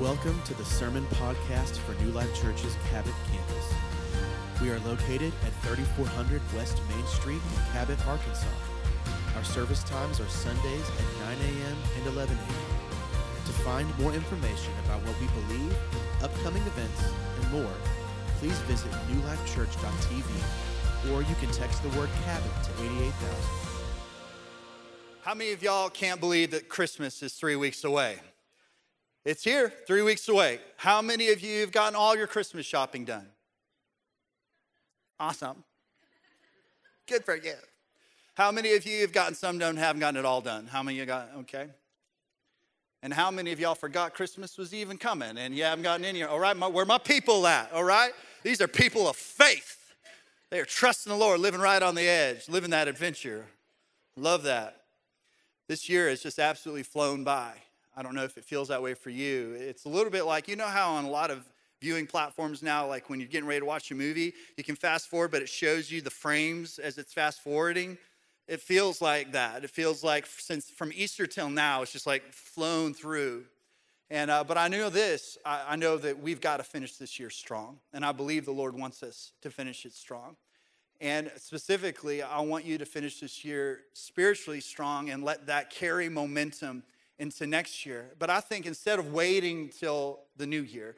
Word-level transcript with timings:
Welcome 0.00 0.42
to 0.46 0.54
the 0.54 0.64
Sermon 0.64 1.06
Podcast 1.06 1.76
for 1.76 1.94
New 2.02 2.10
Life 2.10 2.34
Church's 2.42 2.74
Cabot 2.90 3.14
campus. 3.30 3.72
We 4.60 4.70
are 4.70 4.80
located 4.80 5.32
at 5.46 5.52
3400 5.62 6.42
West 6.56 6.80
Main 6.88 7.06
Street 7.06 7.36
in 7.36 7.72
Cabot, 7.72 8.04
Arkansas. 8.04 8.48
Our 9.36 9.44
service 9.44 9.84
times 9.84 10.18
are 10.18 10.26
Sundays 10.26 10.90
at 10.90 11.38
9 11.38 11.46
a.m. 11.46 11.76
and 11.96 12.06
11 12.08 12.36
a.m. 12.36 12.76
To 13.46 13.52
find 13.62 13.98
more 14.00 14.12
information 14.12 14.72
about 14.84 15.00
what 15.06 15.14
we 15.20 15.28
believe, 15.28 15.76
upcoming 16.24 16.62
events, 16.62 17.04
and 17.40 17.52
more, 17.52 17.72
please 18.40 18.58
visit 18.62 18.90
newlifechurch.tv 18.90 21.12
or 21.12 21.22
you 21.22 21.36
can 21.36 21.52
text 21.52 21.84
the 21.84 21.88
word 21.90 22.10
Cabot 22.24 22.50
to 22.64 22.70
88000. 22.82 23.12
How 25.22 25.34
many 25.34 25.52
of 25.52 25.62
y'all 25.62 25.88
can't 25.88 26.18
believe 26.18 26.50
that 26.50 26.68
Christmas 26.68 27.22
is 27.22 27.34
three 27.34 27.54
weeks 27.54 27.84
away? 27.84 28.18
It's 29.24 29.42
here, 29.42 29.72
three 29.86 30.02
weeks 30.02 30.28
away. 30.28 30.60
How 30.76 31.00
many 31.00 31.30
of 31.30 31.40
you 31.40 31.60
have 31.60 31.72
gotten 31.72 31.96
all 31.96 32.14
your 32.14 32.26
Christmas 32.26 32.66
shopping 32.66 33.04
done? 33.04 33.26
Awesome. 35.18 35.64
Good 37.06 37.24
for 37.24 37.36
you. 37.36 37.54
How 38.34 38.50
many 38.50 38.74
of 38.74 38.84
you 38.84 39.00
have 39.00 39.12
gotten 39.12 39.34
some 39.34 39.58
done, 39.58 39.76
haven't 39.76 40.00
gotten 40.00 40.18
it 40.18 40.26
all 40.26 40.40
done? 40.40 40.66
How 40.66 40.82
many 40.82 40.98
you 40.98 41.06
got? 41.06 41.30
Okay. 41.38 41.68
And 43.02 43.12
how 43.12 43.30
many 43.30 43.52
of 43.52 43.60
y'all 43.60 43.74
forgot 43.74 44.14
Christmas 44.14 44.58
was 44.58 44.74
even 44.74 44.98
coming 44.98 45.38
and 45.38 45.54
you 45.54 45.62
haven't 45.62 45.84
gotten 45.84 46.04
in 46.04 46.16
here? 46.16 46.26
All 46.26 46.40
right, 46.40 46.56
my, 46.56 46.66
where 46.66 46.84
my 46.84 46.98
people 46.98 47.46
at? 47.46 47.72
All 47.72 47.84
right? 47.84 48.12
These 48.42 48.60
are 48.60 48.68
people 48.68 49.08
of 49.08 49.16
faith. 49.16 49.94
They 50.50 50.58
are 50.60 50.64
trusting 50.64 51.10
the 51.10 51.18
Lord, 51.18 51.40
living 51.40 51.60
right 51.60 51.82
on 51.82 51.94
the 51.94 52.06
edge, 52.08 52.48
living 52.48 52.70
that 52.70 52.88
adventure. 52.88 53.46
Love 54.16 54.42
that. 54.44 54.82
This 55.68 55.88
year 55.88 56.08
has 56.08 56.22
just 56.22 56.38
absolutely 56.38 56.82
flown 56.82 57.24
by. 57.24 57.52
I 57.96 58.02
don't 58.02 58.14
know 58.14 58.24
if 58.24 58.36
it 58.36 58.44
feels 58.44 58.68
that 58.68 58.82
way 58.82 58.94
for 58.94 59.10
you. 59.10 59.52
It's 59.58 59.84
a 59.84 59.88
little 59.88 60.10
bit 60.10 60.24
like, 60.24 60.48
you 60.48 60.56
know 60.56 60.66
how 60.66 60.94
on 60.94 61.04
a 61.04 61.10
lot 61.10 61.30
of 61.30 61.44
viewing 61.80 62.06
platforms 62.06 62.62
now, 62.62 62.86
like 62.86 63.10
when 63.10 63.20
you're 63.20 63.28
getting 63.28 63.46
ready 63.46 63.60
to 63.60 63.66
watch 63.66 63.90
a 63.90 63.94
movie, 63.94 64.32
you 64.56 64.64
can 64.64 64.74
fast 64.74 65.08
forward, 65.08 65.30
but 65.30 65.42
it 65.42 65.48
shows 65.48 65.90
you 65.90 66.00
the 66.00 66.10
frames 66.10 66.78
as 66.78 66.98
it's 66.98 67.12
fast 67.12 67.42
forwarding. 67.42 67.98
It 68.48 68.60
feels 68.60 69.00
like 69.00 69.32
that. 69.32 69.64
It 69.64 69.70
feels 69.70 70.02
like 70.02 70.26
since 70.26 70.70
from 70.70 70.92
Easter 70.94 71.26
till 71.26 71.48
now, 71.48 71.82
it's 71.82 71.92
just 71.92 72.06
like 72.06 72.32
flown 72.32 72.94
through. 72.94 73.44
And 74.10 74.30
uh, 74.30 74.44
but 74.44 74.58
I 74.58 74.68
know 74.68 74.90
this. 74.90 75.38
I, 75.44 75.64
I 75.70 75.76
know 75.76 75.96
that 75.96 76.20
we've 76.20 76.40
got 76.40 76.58
to 76.58 76.62
finish 76.62 76.96
this 76.96 77.18
year 77.18 77.30
strong, 77.30 77.78
and 77.92 78.04
I 78.04 78.12
believe 78.12 78.44
the 78.44 78.52
Lord 78.52 78.78
wants 78.78 79.02
us 79.02 79.32
to 79.42 79.50
finish 79.50 79.86
it 79.86 79.92
strong. 79.92 80.36
And 81.00 81.30
specifically, 81.36 82.22
I 82.22 82.40
want 82.40 82.64
you 82.64 82.78
to 82.78 82.86
finish 82.86 83.20
this 83.20 83.44
year 83.44 83.80
spiritually 83.92 84.60
strong 84.60 85.10
and 85.10 85.24
let 85.24 85.46
that 85.46 85.70
carry 85.70 86.08
momentum 86.08 86.82
into 87.18 87.46
next 87.46 87.86
year. 87.86 88.12
But 88.18 88.30
I 88.30 88.40
think 88.40 88.66
instead 88.66 88.98
of 88.98 89.12
waiting 89.12 89.68
till 89.68 90.20
the 90.36 90.46
new 90.46 90.62
year, 90.62 90.96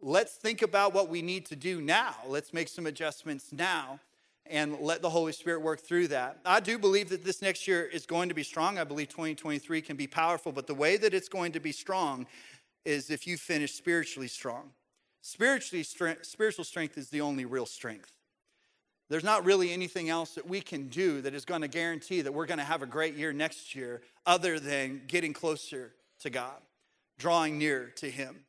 let's 0.00 0.34
think 0.34 0.62
about 0.62 0.92
what 0.92 1.08
we 1.08 1.22
need 1.22 1.46
to 1.46 1.56
do 1.56 1.80
now. 1.80 2.14
Let's 2.26 2.52
make 2.52 2.68
some 2.68 2.86
adjustments 2.86 3.52
now 3.52 4.00
and 4.46 4.78
let 4.80 5.00
the 5.00 5.08
Holy 5.08 5.32
Spirit 5.32 5.62
work 5.62 5.80
through 5.80 6.08
that. 6.08 6.38
I 6.44 6.60
do 6.60 6.78
believe 6.78 7.08
that 7.08 7.24
this 7.24 7.40
next 7.40 7.66
year 7.66 7.84
is 7.84 8.04
going 8.04 8.28
to 8.28 8.34
be 8.34 8.42
strong. 8.42 8.78
I 8.78 8.84
believe 8.84 9.08
2023 9.08 9.80
can 9.80 9.96
be 9.96 10.06
powerful, 10.06 10.52
but 10.52 10.66
the 10.66 10.74
way 10.74 10.98
that 10.98 11.14
it's 11.14 11.30
going 11.30 11.52
to 11.52 11.60
be 11.60 11.72
strong 11.72 12.26
is 12.84 13.08
if 13.08 13.26
you 13.26 13.38
finish 13.38 13.72
spiritually 13.72 14.28
strong. 14.28 14.70
Spiritually, 15.22 15.82
spiritual 15.82 16.64
strength 16.64 16.98
is 16.98 17.08
the 17.08 17.22
only 17.22 17.46
real 17.46 17.64
strength. 17.64 18.12
There's 19.10 19.24
not 19.24 19.44
really 19.44 19.72
anything 19.72 20.08
else 20.08 20.34
that 20.34 20.48
we 20.48 20.60
can 20.60 20.88
do 20.88 21.20
that 21.22 21.34
is 21.34 21.44
going 21.44 21.60
to 21.60 21.68
guarantee 21.68 22.22
that 22.22 22.32
we're 22.32 22.46
going 22.46 22.58
to 22.58 22.64
have 22.64 22.82
a 22.82 22.86
great 22.86 23.14
year 23.14 23.32
next 23.32 23.74
year 23.74 24.00
other 24.24 24.58
than 24.58 25.02
getting 25.06 25.34
closer 25.34 25.92
to 26.20 26.30
God, 26.30 26.60
drawing 27.18 27.58
near 27.58 27.92
to 27.96 28.10
Him, 28.10 28.44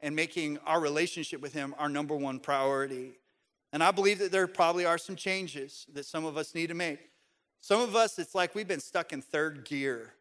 and 0.00 0.16
making 0.16 0.58
our 0.66 0.80
relationship 0.80 1.42
with 1.42 1.52
Him 1.52 1.74
our 1.78 1.90
number 1.90 2.16
one 2.16 2.40
priority. 2.40 3.18
And 3.72 3.82
I 3.82 3.90
believe 3.90 4.18
that 4.20 4.32
there 4.32 4.46
probably 4.46 4.86
are 4.86 4.96
some 4.96 5.14
changes 5.14 5.86
that 5.92 6.06
some 6.06 6.24
of 6.24 6.38
us 6.38 6.54
need 6.54 6.68
to 6.68 6.74
make. 6.74 7.00
Some 7.60 7.80
of 7.82 7.94
us, 7.94 8.18
it's 8.18 8.34
like 8.34 8.54
we've 8.54 8.68
been 8.68 8.80
stuck 8.80 9.12
in 9.12 9.20
third 9.20 9.66
gear 9.66 10.14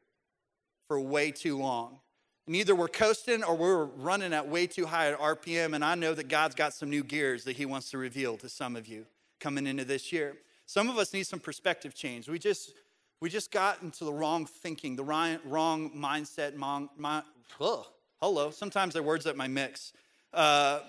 for 0.90 1.00
way 1.00 1.32
too 1.32 1.58
long. 1.58 2.00
And 2.46 2.56
either 2.56 2.76
we're 2.76 2.88
coasting 2.88 3.44
or 3.44 3.56
we're 3.56 3.86
running 3.86 4.34
at 4.34 4.50
way 4.50 4.68
too 4.68 4.86
high 4.86 5.12
at 5.12 5.20
RPM. 5.20 5.76
And 5.76 5.84
I 5.84 5.96
know 5.96 6.14
that 6.14 6.28
God's 6.28 6.56
got 6.56 6.74
some 6.74 6.90
new 6.90 7.04
gears 7.04 7.46
that 7.46 7.56
He 7.56 7.66
wants 7.66 7.92
to 7.92 7.98
reveal 7.98 8.36
to 8.38 8.50
some 8.50 8.76
of 8.76 8.88
you 8.88 9.06
coming 9.40 9.68
into 9.68 9.86
this 9.86 10.12
year. 10.12 10.38
Some 10.66 10.90
of 10.90 10.98
us 10.98 11.14
need 11.14 11.26
some 11.26 11.40
perspective 11.40 11.96
change. 11.96 12.28
We 12.28 12.40
just 12.40 12.74
we 13.20 13.30
just 13.30 13.52
got 13.52 13.82
into 13.82 14.06
the 14.06 14.14
wrong 14.14 14.46
thinking, 14.46 14.96
the 14.96 15.04
wrong, 15.04 15.92
mindset. 15.96 16.60
Wrong, 16.60 16.90
my, 16.98 17.24
oh, 17.60 17.88
hello, 18.22 18.52
sometimes 18.52 18.96
are 18.96 19.02
words 19.02 19.26
that 19.26 19.36
my 19.36 19.48
mix. 19.48 19.94
Uh, 20.34 20.82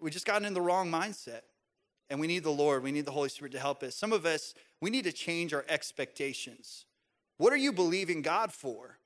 we 0.00 0.10
just 0.10 0.26
got 0.26 0.42
in 0.42 0.52
the 0.52 0.60
wrong 0.60 0.90
mindset. 0.90 1.42
And 2.10 2.20
we 2.20 2.26
need 2.26 2.42
the 2.44 2.50
Lord, 2.50 2.82
we 2.82 2.92
need 2.92 3.06
the 3.06 3.12
Holy 3.12 3.30
Spirit 3.30 3.52
to 3.52 3.58
help 3.58 3.82
us. 3.82 3.96
Some 3.96 4.12
of 4.12 4.26
us, 4.26 4.52
we 4.82 4.90
need 4.90 5.04
to 5.04 5.12
change 5.12 5.54
our 5.54 5.64
expectations. 5.66 6.84
What 7.38 7.54
are 7.54 7.56
you 7.56 7.72
believing 7.72 8.20
God 8.20 8.52
for? 8.52 8.98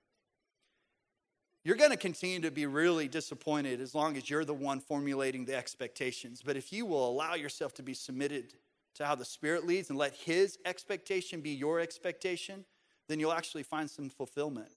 You're 1.63 1.77
going 1.77 1.93
to 1.93 1.97
continue 1.97 2.41
to 2.41 2.51
be 2.51 2.67
really 2.67 3.07
disappointed 3.07 3.81
as 3.81 3.95
long 3.95 4.17
as 4.17 4.29
you're 4.29 4.45
the 4.45 4.55
one 4.55 4.81
formulating 4.81 5.45
the 5.45 5.55
expectations. 5.55 6.43
But 6.45 6.57
if 6.57 6.73
you 6.73 6.85
will 6.85 7.09
allow 7.09 7.35
yourself 7.35 7.75
to 7.75 7.83
be 7.83 7.95
submitted 7.95 8.55
to 8.97 9.05
how 9.05 9.15
the 9.15 9.25
Spirit 9.25 9.67
leads 9.67 9.91
and 9.91 9.99
let 9.99 10.15
His 10.15 10.59
expectation 10.65 11.41
be 11.41 11.51
your 11.51 11.81
expectation, 11.81 12.65
then 13.09 13.21
you'll 13.21 13.33
actually 13.33 13.63
find 13.63 13.91
some 13.91 14.09
fulfillment. 14.09 14.71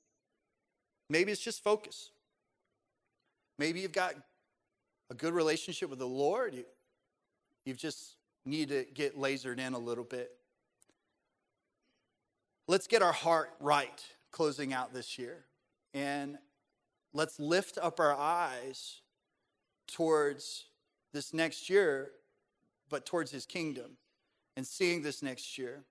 Maybe 1.10 1.32
it's 1.32 1.42
just 1.42 1.64
focus. 1.64 2.12
Maybe 3.58 3.80
you've 3.80 3.92
got 3.92 4.16
a 5.10 5.16
good 5.16 5.34
relationship 5.34 5.90
with 5.90 6.00
the 6.00 6.08
Lord. 6.08 6.54
You, 6.54 6.66
you 7.66 7.74
just 7.74 8.16
need 8.46 8.70
to 8.70 8.86
get 8.94 9.18
lasered 9.18 9.60
in 9.60 9.74
a 9.74 9.80
little 9.80 10.04
bit. 10.04 10.32
Let's 12.68 12.88
get 12.88 13.02
our 13.02 13.14
heart 13.14 13.52
right 13.60 14.04
closing 14.32 14.74
out 14.74 14.94
this 14.94 15.18
year. 15.18 15.46
And 15.94 16.38
let's 17.14 17.40
lift 17.40 17.78
up 17.82 18.00
our 18.00 18.16
eyes 18.16 19.02
towards 19.88 20.66
this 21.14 21.34
next 21.34 21.70
year, 21.70 22.12
but 22.90 23.06
towards 23.06 23.32
His 23.32 23.46
kingdom 23.46 23.98
and 24.56 24.66
seeing 24.66 25.02
this 25.02 25.22
next 25.22 25.58
year. 25.58 25.84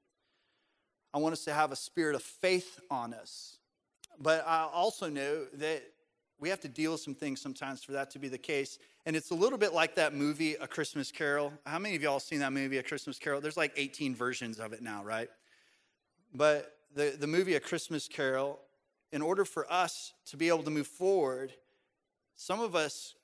I 1.12 1.18
want 1.18 1.32
us 1.32 1.44
to 1.44 1.54
have 1.54 1.72
a 1.72 1.76
spirit 1.76 2.14
of 2.14 2.22
faith 2.22 2.80
on 2.90 3.14
us. 3.14 3.58
But 4.20 4.44
I 4.46 4.68
also 4.72 5.08
know 5.08 5.46
that 5.54 5.82
we 6.40 6.48
have 6.50 6.60
to 6.60 6.68
deal 6.68 6.92
with 6.92 7.00
some 7.00 7.14
things 7.14 7.40
sometimes 7.40 7.82
for 7.82 7.92
that 7.92 8.10
to 8.12 8.18
be 8.18 8.28
the 8.28 8.38
case. 8.38 8.78
And 9.06 9.16
it's 9.16 9.30
a 9.30 9.34
little 9.34 9.58
bit 9.58 9.72
like 9.72 9.94
that 9.96 10.14
movie, 10.14 10.54
A 10.54 10.66
Christmas 10.66 11.10
Carol. 11.10 11.52
How 11.66 11.78
many 11.78 11.96
of 11.96 12.02
y'all 12.02 12.20
seen 12.20 12.40
that 12.40 12.52
movie, 12.52 12.78
A 12.78 12.82
Christmas 12.82 13.18
Carol? 13.18 13.40
There's 13.40 13.56
like 13.56 13.72
18 13.76 14.14
versions 14.14 14.60
of 14.60 14.72
it 14.72 14.82
now, 14.82 15.02
right? 15.02 15.28
But 16.34 16.76
the, 16.94 17.16
the 17.18 17.26
movie, 17.26 17.54
A 17.54 17.60
Christmas 17.60 18.06
Carol, 18.06 18.60
in 19.12 19.22
order 19.22 19.44
for 19.44 19.70
us 19.72 20.12
to 20.26 20.36
be 20.36 20.48
able 20.48 20.62
to 20.62 20.70
move 20.70 20.86
forward, 20.86 21.52
some 22.36 22.60
of 22.60 22.76
us 22.76 23.14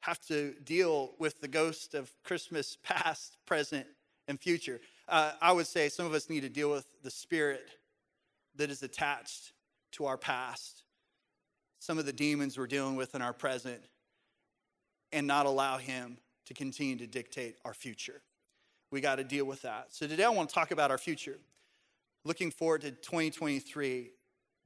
have 0.00 0.20
to 0.26 0.54
deal 0.64 1.12
with 1.18 1.40
the 1.40 1.48
ghost 1.48 1.94
of 1.94 2.10
Christmas 2.24 2.76
past, 2.82 3.38
present, 3.46 3.86
and 4.28 4.38
future. 4.38 4.80
Uh, 5.08 5.32
I 5.40 5.52
would 5.52 5.66
say 5.66 5.88
some 5.88 6.06
of 6.06 6.12
us 6.12 6.30
need 6.30 6.40
to 6.40 6.48
deal 6.48 6.70
with 6.70 6.86
the 7.02 7.10
spirit 7.10 7.70
that 8.56 8.70
is 8.70 8.82
attached 8.82 9.52
to 9.92 10.04
our 10.04 10.18
past, 10.18 10.84
some 11.80 11.98
of 11.98 12.06
the 12.06 12.12
demons 12.12 12.58
we're 12.58 12.66
dealing 12.66 12.94
with 12.94 13.14
in 13.14 13.22
our 13.22 13.32
present, 13.32 13.82
and 15.12 15.26
not 15.26 15.46
allow 15.46 15.78
Him 15.78 16.18
to 16.46 16.54
continue 16.54 16.96
to 16.96 17.06
dictate 17.06 17.56
our 17.64 17.74
future. 17.74 18.20
We 18.90 19.00
got 19.00 19.16
to 19.16 19.24
deal 19.24 19.46
with 19.46 19.62
that. 19.62 19.86
So 19.90 20.06
today 20.06 20.24
I 20.24 20.28
want 20.28 20.50
to 20.50 20.54
talk 20.54 20.70
about 20.70 20.90
our 20.90 20.98
future. 20.98 21.38
Looking 22.24 22.50
forward 22.50 22.82
to 22.82 22.90
2023, 22.90 24.10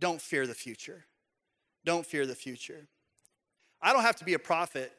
don't 0.01 0.21
fear 0.21 0.47
the 0.47 0.55
future. 0.55 1.05
Don't 1.85 2.05
fear 2.05 2.27
the 2.27 2.35
future. 2.35 2.87
I 3.81 3.93
don't 3.93 4.03
have 4.03 4.17
to 4.17 4.25
be 4.25 4.35
a 4.35 4.39
prophet 4.39 4.93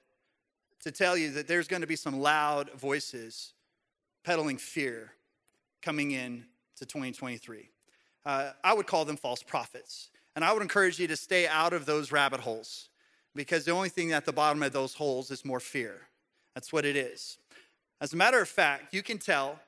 to 0.81 0.91
tell 0.91 1.17
you 1.17 1.31
that 1.31 1.47
there's 1.47 1.67
going 1.67 1.81
to 1.81 1.87
be 1.87 1.95
some 1.95 2.19
loud 2.19 2.71
voices 2.73 3.53
peddling 4.23 4.57
fear 4.57 5.13
coming 5.81 6.11
in 6.11 6.45
to 6.77 6.85
2023. 6.85 7.69
Uh, 8.25 8.51
I 8.63 8.73
would 8.73 8.87
call 8.87 9.05
them 9.05 9.17
false 9.17 9.43
prophets. 9.43 10.09
And 10.35 10.43
I 10.43 10.51
would 10.51 10.61
encourage 10.61 10.99
you 10.99 11.07
to 11.07 11.15
stay 11.15 11.47
out 11.47 11.73
of 11.73 11.85
those 11.85 12.11
rabbit 12.11 12.39
holes 12.39 12.89
because 13.35 13.65
the 13.65 13.71
only 13.71 13.89
thing 13.89 14.11
at 14.13 14.25
the 14.25 14.33
bottom 14.33 14.63
of 14.63 14.73
those 14.73 14.93
holes 14.93 15.29
is 15.29 15.45
more 15.45 15.59
fear. 15.59 16.01
That's 16.55 16.73
what 16.73 16.85
it 16.85 16.95
is. 16.95 17.37
As 18.01 18.13
a 18.13 18.15
matter 18.15 18.41
of 18.41 18.49
fact, 18.49 18.93
you 18.93 19.03
can 19.03 19.17
tell 19.17 19.59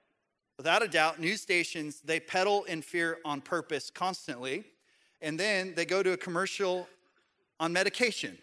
without 0.57 0.81
a 0.81 0.87
doubt, 0.87 1.19
news 1.19 1.41
stations, 1.41 2.01
they 2.01 2.19
peddle 2.19 2.63
in 2.63 2.81
fear 2.81 3.19
on 3.25 3.41
purpose 3.41 3.89
constantly. 3.89 4.63
And 5.21 5.39
then 5.39 5.73
they 5.75 5.85
go 5.85 6.01
to 6.01 6.13
a 6.13 6.17
commercial 6.17 6.87
on 7.59 7.73
medication 7.73 8.37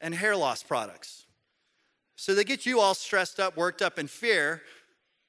and 0.00 0.14
hair 0.14 0.36
loss 0.36 0.62
products. 0.62 1.26
So 2.16 2.34
they 2.34 2.44
get 2.44 2.64
you 2.64 2.80
all 2.80 2.94
stressed 2.94 3.40
up, 3.40 3.56
worked 3.56 3.82
up 3.82 3.98
in 3.98 4.06
fear, 4.06 4.62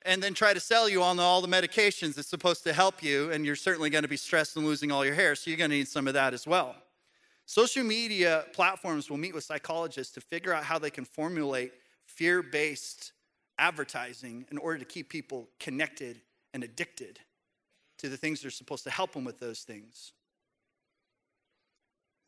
and 0.03 0.21
then 0.21 0.33
try 0.35 0.53
to 0.53 0.59
sell 0.59 0.87
you 0.87 1.01
on 1.01 1.19
all 1.19 1.41
the 1.41 1.47
medications 1.47 2.13
that's 2.13 2.27
supposed 2.27 2.63
to 2.63 2.73
help 2.73 3.01
you, 3.01 3.31
and 3.31 3.45
you're 3.45 3.55
certainly 3.55 3.89
going 3.89 4.03
to 4.03 4.07
be 4.07 4.17
stressed 4.17 4.55
and 4.55 4.65
losing 4.65 4.91
all 4.91 5.03
your 5.03 5.15
hair, 5.15 5.35
so 5.35 5.49
you're 5.49 5.57
going 5.57 5.71
to 5.71 5.75
need 5.75 5.87
some 5.87 6.07
of 6.07 6.13
that 6.13 6.33
as 6.33 6.45
well. 6.45 6.75
Social 7.47 7.83
media 7.83 8.45
platforms 8.53 9.09
will 9.09 9.17
meet 9.17 9.33
with 9.33 9.43
psychologists 9.43 10.13
to 10.13 10.21
figure 10.21 10.53
out 10.53 10.63
how 10.63 10.77
they 10.77 10.89
can 10.89 11.05
formulate 11.05 11.73
fear 12.05 12.41
based 12.43 13.13
advertising 13.57 14.45
in 14.51 14.57
order 14.57 14.77
to 14.77 14.85
keep 14.85 15.09
people 15.09 15.47
connected 15.59 16.21
and 16.53 16.63
addicted 16.63 17.19
to 17.97 18.09
the 18.09 18.17
things 18.17 18.41
that 18.41 18.47
are 18.47 18.51
supposed 18.51 18.83
to 18.83 18.89
help 18.89 19.13
them 19.13 19.23
with 19.23 19.39
those 19.39 19.61
things. 19.61 20.11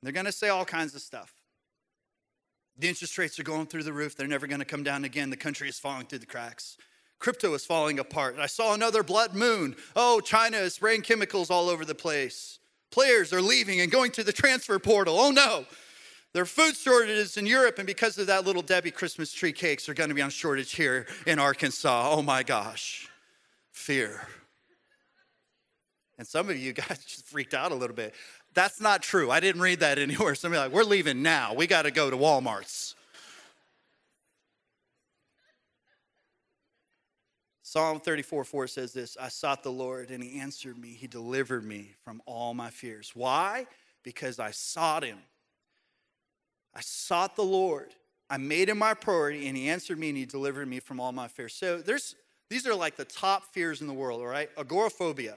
They're 0.02 0.12
going 0.14 0.26
to 0.26 0.32
say 0.32 0.50
all 0.50 0.66
kinds 0.66 0.96
of 0.96 1.02
stuff. 1.02 1.34
The 2.80 2.88
interest 2.88 3.18
rates 3.18 3.40
are 3.40 3.44
going 3.44 3.66
through 3.66 3.84
the 3.84 3.94
roof. 3.94 4.16
They're 4.16 4.28
never 4.28 4.48
going 4.48 4.60
to 4.60 4.66
come 4.66 4.84
down 4.84 5.04
again. 5.04 5.30
The 5.30 5.38
country 5.38 5.68
is 5.68 5.80
falling 5.80 6.06
through 6.06 6.20
the 6.20 6.26
cracks. 6.26 6.78
Crypto 7.20 7.54
is 7.56 7.66
falling 7.66 7.98
apart. 7.98 8.38
I 8.40 8.46
saw 8.46 8.74
another 8.74 9.02
blood 9.02 9.34
moon. 9.34 9.76
Oh, 9.96 10.20
China 10.20 10.58
is 10.58 10.76
spraying 10.76 11.02
chemicals 11.02 11.50
all 11.50 11.70
over 11.70 11.84
the 11.84 11.96
place. 11.96 12.60
Players 12.92 13.34
are 13.34 13.42
leaving 13.42 13.82
and 13.82 13.92
going 13.92 14.12
to 14.12 14.24
the 14.24 14.32
transfer 14.32 14.78
portal. 14.78 15.18
Oh 15.20 15.32
no. 15.32 15.66
There 16.34 16.44
are 16.44 16.46
food 16.46 16.76
shortages 16.76 17.38
in 17.38 17.48
Europe, 17.48 17.80
and 17.80 17.88
because 17.88 18.20
of 18.20 18.28
that, 18.28 18.46
little 18.46 18.62
Debbie 18.62 18.92
Christmas 18.92 19.32
tree 19.32 19.54
cakes 19.54 19.90
are 19.90 19.96
going 19.96 20.10
to 20.10 20.16
be 20.16 20.22
on 20.22 20.30
shortage 20.30 20.76
here 20.76 21.08
in 21.26 21.40
Arkansas. 21.40 22.12
Oh 22.12 22.22
my 22.22 22.44
gosh. 22.44 23.10
Fear. 23.72 24.28
And 26.20 26.28
some 26.28 26.50
of 26.50 26.58
you 26.58 26.74
guys 26.74 27.04
just 27.06 27.26
freaked 27.26 27.54
out 27.54 27.72
a 27.72 27.76
little 27.76 27.96
bit. 27.96 28.14
That's 28.58 28.82
not 28.82 29.04
true. 29.04 29.30
I 29.30 29.40
didn't 29.40 29.62
read 29.62 29.82
that 29.82 30.00
anywhere. 30.00 30.34
Somebody 30.34 30.64
like, 30.64 30.72
we're 30.72 30.84
leaving 30.84 31.22
now. 31.22 31.54
We 31.54 31.68
got 31.68 31.84
to 31.84 31.92
go 31.92 32.10
to 32.10 32.18
Walmart's. 32.18 32.96
Psalm 37.62 38.00
34 38.00 38.46
4 38.46 38.68
says 38.68 38.94
this 38.94 39.16
I 39.22 39.28
sought 39.28 39.62
the 39.62 39.72
Lord 39.72 40.10
and 40.10 40.24
he 40.24 40.40
answered 40.40 40.76
me. 40.76 40.90
He 40.90 41.06
delivered 41.06 41.66
me 41.66 41.94
from 42.04 42.20
all 42.26 42.56
my 42.56 42.72
fears. 42.72 43.12
Why? 43.14 43.68
Because 44.02 44.40
I 44.40 44.50
sought 44.50 45.04
him. 45.04 45.20
I 46.74 46.82
sought 46.82 47.36
the 47.36 47.44
Lord. 47.44 47.94
I 48.28 48.38
made 48.38 48.70
him 48.70 48.80
my 48.80 48.96
priority 48.96 49.48
and 49.48 49.56
he 49.56 49.70
answered 49.70 50.00
me 50.00 50.10
and 50.10 50.18
he 50.18 50.26
delivered 50.26 50.68
me 50.68 50.80
from 50.80 51.00
all 51.00 51.12
my 51.12 51.28
fears. 51.28 51.54
So 51.54 51.78
there's 51.78 52.16
these 52.50 52.66
are 52.66 52.74
like 52.74 52.96
the 52.96 53.06
top 53.06 53.54
fears 53.54 53.82
in 53.82 53.88
the 53.88 53.94
world, 53.94 54.22
all 54.22 54.28
right? 54.28 54.50
Agoraphobia. 54.58 55.36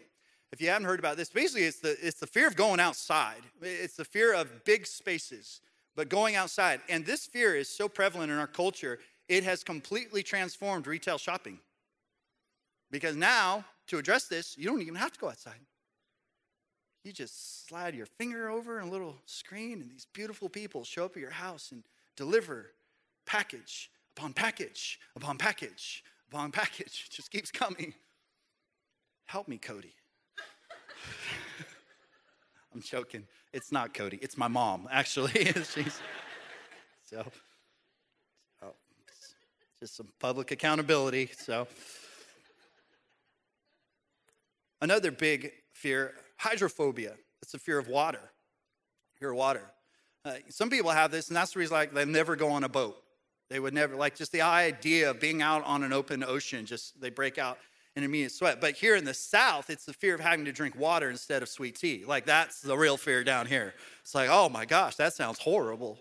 If 0.52 0.60
you 0.60 0.68
haven't 0.68 0.86
heard 0.86 0.98
about 0.98 1.16
this, 1.16 1.30
basically 1.30 1.64
it's 1.64 1.78
the, 1.78 1.96
it's 2.04 2.18
the 2.18 2.26
fear 2.26 2.46
of 2.48 2.56
going 2.56 2.80
outside. 2.80 3.42
It's 3.62 3.96
the 3.96 4.04
fear 4.04 4.34
of 4.34 4.64
big 4.64 4.86
spaces, 4.86 5.60
but 5.94 6.08
going 6.08 6.34
outside. 6.34 6.80
And 6.88 7.06
this 7.06 7.26
fear 7.26 7.54
is 7.54 7.68
so 7.68 7.88
prevalent 7.88 8.32
in 8.32 8.38
our 8.38 8.48
culture, 8.48 8.98
it 9.28 9.44
has 9.44 9.62
completely 9.62 10.22
transformed 10.22 10.86
retail 10.86 11.18
shopping. 11.18 11.60
Because 12.90 13.14
now, 13.14 13.64
to 13.86 13.98
address 13.98 14.26
this, 14.26 14.58
you 14.58 14.66
don't 14.66 14.82
even 14.82 14.96
have 14.96 15.12
to 15.12 15.20
go 15.20 15.28
outside. 15.28 15.60
You 17.04 17.12
just 17.12 17.66
slide 17.68 17.94
your 17.94 18.06
finger 18.06 18.50
over 18.50 18.80
a 18.80 18.84
little 18.84 19.16
screen, 19.24 19.80
and 19.80 19.90
these 19.90 20.06
beautiful 20.12 20.48
people 20.48 20.84
show 20.84 21.04
up 21.04 21.12
at 21.12 21.20
your 21.20 21.30
house 21.30 21.70
and 21.70 21.84
deliver 22.16 22.72
package 23.24 23.90
upon 24.16 24.32
package 24.32 24.98
upon 25.16 25.38
package 25.38 26.04
upon 26.28 26.50
package. 26.50 27.06
It 27.10 27.14
just 27.14 27.30
keeps 27.30 27.50
coming. 27.50 27.94
Help 29.26 29.48
me, 29.48 29.56
Cody. 29.56 29.94
I'm 32.74 32.82
joking. 32.82 33.26
It's 33.52 33.72
not 33.72 33.94
Cody. 33.94 34.18
It's 34.22 34.36
my 34.36 34.48
mom, 34.48 34.88
actually. 34.90 35.52
So, 37.10 37.24
oh, 38.62 38.74
just 39.80 39.96
some 39.96 40.12
public 40.20 40.52
accountability. 40.52 41.28
So, 41.36 41.66
another 44.80 45.10
big 45.10 45.50
fear 45.72 46.14
hydrophobia. 46.36 47.14
It's 47.42 47.54
a 47.54 47.58
fear 47.58 47.78
of 47.78 47.88
water. 47.88 48.30
Fear 49.18 49.32
of 49.32 49.36
water. 49.38 49.72
Uh, 50.24 50.34
some 50.50 50.70
people 50.70 50.90
have 50.90 51.10
this, 51.10 51.28
and 51.28 51.36
that's 51.36 51.54
the 51.54 51.58
reason 51.58 51.74
like 51.74 51.92
they 51.92 52.04
never 52.04 52.36
go 52.36 52.50
on 52.50 52.62
a 52.62 52.68
boat. 52.68 53.02
They 53.48 53.58
would 53.58 53.74
never 53.74 53.96
like 53.96 54.14
just 54.14 54.30
the 54.30 54.42
idea 54.42 55.10
of 55.10 55.18
being 55.18 55.42
out 55.42 55.64
on 55.64 55.82
an 55.82 55.92
open 55.92 56.22
ocean. 56.22 56.64
Just 56.64 57.00
they 57.00 57.10
break 57.10 57.38
out 57.38 57.58
an 57.96 58.04
immediate 58.04 58.32
sweat. 58.32 58.60
But 58.60 58.74
here 58.74 58.96
in 58.96 59.04
the 59.04 59.14
South, 59.14 59.70
it's 59.70 59.84
the 59.84 59.92
fear 59.92 60.14
of 60.14 60.20
having 60.20 60.44
to 60.44 60.52
drink 60.52 60.76
water 60.76 61.10
instead 61.10 61.42
of 61.42 61.48
sweet 61.48 61.76
tea. 61.76 62.04
Like 62.06 62.26
that's 62.26 62.60
the 62.60 62.76
real 62.76 62.96
fear 62.96 63.24
down 63.24 63.46
here. 63.46 63.74
It's 64.02 64.14
like, 64.14 64.28
oh 64.30 64.48
my 64.48 64.64
gosh, 64.64 64.96
that 64.96 65.12
sounds 65.12 65.38
horrible. 65.38 65.98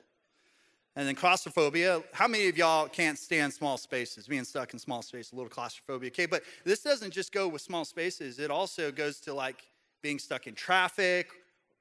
And 0.95 1.07
then 1.07 1.15
claustrophobia. 1.15 2.03
How 2.11 2.27
many 2.27 2.47
of 2.49 2.57
y'all 2.57 2.87
can't 2.87 3.17
stand 3.17 3.53
small 3.53 3.77
spaces? 3.77 4.27
Being 4.27 4.43
stuck 4.43 4.73
in 4.73 4.79
small 4.79 5.01
spaces, 5.01 5.31
a 5.31 5.35
little 5.35 5.49
claustrophobia. 5.49 6.09
Okay, 6.09 6.25
but 6.25 6.43
this 6.65 6.81
doesn't 6.81 7.11
just 7.11 7.31
go 7.31 7.47
with 7.47 7.61
small 7.61 7.85
spaces. 7.85 8.39
It 8.39 8.51
also 8.51 8.91
goes 8.91 9.19
to 9.21 9.33
like 9.33 9.63
being 10.01 10.19
stuck 10.19 10.47
in 10.47 10.55
traffic, 10.55 11.29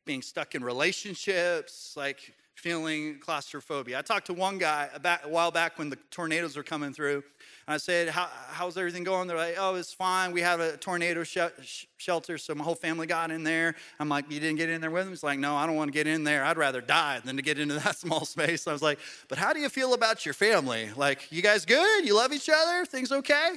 being 0.04 0.22
stuck 0.22 0.54
in 0.54 0.62
relationships, 0.62 1.94
like 1.96 2.34
feeling 2.58 3.18
claustrophobia. 3.20 3.98
I 3.98 4.02
talked 4.02 4.26
to 4.26 4.34
one 4.34 4.58
guy 4.58 4.88
a 5.04 5.28
while 5.28 5.52
back 5.52 5.78
when 5.78 5.90
the 5.90 5.96
tornadoes 6.10 6.56
were 6.56 6.64
coming 6.64 6.92
through. 6.92 7.22
And 7.66 7.74
I 7.74 7.76
said, 7.76 8.08
How, 8.08 8.28
How's 8.48 8.76
everything 8.76 9.04
going? 9.04 9.28
They're 9.28 9.36
like, 9.36 9.54
Oh, 9.56 9.76
it's 9.76 9.92
fine. 9.92 10.32
We 10.32 10.40
have 10.40 10.58
a 10.58 10.76
tornado 10.76 11.22
sh- 11.22 11.86
shelter, 11.96 12.36
so 12.36 12.54
my 12.56 12.64
whole 12.64 12.74
family 12.74 13.06
got 13.06 13.30
in 13.30 13.44
there. 13.44 13.76
I'm 14.00 14.08
like, 14.08 14.30
You 14.30 14.40
didn't 14.40 14.56
get 14.56 14.68
in 14.68 14.80
there 14.80 14.90
with 14.90 15.04
them? 15.04 15.12
He's 15.12 15.22
like, 15.22 15.38
No, 15.38 15.54
I 15.54 15.66
don't 15.66 15.76
want 15.76 15.88
to 15.88 15.92
get 15.92 16.08
in 16.08 16.24
there. 16.24 16.44
I'd 16.44 16.58
rather 16.58 16.80
die 16.80 17.20
than 17.24 17.36
to 17.36 17.42
get 17.42 17.60
into 17.60 17.74
that 17.84 17.96
small 17.96 18.24
space. 18.24 18.66
I 18.66 18.72
was 18.72 18.82
like, 18.82 18.98
But 19.28 19.38
how 19.38 19.52
do 19.52 19.60
you 19.60 19.68
feel 19.68 19.94
about 19.94 20.26
your 20.26 20.34
family? 20.34 20.90
Like, 20.96 21.30
you 21.30 21.42
guys 21.42 21.64
good? 21.64 22.04
You 22.04 22.16
love 22.16 22.32
each 22.32 22.50
other? 22.52 22.84
Things 22.84 23.12
okay? 23.12 23.52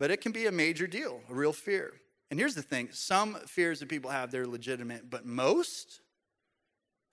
But 0.00 0.10
it 0.10 0.20
can 0.20 0.32
be 0.32 0.46
a 0.46 0.52
major 0.52 0.88
deal, 0.88 1.20
a 1.30 1.34
real 1.34 1.52
fear. 1.52 1.92
And 2.30 2.40
here's 2.40 2.54
the 2.54 2.62
thing 2.62 2.88
some 2.90 3.34
fears 3.46 3.78
that 3.80 3.88
people 3.88 4.10
have, 4.10 4.32
they're 4.32 4.46
legitimate, 4.46 5.10
but 5.10 5.26
most, 5.26 6.00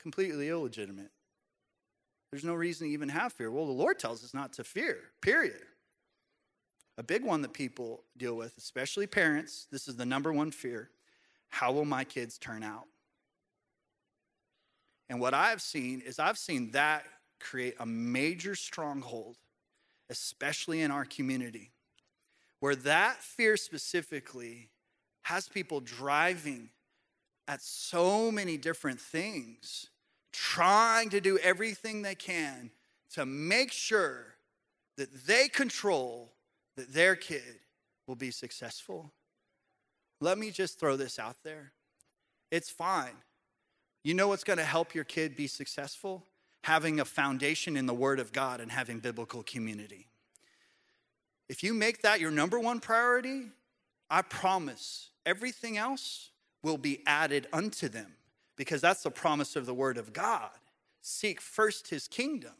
completely 0.07 0.47
illegitimate. 0.47 1.11
There's 2.31 2.45
no 2.45 2.53
reason 2.53 2.87
to 2.87 2.93
even 2.93 3.09
have 3.09 3.33
fear. 3.33 3.51
Well, 3.51 3.65
the 3.65 3.73
Lord 3.73 3.99
tells 3.99 4.23
us 4.23 4.33
not 4.33 4.53
to 4.53 4.63
fear, 4.63 4.99
period. 5.21 5.59
A 6.97 7.03
big 7.03 7.25
one 7.25 7.41
that 7.41 7.51
people 7.51 8.03
deal 8.15 8.37
with, 8.37 8.57
especially 8.57 9.05
parents, 9.05 9.67
this 9.69 9.89
is 9.89 9.97
the 9.97 10.05
number 10.05 10.31
one 10.31 10.51
fear 10.51 10.91
how 11.49 11.73
will 11.73 11.85
my 11.85 12.05
kids 12.05 12.37
turn 12.37 12.63
out? 12.63 12.85
And 15.09 15.19
what 15.19 15.33
I've 15.33 15.61
seen 15.61 16.01
is 16.01 16.19
I've 16.19 16.37
seen 16.37 16.71
that 16.71 17.03
create 17.41 17.75
a 17.79 17.85
major 17.85 18.55
stronghold, 18.55 19.35
especially 20.09 20.81
in 20.81 20.91
our 20.91 21.05
community, 21.05 21.71
where 22.61 22.75
that 22.75 23.21
fear 23.23 23.57
specifically 23.57 24.69
has 25.23 25.49
people 25.49 25.81
driving 25.81 26.69
at 27.47 27.61
so 27.61 28.31
many 28.31 28.57
different 28.57 28.99
things, 28.99 29.89
trying 30.37 31.09
to 31.09 31.19
do 31.19 31.39
everything 31.39 32.03
they 32.03 32.13
can 32.13 32.69
to 33.11 33.25
make 33.25 33.71
sure 33.71 34.35
that 34.95 35.25
they 35.25 35.47
control 35.47 36.31
that 36.75 36.93
their 36.93 37.15
kid 37.15 37.59
will 38.05 38.15
be 38.15 38.29
successful. 38.29 39.11
Let 40.21 40.37
me 40.37 40.51
just 40.51 40.79
throw 40.79 40.95
this 40.95 41.17
out 41.17 41.37
there. 41.43 41.71
It's 42.51 42.69
fine. 42.69 43.15
You 44.03 44.13
know 44.13 44.27
what's 44.27 44.43
going 44.43 44.59
to 44.59 44.63
help 44.63 44.93
your 44.93 45.03
kid 45.03 45.35
be 45.35 45.47
successful? 45.47 46.23
Having 46.63 46.99
a 46.99 47.05
foundation 47.05 47.75
in 47.75 47.87
the 47.87 47.93
Word 47.93 48.19
of 48.19 48.31
God 48.31 48.61
and 48.61 48.71
having 48.71 48.99
biblical 48.99 49.41
community. 49.41 50.07
If 51.49 51.63
you 51.63 51.73
make 51.73 52.03
that 52.03 52.19
your 52.19 52.31
number 52.31 52.59
one 52.59 52.79
priority, 52.79 53.47
I 54.07 54.21
promise 54.21 55.09
everything 55.25 55.77
else 55.77 56.29
will 56.61 56.77
be 56.77 57.01
added 57.07 57.47
unto 57.51 57.87
them 57.87 58.13
because 58.57 58.81
that's 58.81 59.03
the 59.03 59.11
promise 59.11 59.55
of 59.55 59.65
the 59.65 59.73
word 59.73 59.97
of 59.97 60.11
God. 60.11 60.49
Seek 61.01 61.39
first 61.39 61.89
his 61.89 62.07
kingdom. 62.07 62.53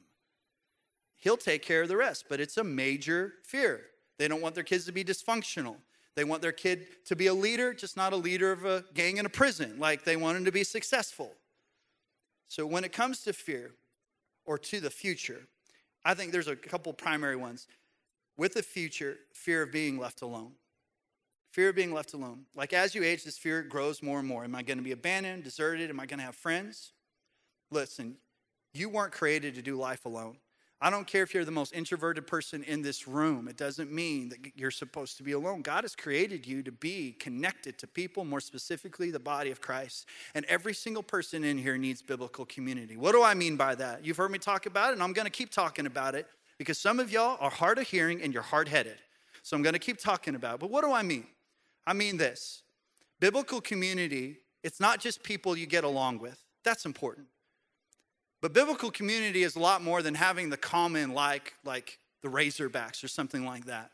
He'll 1.18 1.38
take 1.38 1.64
care 1.64 1.82
of 1.82 1.90
the 1.90 1.98
rest, 1.98 2.26
but 2.30 2.40
it's 2.40 2.58
a 2.58 2.64
major 2.64 3.34
fear. 3.44 3.82
They 4.18 4.28
don't 4.28 4.42
want 4.42 4.56
their 4.56 4.64
kids 4.64 4.86
to 4.86 4.92
be 4.92 5.04
dysfunctional. 5.04 5.78
They 6.16 6.24
want 6.24 6.42
their 6.42 6.52
kid 6.52 6.88
to 7.06 7.16
be 7.16 7.28
a 7.28 7.34
leader, 7.34 7.74
just 7.74 7.98
not 7.98 8.14
a 8.14 8.16
leader 8.16 8.52
of 8.52 8.66
a 8.66 8.86
gang 8.94 9.18
in 9.18 9.26
a 9.26 9.30
prison. 9.30 9.78
Like 9.80 10.04
they 10.04 10.16
want 10.16 10.38
him 10.38 10.46
to 10.46 10.52
be 10.52 10.64
successful. 10.64 11.34
So 12.48 12.66
when 12.66 12.84
it 12.84 12.94
comes 12.94 13.24
to 13.24 13.34
fear 13.34 13.72
or 14.46 14.58
to 14.58 14.80
the 14.80 14.90
future, 14.90 15.48
I 16.06 16.14
think 16.14 16.32
there's 16.32 16.48
a 16.48 16.56
couple 16.56 16.94
primary 16.94 17.36
ones. 17.36 17.68
With 18.38 18.54
the 18.54 18.64
future, 18.64 19.18
fear 19.34 19.64
of 19.64 19.72
being 19.72 19.98
left 19.98 20.22
alone. 20.22 20.54
Fear 21.58 21.70
of 21.70 21.76
being 21.76 21.92
left 21.92 22.14
alone. 22.14 22.46
Like 22.56 22.72
as 22.72 22.94
you 22.94 23.04
age, 23.04 23.24
this 23.24 23.36
fear 23.36 23.64
grows 23.64 24.04
more 24.04 24.20
and 24.20 24.28
more. 24.28 24.44
Am 24.44 24.54
I 24.54 24.62
going 24.62 24.78
to 24.78 24.84
be 24.84 24.92
abandoned, 24.92 25.44
deserted? 25.44 25.90
Am 25.90 26.00
I 26.00 26.06
going 26.06 26.20
to 26.20 26.26
have 26.26 26.36
friends? 26.36 26.92
Listen, 27.72 28.18
you 28.76 28.90
weren't 28.90 29.12
created 29.12 29.56
to 29.56 29.64
do 29.64 29.76
life 29.76 30.06
alone. 30.06 30.38
I 30.80 30.92
don't 30.92 31.08
care 31.08 31.24
if 31.24 31.34
you're 31.34 31.46
the 31.46 31.50
most 31.50 31.74
introverted 31.74 32.28
person 32.28 32.62
in 32.62 32.84
this 32.84 33.08
room. 33.08 33.48
It 33.48 33.58
doesn't 33.58 33.92
mean 33.92 34.30
that 34.30 34.38
you're 34.56 34.70
supposed 34.70 35.18
to 35.18 35.24
be 35.24 35.32
alone. 35.32 35.64
God 35.64 35.84
has 35.84 35.96
created 35.96 36.46
you 36.46 36.62
to 36.62 36.72
be 36.72 37.14
connected 37.14 37.80
to 37.80 37.88
people, 37.88 38.24
more 38.24 38.40
specifically 38.40 39.10
the 39.10 39.20
body 39.20 39.50
of 39.50 39.60
Christ. 39.60 40.06
And 40.36 40.46
every 40.46 40.76
single 40.76 41.02
person 41.02 41.44
in 41.44 41.58
here 41.58 41.76
needs 41.76 42.04
biblical 42.04 42.46
community. 42.46 42.98
What 42.98 43.14
do 43.14 43.24
I 43.24 43.34
mean 43.34 43.58
by 43.58 43.74
that? 43.74 44.06
You've 44.06 44.18
heard 44.18 44.30
me 44.30 44.38
talk 44.38 44.68
about 44.68 44.92
it, 44.92 44.94
and 44.94 45.02
I'm 45.02 45.12
going 45.12 45.26
to 45.26 45.32
keep 45.32 45.50
talking 45.50 45.88
about 45.88 46.14
it 46.14 46.28
because 46.60 46.78
some 46.78 47.00
of 47.00 47.12
y'all 47.12 47.36
are 47.40 47.50
hard 47.50 47.80
of 47.80 47.88
hearing 47.88 48.22
and 48.22 48.32
you're 48.32 48.44
hard 48.44 48.68
headed. 48.68 48.98
So 49.42 49.58
I'm 49.58 49.64
going 49.64 49.74
to 49.74 49.80
keep 49.80 49.98
talking 49.98 50.36
about 50.36 50.56
it. 50.56 50.60
But 50.60 50.70
what 50.70 50.84
do 50.84 50.92
I 50.92 51.02
mean? 51.02 51.26
I 51.88 51.94
mean 51.94 52.18
this 52.18 52.64
biblical 53.20 53.62
community, 53.62 54.42
it's 54.62 54.80
not 54.80 55.00
just 55.00 55.24
people 55.24 55.58
you 55.58 55.66
get 55.66 55.86
along 55.86 56.20
with, 56.20 56.38
that's 56.64 56.86
important. 56.86 57.28
But 58.42 58.54
biblical 58.54 58.92
community 58.92 59.42
is 59.42 59.56
a 59.56 59.60
lot 59.60 59.82
more 59.82 60.02
than 60.04 60.14
having 60.14 60.50
the 60.50 60.58
common 60.58 61.14
like 61.14 61.54
like 61.64 61.98
the 62.22 62.28
Razorbacks 62.28 63.04
or 63.04 63.08
something 63.08 63.46
like 63.46 63.66
that. 63.66 63.92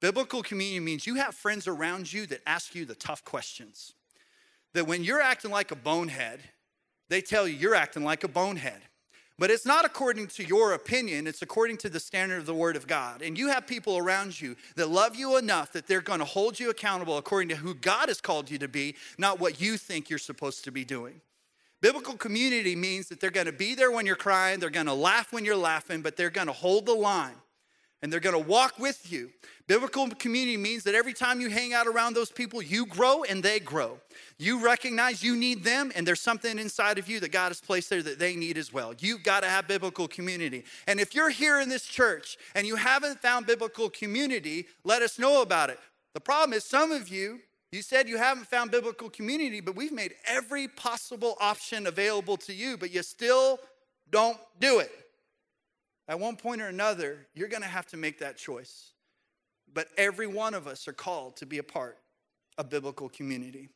Biblical 0.00 0.42
community 0.42 0.80
means 0.80 1.06
you 1.06 1.14
have 1.14 1.34
friends 1.34 1.66
around 1.66 2.12
you 2.12 2.26
that 2.26 2.40
ask 2.46 2.74
you 2.74 2.84
the 2.84 2.94
tough 2.94 3.24
questions. 3.24 3.94
That 4.74 4.86
when 4.86 5.02
you're 5.04 5.20
acting 5.20 5.50
like 5.50 5.70
a 5.70 5.76
bonehead, 5.76 6.40
they 7.08 7.20
tell 7.20 7.48
you 7.48 7.56
you're 7.56 7.74
acting 7.74 8.04
like 8.04 8.24
a 8.24 8.28
bonehead. 8.28 8.80
But 9.38 9.50
it's 9.50 9.64
not 9.64 9.84
according 9.84 10.26
to 10.28 10.44
your 10.44 10.72
opinion, 10.72 11.28
it's 11.28 11.42
according 11.42 11.76
to 11.78 11.88
the 11.88 12.00
standard 12.00 12.38
of 12.38 12.46
the 12.46 12.54
Word 12.54 12.74
of 12.74 12.88
God. 12.88 13.22
And 13.22 13.38
you 13.38 13.48
have 13.48 13.66
people 13.66 13.96
around 13.96 14.40
you 14.40 14.56
that 14.74 14.88
love 14.88 15.14
you 15.14 15.36
enough 15.36 15.72
that 15.72 15.86
they're 15.86 16.00
going 16.00 16.18
to 16.18 16.24
hold 16.24 16.58
you 16.58 16.70
accountable 16.70 17.18
according 17.18 17.48
to 17.50 17.56
who 17.56 17.74
God 17.74 18.08
has 18.08 18.20
called 18.20 18.50
you 18.50 18.58
to 18.58 18.68
be, 18.68 18.96
not 19.16 19.38
what 19.38 19.60
you 19.60 19.76
think 19.76 20.10
you're 20.10 20.18
supposed 20.18 20.64
to 20.64 20.72
be 20.72 20.84
doing. 20.84 21.20
Biblical 21.80 22.14
community 22.14 22.74
means 22.74 23.08
that 23.08 23.20
they're 23.20 23.30
going 23.30 23.46
to 23.46 23.52
be 23.52 23.76
there 23.76 23.92
when 23.92 24.06
you're 24.06 24.16
crying, 24.16 24.58
they're 24.58 24.70
going 24.70 24.86
to 24.86 24.92
laugh 24.92 25.32
when 25.32 25.44
you're 25.44 25.56
laughing, 25.56 26.02
but 26.02 26.16
they're 26.16 26.30
going 26.30 26.48
to 26.48 26.52
hold 26.52 26.86
the 26.86 26.94
line 26.94 27.36
and 28.02 28.12
they're 28.12 28.20
to 28.20 28.38
walk 28.38 28.78
with 28.78 29.10
you. 29.10 29.30
Biblical 29.66 30.08
community 30.10 30.56
means 30.56 30.84
that 30.84 30.94
every 30.94 31.12
time 31.12 31.40
you 31.40 31.50
hang 31.50 31.74
out 31.74 31.86
around 31.86 32.14
those 32.14 32.30
people, 32.30 32.62
you 32.62 32.86
grow 32.86 33.24
and 33.24 33.42
they 33.42 33.60
grow. 33.60 33.98
You 34.38 34.64
recognize 34.64 35.22
you 35.22 35.36
need 35.36 35.64
them, 35.64 35.92
and 35.94 36.06
there's 36.06 36.20
something 36.20 36.58
inside 36.58 36.98
of 36.98 37.08
you 37.08 37.20
that 37.20 37.32
God 37.32 37.48
has 37.48 37.60
placed 37.60 37.90
there 37.90 38.02
that 38.02 38.18
they 38.18 38.34
need 38.36 38.56
as 38.56 38.72
well. 38.72 38.94
You've 38.98 39.22
got 39.22 39.42
to 39.42 39.48
have 39.48 39.68
biblical 39.68 40.08
community. 40.08 40.64
And 40.86 41.00
if 41.00 41.14
you're 41.14 41.28
here 41.28 41.60
in 41.60 41.68
this 41.68 41.84
church 41.84 42.38
and 42.54 42.66
you 42.66 42.76
haven't 42.76 43.20
found 43.20 43.46
biblical 43.46 43.90
community, 43.90 44.66
let 44.84 45.02
us 45.02 45.18
know 45.18 45.42
about 45.42 45.70
it. 45.70 45.78
The 46.14 46.20
problem 46.20 46.54
is, 46.54 46.64
some 46.64 46.92
of 46.92 47.08
you, 47.08 47.40
you 47.70 47.82
said 47.82 48.08
you 48.08 48.16
haven't 48.16 48.46
found 48.46 48.70
biblical 48.70 49.10
community, 49.10 49.60
but 49.60 49.76
we've 49.76 49.92
made 49.92 50.14
every 50.24 50.68
possible 50.68 51.36
option 51.40 51.86
available 51.86 52.38
to 52.38 52.54
you, 52.54 52.78
but 52.78 52.90
you 52.90 53.02
still 53.02 53.60
don't 54.10 54.38
do 54.58 54.78
it. 54.78 54.90
At 56.08 56.18
one 56.18 56.36
point 56.36 56.62
or 56.62 56.66
another, 56.66 57.26
you're 57.34 57.48
going 57.48 57.62
to 57.62 57.68
have 57.68 57.86
to 57.88 57.98
make 57.98 58.18
that 58.20 58.38
choice. 58.38 58.92
But 59.72 59.88
every 59.98 60.26
one 60.26 60.54
of 60.54 60.66
us 60.66 60.88
are 60.88 60.94
called 60.94 61.36
to 61.36 61.46
be 61.46 61.58
a 61.58 61.62
part 61.62 61.98
of 62.56 62.70
biblical 62.70 63.10
community. 63.10 63.68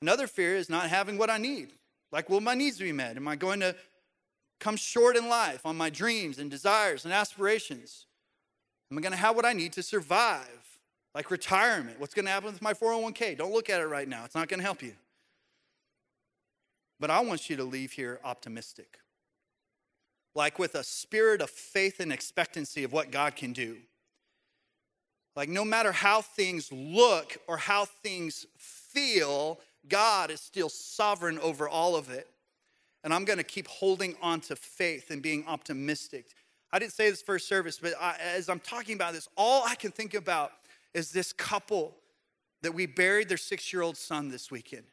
Another 0.00 0.26
fear 0.26 0.56
is 0.56 0.68
not 0.68 0.88
having 0.88 1.16
what 1.16 1.30
I 1.30 1.38
need. 1.38 1.72
Like, 2.10 2.28
will 2.28 2.40
my 2.40 2.54
needs 2.54 2.78
be 2.78 2.90
met? 2.90 3.16
Am 3.16 3.28
I 3.28 3.36
going 3.36 3.60
to 3.60 3.76
come 4.58 4.76
short 4.76 5.16
in 5.16 5.28
life 5.28 5.64
on 5.64 5.76
my 5.76 5.88
dreams 5.88 6.38
and 6.38 6.50
desires 6.50 7.04
and 7.04 7.14
aspirations? 7.14 8.06
Am 8.90 8.98
I 8.98 9.00
going 9.00 9.12
to 9.12 9.18
have 9.18 9.36
what 9.36 9.46
I 9.46 9.52
need 9.52 9.72
to 9.74 9.82
survive? 9.82 10.80
Like 11.14 11.30
retirement. 11.30 12.00
What's 12.00 12.14
going 12.14 12.24
to 12.24 12.32
happen 12.32 12.52
with 12.52 12.60
my 12.60 12.74
401k? 12.74 13.38
Don't 13.38 13.52
look 13.52 13.70
at 13.70 13.80
it 13.80 13.86
right 13.86 14.08
now, 14.08 14.24
it's 14.24 14.34
not 14.34 14.48
going 14.48 14.58
to 14.58 14.64
help 14.64 14.82
you. 14.82 14.94
But 16.98 17.10
I 17.10 17.20
want 17.20 17.48
you 17.48 17.56
to 17.56 17.64
leave 17.64 17.92
here 17.92 18.20
optimistic 18.24 18.98
like 20.34 20.58
with 20.58 20.74
a 20.74 20.84
spirit 20.84 21.40
of 21.40 21.50
faith 21.50 22.00
and 22.00 22.12
expectancy 22.12 22.84
of 22.84 22.92
what 22.92 23.10
God 23.10 23.36
can 23.36 23.52
do. 23.52 23.78
Like, 25.34 25.48
no 25.48 25.64
matter 25.64 25.92
how 25.92 26.20
things 26.20 26.70
look 26.70 27.38
or 27.46 27.56
how 27.56 27.86
things 27.86 28.46
feel, 28.56 29.60
God 29.88 30.30
is 30.30 30.40
still 30.40 30.68
sovereign 30.68 31.38
over 31.38 31.68
all 31.68 31.96
of 31.96 32.10
it. 32.10 32.28
And 33.04 33.12
I'm 33.12 33.24
gonna 33.24 33.42
keep 33.42 33.66
holding 33.66 34.14
on 34.22 34.40
to 34.42 34.56
faith 34.56 35.10
and 35.10 35.22
being 35.22 35.44
optimistic. 35.46 36.26
I 36.70 36.78
didn't 36.78 36.92
say 36.92 37.10
this 37.10 37.22
first 37.22 37.48
service, 37.48 37.78
but 37.78 37.94
I, 38.00 38.16
as 38.34 38.48
I'm 38.48 38.60
talking 38.60 38.94
about 38.94 39.12
this, 39.12 39.28
all 39.36 39.64
I 39.66 39.74
can 39.74 39.90
think 39.90 40.14
about 40.14 40.52
is 40.94 41.10
this 41.10 41.32
couple 41.32 41.96
that 42.62 42.72
we 42.72 42.86
buried 42.86 43.28
their 43.28 43.38
six 43.38 43.72
year 43.72 43.82
old 43.82 43.96
son 43.96 44.28
this 44.28 44.50
weekend 44.50 44.84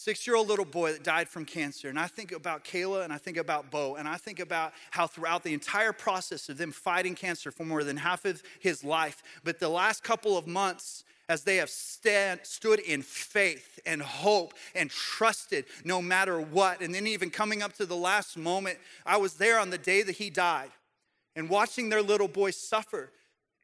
six 0.00 0.26
year 0.26 0.34
old 0.34 0.48
little 0.48 0.64
boy 0.64 0.92
that 0.92 1.02
died 1.02 1.28
from 1.28 1.44
cancer. 1.44 1.90
And 1.90 2.00
I 2.00 2.06
think 2.06 2.32
about 2.32 2.64
Kayla 2.64 3.04
and 3.04 3.12
I 3.12 3.18
think 3.18 3.36
about 3.36 3.70
Bo. 3.70 3.96
And 3.96 4.08
I 4.08 4.16
think 4.16 4.40
about 4.40 4.72
how 4.90 5.06
throughout 5.06 5.42
the 5.42 5.52
entire 5.52 5.92
process 5.92 6.48
of 6.48 6.56
them 6.56 6.72
fighting 6.72 7.14
cancer 7.14 7.50
for 7.50 7.64
more 7.64 7.84
than 7.84 7.98
half 7.98 8.24
of 8.24 8.42
his 8.60 8.82
life, 8.82 9.22
but 9.44 9.60
the 9.60 9.68
last 9.68 10.02
couple 10.02 10.38
of 10.38 10.46
months, 10.46 11.04
as 11.28 11.44
they 11.44 11.56
have 11.56 11.68
stand, 11.68 12.40
stood 12.44 12.80
in 12.80 13.02
faith 13.02 13.78
and 13.84 14.00
hope 14.00 14.54
and 14.74 14.88
trusted 14.88 15.66
no 15.84 16.00
matter 16.00 16.40
what. 16.40 16.80
And 16.80 16.94
then, 16.94 17.06
even 17.06 17.28
coming 17.28 17.62
up 17.62 17.74
to 17.74 17.84
the 17.84 17.94
last 17.94 18.38
moment, 18.38 18.78
I 19.04 19.18
was 19.18 19.34
there 19.34 19.58
on 19.58 19.68
the 19.68 19.78
day 19.78 20.02
that 20.02 20.16
he 20.16 20.30
died 20.30 20.70
and 21.36 21.50
watching 21.50 21.90
their 21.90 22.02
little 22.02 22.26
boy 22.26 22.52
suffer. 22.52 23.12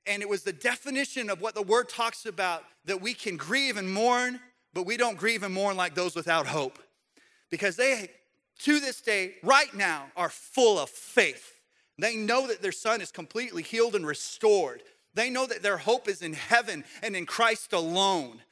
And 0.05 0.23
it 0.23 0.29
was 0.29 0.43
the 0.43 0.53
definition 0.53 1.31
of 1.31 1.41
what 1.41 1.55
the 1.55 1.63
word 1.63 1.89
talks 1.89 2.27
about 2.27 2.63
that 2.85 3.01
we 3.01 3.15
can 3.15 3.37
grieve 3.39 3.79
and 3.79 3.91
mourn 3.91 4.39
but 4.77 4.85
we 4.85 4.99
don't 4.99 5.17
grieve 5.17 5.43
and 5.43 5.55
mourn 5.55 5.75
like 5.75 5.95
those 5.95 6.15
without 6.15 6.47
hope 6.47 6.79
because 7.49 7.77
they, 7.77 8.11
to 8.59 8.79
this 8.79 9.01
day, 9.01 9.37
right 9.43 9.73
now, 9.75 10.05
are 10.15 10.29
full 10.29 10.79
of 10.79 10.91
faith. 10.91 11.59
They 11.99 12.15
know 12.15 12.47
that 12.49 12.61
their 12.61 12.73
son 12.73 13.01
is 13.01 13.11
completely 13.11 13.63
healed 13.63 13.95
and 13.97 14.07
restored. 14.07 14.83
They 15.15 15.31
know 15.31 15.47
that 15.47 15.63
their 15.63 15.79
hope 15.79 16.11
is 16.11 16.21
in 16.21 16.35
heaven 16.35 16.85
and 17.03 17.17
in 17.17 17.25
Christ 17.25 17.73
alone. 17.73 18.43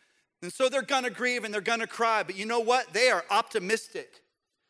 And 0.41 0.51
so 0.51 0.71
they're 0.71 0.81
gonna 0.81 1.11
grieve 1.11 1.45
and 1.45 1.53
they're 1.53 1.61
gonna 1.61 1.87
cry, 1.87 2.23
but 2.23 2.39
you 2.39 2.47
know 2.47 2.61
what? 2.61 2.95
They 2.95 3.11
are 3.11 3.27
optimistic. 3.29 4.23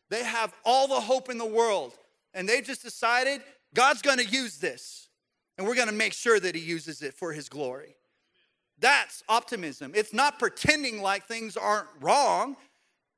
They 0.09 0.25
have 0.25 0.53
all 0.65 0.89
the 0.89 0.99
hope 0.99 1.29
in 1.29 1.37
the 1.37 1.45
world, 1.45 1.93
and 2.33 2.49
they've 2.49 2.65
just 2.65 2.83
decided 2.83 3.41
God's 3.73 4.01
gonna 4.01 4.23
use 4.23 4.57
this, 4.57 5.07
and 5.57 5.65
we're 5.65 5.75
gonna 5.75 5.93
make 5.93 6.11
sure 6.11 6.37
that 6.37 6.53
He 6.53 6.61
uses 6.61 7.01
it 7.01 7.13
for 7.13 7.31
His 7.31 7.47
glory. 7.47 7.95
That's 8.79 9.23
optimism. 9.29 9.93
It's 9.95 10.13
not 10.13 10.39
pretending 10.39 11.01
like 11.01 11.25
things 11.25 11.55
aren't 11.55 11.87
wrong. 12.01 12.57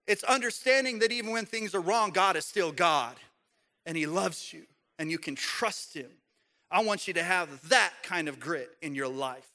It's 0.06 0.24
understanding 0.24 1.00
that 1.00 1.12
even 1.12 1.32
when 1.32 1.46
things 1.46 1.74
are 1.76 1.82
wrong, 1.82 2.12
God 2.12 2.36
is 2.36 2.46
still 2.46 2.72
God 2.72 3.16
and 3.86 3.98
He 3.98 4.06
loves 4.06 4.54
you 4.54 4.64
and 5.00 5.12
you 5.12 5.18
can 5.18 5.36
trust 5.36 5.94
Him. 5.94 6.10
I 6.70 6.84
want 6.84 7.08
you 7.08 7.14
to 7.16 7.24
have 7.24 7.70
that 7.70 7.94
kind 8.04 8.28
of 8.28 8.40
grit 8.40 8.70
in 8.82 8.94
your 8.94 9.08
life. 9.08 9.48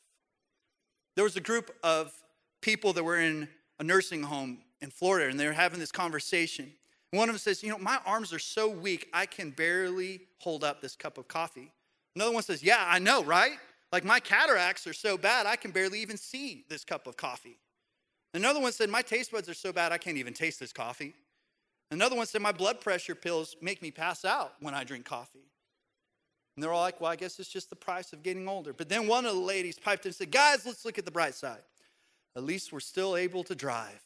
There 1.14 1.24
was 1.24 1.36
a 1.36 1.40
group 1.40 1.74
of 1.82 2.12
people 2.60 2.92
that 2.94 3.04
were 3.04 3.18
in 3.18 3.48
a 3.78 3.84
nursing 3.84 4.22
home 4.22 4.58
in 4.80 4.90
Florida 4.90 5.30
and 5.30 5.38
they 5.38 5.46
were 5.46 5.52
having 5.52 5.78
this 5.78 5.92
conversation. 5.92 6.72
One 7.10 7.28
of 7.28 7.34
them 7.34 7.38
says, 7.38 7.62
You 7.62 7.70
know, 7.70 7.78
my 7.78 7.98
arms 8.06 8.32
are 8.32 8.38
so 8.38 8.68
weak, 8.68 9.08
I 9.12 9.26
can 9.26 9.50
barely 9.50 10.22
hold 10.38 10.64
up 10.64 10.80
this 10.80 10.96
cup 10.96 11.18
of 11.18 11.28
coffee. 11.28 11.70
Another 12.16 12.32
one 12.32 12.42
says, 12.42 12.62
Yeah, 12.62 12.84
I 12.86 12.98
know, 12.98 13.22
right? 13.22 13.58
Like 13.92 14.04
my 14.04 14.18
cataracts 14.20 14.86
are 14.86 14.94
so 14.94 15.18
bad, 15.18 15.44
I 15.44 15.56
can 15.56 15.70
barely 15.70 16.00
even 16.00 16.16
see 16.16 16.64
this 16.70 16.82
cup 16.82 17.06
of 17.06 17.18
coffee. 17.18 17.58
Another 18.32 18.58
one 18.58 18.72
said, 18.72 18.88
My 18.88 19.02
taste 19.02 19.30
buds 19.30 19.48
are 19.50 19.54
so 19.54 19.72
bad, 19.72 19.92
I 19.92 19.98
can't 19.98 20.16
even 20.16 20.32
taste 20.32 20.58
this 20.58 20.72
coffee. 20.72 21.14
Another 21.90 22.16
one 22.16 22.26
said, 22.26 22.40
My 22.40 22.52
blood 22.52 22.80
pressure 22.80 23.14
pills 23.14 23.54
make 23.60 23.82
me 23.82 23.90
pass 23.90 24.24
out 24.24 24.54
when 24.60 24.72
I 24.74 24.84
drink 24.84 25.04
coffee. 25.04 25.44
And 26.56 26.62
they're 26.62 26.72
all 26.72 26.80
like, 26.80 27.02
Well, 27.02 27.10
I 27.10 27.16
guess 27.16 27.38
it's 27.38 27.50
just 27.50 27.68
the 27.68 27.76
price 27.76 28.14
of 28.14 28.22
getting 28.22 28.48
older. 28.48 28.72
But 28.72 28.88
then 28.88 29.06
one 29.06 29.26
of 29.26 29.34
the 29.34 29.40
ladies 29.40 29.78
piped 29.78 30.06
in 30.06 30.08
and 30.08 30.16
said, 30.16 30.30
Guys, 30.30 30.64
let's 30.64 30.86
look 30.86 30.96
at 30.96 31.04
the 31.04 31.10
bright 31.10 31.34
side. 31.34 31.60
At 32.34 32.44
least 32.44 32.72
we're 32.72 32.80
still 32.80 33.14
able 33.14 33.44
to 33.44 33.54
drive. 33.54 34.00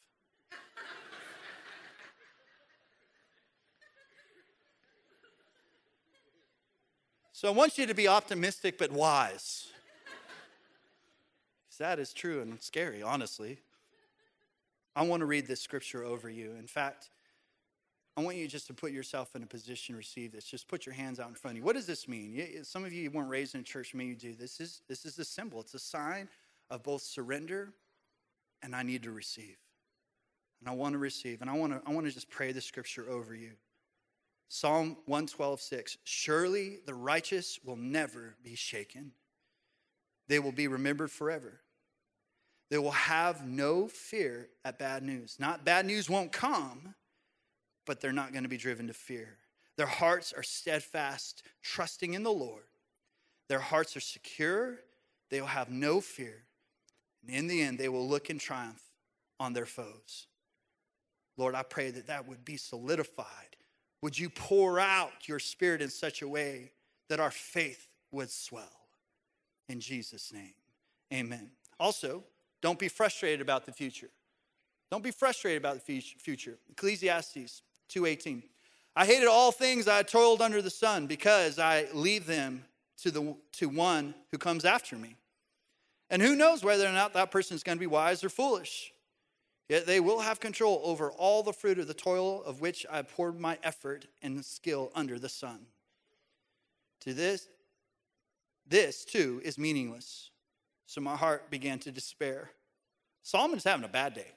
so 7.31 7.47
I 7.47 7.52
want 7.52 7.78
you 7.78 7.87
to 7.87 7.95
be 7.95 8.09
optimistic 8.09 8.78
but 8.78 8.90
wise. 8.90 9.69
That 11.78 11.99
is 11.99 12.12
true 12.12 12.40
and 12.40 12.61
scary, 12.62 13.02
honestly. 13.02 13.59
I 14.95 15.02
want 15.02 15.21
to 15.21 15.26
read 15.26 15.47
this 15.47 15.61
scripture 15.61 16.04
over 16.04 16.30
you. 16.30 16.52
In 16.59 16.66
fact, 16.66 17.11
I 18.16 18.23
want 18.23 18.38
you 18.38 18.49
just 18.49 18.66
to 18.68 18.75
put 18.75 18.92
yourself 18.92 19.37
in 19.37 19.42
a 19.42 19.47
position 19.47 19.95
to 19.95 19.99
receive 19.99 20.33
this. 20.33 20.45
Just 20.45 20.68
put 20.68 20.87
your 20.87 20.95
hands 20.95 21.21
out 21.21 21.28
in 21.28 21.35
front 21.35 21.52
of 21.52 21.59
you. 21.59 21.64
What 21.64 21.76
does 21.76 21.87
this 21.87 22.09
mean? 22.09 22.64
Some 22.64 22.85
of 22.85 22.92
you 22.92 23.11
weren't 23.11 23.28
raised 23.28 23.54
in 23.54 23.61
a 23.61 23.64
church, 23.64 23.95
maybe 23.95 24.11
you 24.11 24.16
do. 24.16 24.35
This 24.35 24.59
is 24.59 24.80
this 24.88 25.04
is 25.04 25.18
a 25.18 25.25
symbol. 25.25 25.61
It's 25.61 25.75
a 25.75 25.78
sign 25.78 26.28
of 26.71 26.83
both 26.83 27.02
surrender 27.02 27.75
and 28.62 28.75
I 28.75 28.83
need 28.83 29.02
to 29.02 29.11
receive. 29.11 29.56
And 30.61 30.71
I 30.71 30.73
want 30.73 30.95
to 30.95 30.99
receive. 30.99 31.42
And 31.42 31.50
I 31.50 31.52
want 31.52 31.75
to 31.75 31.83
I 31.87 31.92
want 31.92 32.06
to 32.06 32.12
just 32.12 32.30
pray 32.30 32.52
the 32.52 32.62
scripture 32.62 33.04
over 33.11 33.35
you. 33.35 33.52
Psalm 34.49 34.97
112, 35.06 35.61
6. 35.61 35.99
Surely 36.04 36.78
the 36.87 36.95
righteous 36.95 37.59
will 37.64 37.76
never 37.76 38.37
be 38.42 38.54
shaken. 38.54 39.12
They 40.28 40.38
will 40.38 40.52
be 40.52 40.68
remembered 40.68 41.11
forever. 41.11 41.61
They 42.70 42.78
will 42.78 42.90
have 42.90 43.46
no 43.46 43.87
fear 43.87 44.49
at 44.64 44.78
bad 44.78 45.02
news. 45.02 45.37
Not 45.38 45.64
bad 45.64 45.87
news 45.87 46.11
won't 46.11 46.32
come, 46.32 46.94
but 47.87 48.00
they're 48.00 48.12
not 48.12 48.32
going 48.32 48.42
to 48.42 48.49
be 48.49 48.56
driven 48.56 48.88
to 48.88 48.92
fear. 48.92 49.38
Their 49.76 49.87
hearts 49.87 50.32
are 50.32 50.42
steadfast, 50.42 51.42
trusting 51.62 52.14
in 52.14 52.23
the 52.23 52.32
Lord. 52.32 52.64
Their 53.49 53.61
hearts 53.61 53.96
are 53.96 54.00
secure. 54.00 54.80
They 55.30 55.40
will 55.40 55.49
have 55.49 55.70
no 55.70 56.00
fear. 56.00 56.44
And 57.26 57.35
in 57.35 57.46
the 57.46 57.62
end, 57.62 57.78
they 57.78 57.88
will 57.88 58.08
look 58.08 58.30
in 58.30 58.38
triumph 58.38 58.82
on 59.38 59.52
their 59.52 59.66
foes. 59.66 60.26
Lord, 61.37 61.54
I 61.54 61.62
pray 61.62 61.90
that 61.90 62.06
that 62.06 62.26
would 62.26 62.44
be 62.44 62.56
solidified. 62.56 63.56
Would 64.02 64.18
you 64.18 64.30
pour 64.30 64.80
out 64.80 65.28
your 65.28 65.38
spirit 65.38 65.82
in 65.82 65.90
such 65.90 66.23
a 66.23 66.28
way 66.28 66.73
that 67.08 67.20
our 67.20 67.30
faith 67.30 67.88
would 68.11 68.30
swell? 68.30 68.64
In 69.68 69.80
Jesus' 69.80 70.32
name, 70.32 70.54
amen. 71.12 71.50
Also, 71.78 72.25
don't 72.63 72.79
be 72.79 72.89
frustrated 72.89 73.41
about 73.41 73.67
the 73.67 73.73
future. 73.73 74.11
Don't 74.91 75.03
be 75.03 75.11
frustrated 75.11 75.61
about 75.61 75.85
the 75.85 76.01
future. 76.01 76.59
Ecclesiastes 76.71 77.63
2:18. 77.89 78.43
I 78.95 79.05
hated 79.05 79.29
all 79.29 79.53
things 79.53 79.89
I 79.89 80.03
toiled 80.03 80.41
under 80.41 80.63
the 80.63 80.71
sun 80.71 81.07
because 81.07 81.59
I 81.59 81.87
leave 81.93 82.27
them 82.27 82.65
to, 83.03 83.11
the, 83.11 83.37
to 83.53 83.69
one 83.69 84.15
who 84.31 84.39
comes 84.39 84.65
after 84.65 84.97
me. 84.97 85.17
And 86.09 86.23
who 86.23 86.35
knows 86.35 86.65
whether 86.65 86.87
or 86.87 86.93
not 86.93 87.13
that 87.13 87.31
person 87.31 87.57
is 87.57 87.63
going 87.63 87.77
to 87.77 87.81
be 87.81 87.87
wise 87.87 88.25
or 88.25 88.31
foolish. 88.31 88.93
Yet 89.69 89.87
they 89.87 90.01
will 90.01 90.21
have 90.21 90.39
control 90.41 90.81
over 90.85 91.11
all 91.11 91.43
the 91.43 91.53
fruit 91.53 91.79
of 91.79 91.89
the 91.89 91.95
toil 91.95 92.43
of 92.45 92.61
which 92.61 92.87
I 92.91 93.03
poured 93.03 93.39
my 93.39 93.59
effort 93.63 94.07
and 94.23 94.45
skill 94.45 94.93
under 94.95 95.19
the 95.19 95.29
sun. 95.29 95.67
To 97.01 97.13
this, 97.13 97.49
this 98.67 99.05
too 99.05 99.41
is 99.45 99.59
meaningless. 99.59 100.31
So 100.87 101.00
my 101.00 101.16
heart 101.16 101.50
began 101.50 101.78
to 101.81 101.93
despair. 101.93 102.50
Solomon's 103.23 103.64
having 103.64 103.85
a 103.85 103.88
bad 103.88 104.14
day. 104.14 104.33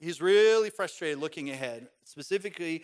He's 0.00 0.20
really 0.20 0.70
frustrated 0.70 1.20
looking 1.20 1.50
ahead. 1.50 1.88
Specifically, 2.04 2.82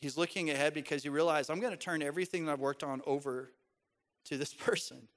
he's 0.00 0.18
looking 0.18 0.50
ahead 0.50 0.74
because 0.74 1.02
he 1.02 1.08
realized 1.08 1.50
I'm 1.50 1.60
going 1.60 1.72
to 1.72 1.78
turn 1.78 2.02
everything 2.02 2.44
that 2.44 2.52
I've 2.52 2.60
worked 2.60 2.84
on 2.84 3.00
over 3.06 3.50
to 4.26 4.36
this 4.36 4.52
person. 4.54 5.08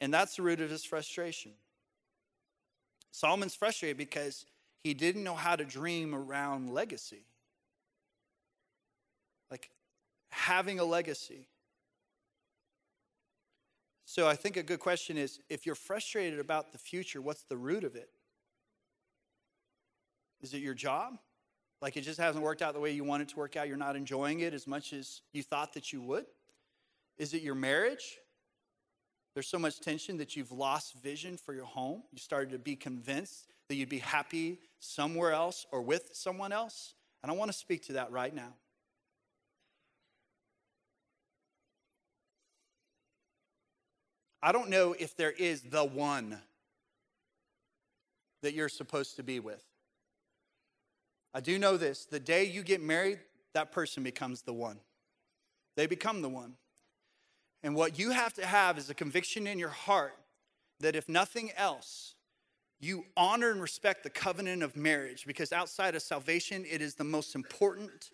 And 0.00 0.12
that's 0.12 0.36
the 0.36 0.42
root 0.42 0.60
of 0.60 0.68
his 0.68 0.84
frustration. 0.84 1.52
Solomon's 3.12 3.54
frustrated 3.54 3.96
because 3.96 4.46
he 4.82 4.94
didn't 4.94 5.22
know 5.22 5.34
how 5.34 5.54
to 5.54 5.64
dream 5.64 6.14
around 6.14 6.70
legacy. 6.70 7.24
Like 9.50 9.70
having 10.30 10.80
a 10.80 10.84
legacy. 10.84 11.46
So 14.12 14.28
I 14.28 14.36
think 14.36 14.58
a 14.58 14.62
good 14.62 14.78
question 14.78 15.16
is 15.16 15.40
if 15.48 15.64
you're 15.64 15.74
frustrated 15.74 16.38
about 16.38 16.70
the 16.70 16.76
future, 16.76 17.22
what's 17.22 17.44
the 17.44 17.56
root 17.56 17.82
of 17.82 17.96
it? 17.96 18.10
Is 20.42 20.52
it 20.52 20.58
your 20.58 20.74
job? 20.74 21.14
Like 21.80 21.96
it 21.96 22.02
just 22.02 22.20
hasn't 22.20 22.44
worked 22.44 22.60
out 22.60 22.74
the 22.74 22.80
way 22.80 22.90
you 22.90 23.04
want 23.04 23.22
it 23.22 23.30
to 23.30 23.36
work 23.36 23.56
out. 23.56 23.68
You're 23.68 23.78
not 23.78 23.96
enjoying 23.96 24.40
it 24.40 24.52
as 24.52 24.66
much 24.66 24.92
as 24.92 25.22
you 25.32 25.42
thought 25.42 25.72
that 25.72 25.94
you 25.94 26.02
would? 26.02 26.26
Is 27.16 27.32
it 27.32 27.40
your 27.40 27.54
marriage? 27.54 28.18
There's 29.32 29.48
so 29.48 29.58
much 29.58 29.80
tension 29.80 30.18
that 30.18 30.36
you've 30.36 30.52
lost 30.52 30.92
vision 31.02 31.38
for 31.38 31.54
your 31.54 31.64
home. 31.64 32.02
You 32.12 32.18
started 32.18 32.50
to 32.50 32.58
be 32.58 32.76
convinced 32.76 33.46
that 33.70 33.76
you'd 33.76 33.88
be 33.88 34.00
happy 34.00 34.60
somewhere 34.78 35.32
else 35.32 35.64
or 35.72 35.80
with 35.80 36.10
someone 36.12 36.52
else. 36.52 36.96
And 37.22 37.32
I 37.32 37.34
want 37.34 37.50
to 37.50 37.56
speak 37.56 37.86
to 37.86 37.94
that 37.94 38.12
right 38.12 38.34
now. 38.34 38.52
I 44.42 44.52
don't 44.52 44.70
know 44.70 44.94
if 44.98 45.16
there 45.16 45.30
is 45.30 45.62
the 45.62 45.84
one 45.84 46.38
that 48.42 48.54
you're 48.54 48.68
supposed 48.68 49.16
to 49.16 49.22
be 49.22 49.38
with. 49.38 49.62
I 51.32 51.40
do 51.40 51.58
know 51.58 51.76
this 51.76 52.04
the 52.04 52.20
day 52.20 52.44
you 52.44 52.62
get 52.62 52.82
married, 52.82 53.20
that 53.54 53.72
person 53.72 54.02
becomes 54.02 54.42
the 54.42 54.52
one. 54.52 54.78
They 55.76 55.86
become 55.86 56.22
the 56.22 56.28
one. 56.28 56.54
And 57.62 57.74
what 57.76 57.98
you 57.98 58.10
have 58.10 58.34
to 58.34 58.44
have 58.44 58.76
is 58.76 58.90
a 58.90 58.94
conviction 58.94 59.46
in 59.46 59.58
your 59.58 59.68
heart 59.68 60.16
that 60.80 60.96
if 60.96 61.08
nothing 61.08 61.50
else, 61.56 62.14
you 62.80 63.06
honor 63.16 63.50
and 63.50 63.62
respect 63.62 64.02
the 64.02 64.10
covenant 64.10 64.64
of 64.64 64.76
marriage 64.76 65.24
because 65.24 65.52
outside 65.52 65.94
of 65.94 66.02
salvation, 66.02 66.64
it 66.68 66.82
is 66.82 66.96
the 66.96 67.04
most 67.04 67.36
important 67.36 68.10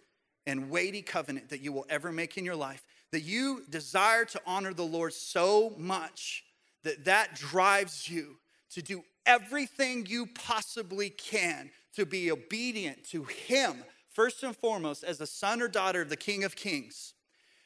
and 0.47 0.69
weighty 0.69 1.01
covenant 1.01 1.49
that 1.49 1.61
you 1.61 1.73
will 1.73 1.87
ever 1.89 2.13
make 2.13 2.37
in 2.37 2.45
your 2.45 2.57
life. 2.57 2.85
That 3.13 3.23
you 3.23 3.65
desire 3.69 4.25
to 4.27 4.41
honor 4.47 4.75
the 4.75 4.85
Lord 4.85 5.13
so 5.15 5.75
much 5.77 6.45
that 6.85 7.05
that 7.07 7.35
drives 7.35 8.09
you 8.09 8.37
to 8.71 8.83
do 8.83 9.03
everything 9.27 10.07
you 10.07 10.27
possibly 10.27 11.11
can 11.11 11.71
to 11.95 12.07
be 12.07 12.31
obedient 12.31 13.05
to 13.11 13.25
Him, 13.25 13.85
first 14.11 14.43
and 14.43 14.57
foremost, 14.57 15.05
as 15.05 15.21
a 15.21 15.27
son 15.27 15.63
or 15.63 15.69
daughter 15.69 16.03
of 16.03 16.11
the 16.11 16.17
King 16.17 16.45
of 16.45 16.55
Kings. 16.55 17.15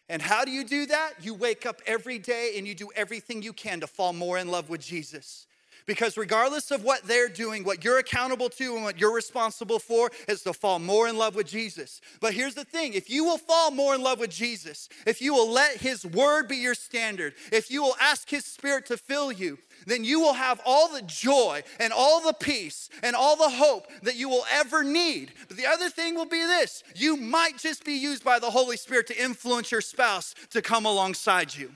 And 0.08 0.20
how 0.20 0.44
do 0.44 0.50
you 0.50 0.64
do 0.64 0.86
that? 0.86 1.14
You 1.22 1.34
wake 1.34 1.64
up 1.64 1.80
every 1.86 2.18
day 2.18 2.54
and 2.56 2.66
you 2.66 2.74
do 2.74 2.90
everything 2.94 3.42
you 3.42 3.52
can 3.52 3.80
to 3.80 3.86
fall 3.86 4.12
more 4.12 4.38
in 4.38 4.48
love 4.48 4.68
with 4.68 4.80
Jesus. 4.80 5.46
Because 5.86 6.16
regardless 6.16 6.70
of 6.70 6.84
what 6.84 7.02
they're 7.04 7.28
doing, 7.28 7.64
what 7.64 7.84
you're 7.84 7.98
accountable 7.98 8.48
to 8.50 8.74
and 8.74 8.84
what 8.84 9.00
you're 9.00 9.14
responsible 9.14 9.78
for 9.78 10.10
is 10.28 10.42
to 10.42 10.52
fall 10.52 10.78
more 10.78 11.08
in 11.08 11.16
love 11.16 11.34
with 11.34 11.46
Jesus. 11.46 12.00
But 12.20 12.34
here's 12.34 12.54
the 12.54 12.64
thing 12.64 12.94
if 12.94 13.10
you 13.10 13.24
will 13.24 13.38
fall 13.38 13.70
more 13.70 13.94
in 13.94 14.02
love 14.02 14.20
with 14.20 14.30
Jesus, 14.30 14.88
if 15.06 15.20
you 15.20 15.34
will 15.34 15.50
let 15.50 15.78
His 15.78 16.04
word 16.06 16.48
be 16.48 16.56
your 16.56 16.74
standard, 16.74 17.34
if 17.50 17.70
you 17.70 17.82
will 17.82 17.96
ask 18.00 18.28
His 18.28 18.44
Spirit 18.44 18.86
to 18.86 18.96
fill 18.96 19.32
you, 19.32 19.58
then 19.86 20.04
you 20.04 20.20
will 20.20 20.34
have 20.34 20.60
all 20.64 20.88
the 20.88 21.02
joy 21.02 21.62
and 21.80 21.92
all 21.92 22.20
the 22.20 22.32
peace 22.32 22.88
and 23.02 23.16
all 23.16 23.36
the 23.36 23.50
hope 23.50 23.86
that 24.02 24.16
you 24.16 24.28
will 24.28 24.44
ever 24.52 24.84
need. 24.84 25.32
But 25.48 25.56
the 25.56 25.66
other 25.66 25.90
thing 25.90 26.14
will 26.14 26.26
be 26.26 26.40
this 26.40 26.84
you 26.94 27.16
might 27.16 27.58
just 27.58 27.84
be 27.84 27.94
used 27.94 28.24
by 28.24 28.38
the 28.38 28.50
Holy 28.50 28.76
Spirit 28.76 29.06
to 29.08 29.22
influence 29.22 29.70
your 29.70 29.80
spouse 29.80 30.34
to 30.50 30.62
come 30.62 30.86
alongside 30.86 31.54
you. 31.54 31.72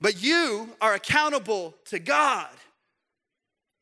But 0.00 0.20
you 0.20 0.70
are 0.80 0.94
accountable 0.94 1.74
to 1.86 1.98
God. 1.98 2.48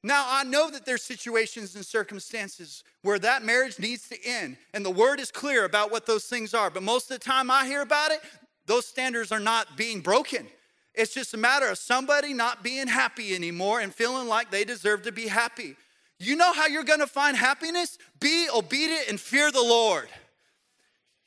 Now, 0.03 0.25
I 0.29 0.45
know 0.45 0.71
that 0.71 0.87
there's 0.87 1.03
situations 1.03 1.75
and 1.75 1.85
circumstances 1.85 2.85
where 3.03 3.19
that 3.19 3.45
marriage 3.45 3.79
needs 3.79 4.09
to 4.09 4.17
end, 4.25 4.57
and 4.73 4.85
the 4.85 4.91
word 4.91 5.21
is 5.21 5.31
clear 5.31 5.65
about 5.65 5.91
what 5.91 6.07
those 6.07 6.25
things 6.25 6.55
are. 6.55 6.71
But 6.71 6.83
most 6.83 7.11
of 7.11 7.19
the 7.19 7.25
time 7.25 7.51
I 7.51 7.67
hear 7.67 7.83
about 7.83 8.11
it, 8.11 8.21
those 8.67 8.87
standards 8.87 9.31
are 9.31 9.41
not 9.41 9.77
being 9.77 10.01
broken. 10.01 10.47
It's 10.95 11.13
just 11.13 11.35
a 11.35 11.37
matter 11.37 11.69
of 11.69 11.79
somebody 11.79 12.33
not 12.33 12.63
being 12.63 12.89
happy 12.89 13.35
anymore 13.35 13.81
and 13.81 13.95
feeling 13.95 14.27
like 14.27 14.51
they 14.51 14.65
deserve 14.65 15.03
to 15.03 15.13
be 15.13 15.29
happy. 15.29 15.77
You 16.19 16.37
know 16.37 16.53
how 16.53 16.67
you're 16.67 16.85
gonna 16.85 17.07
find 17.07 17.37
happiness? 17.37 17.99
Be 18.21 18.49
obedient 18.55 19.09
and 19.09 19.21
fear 19.21 19.51
the 19.51 19.63
Lord. 19.63 20.09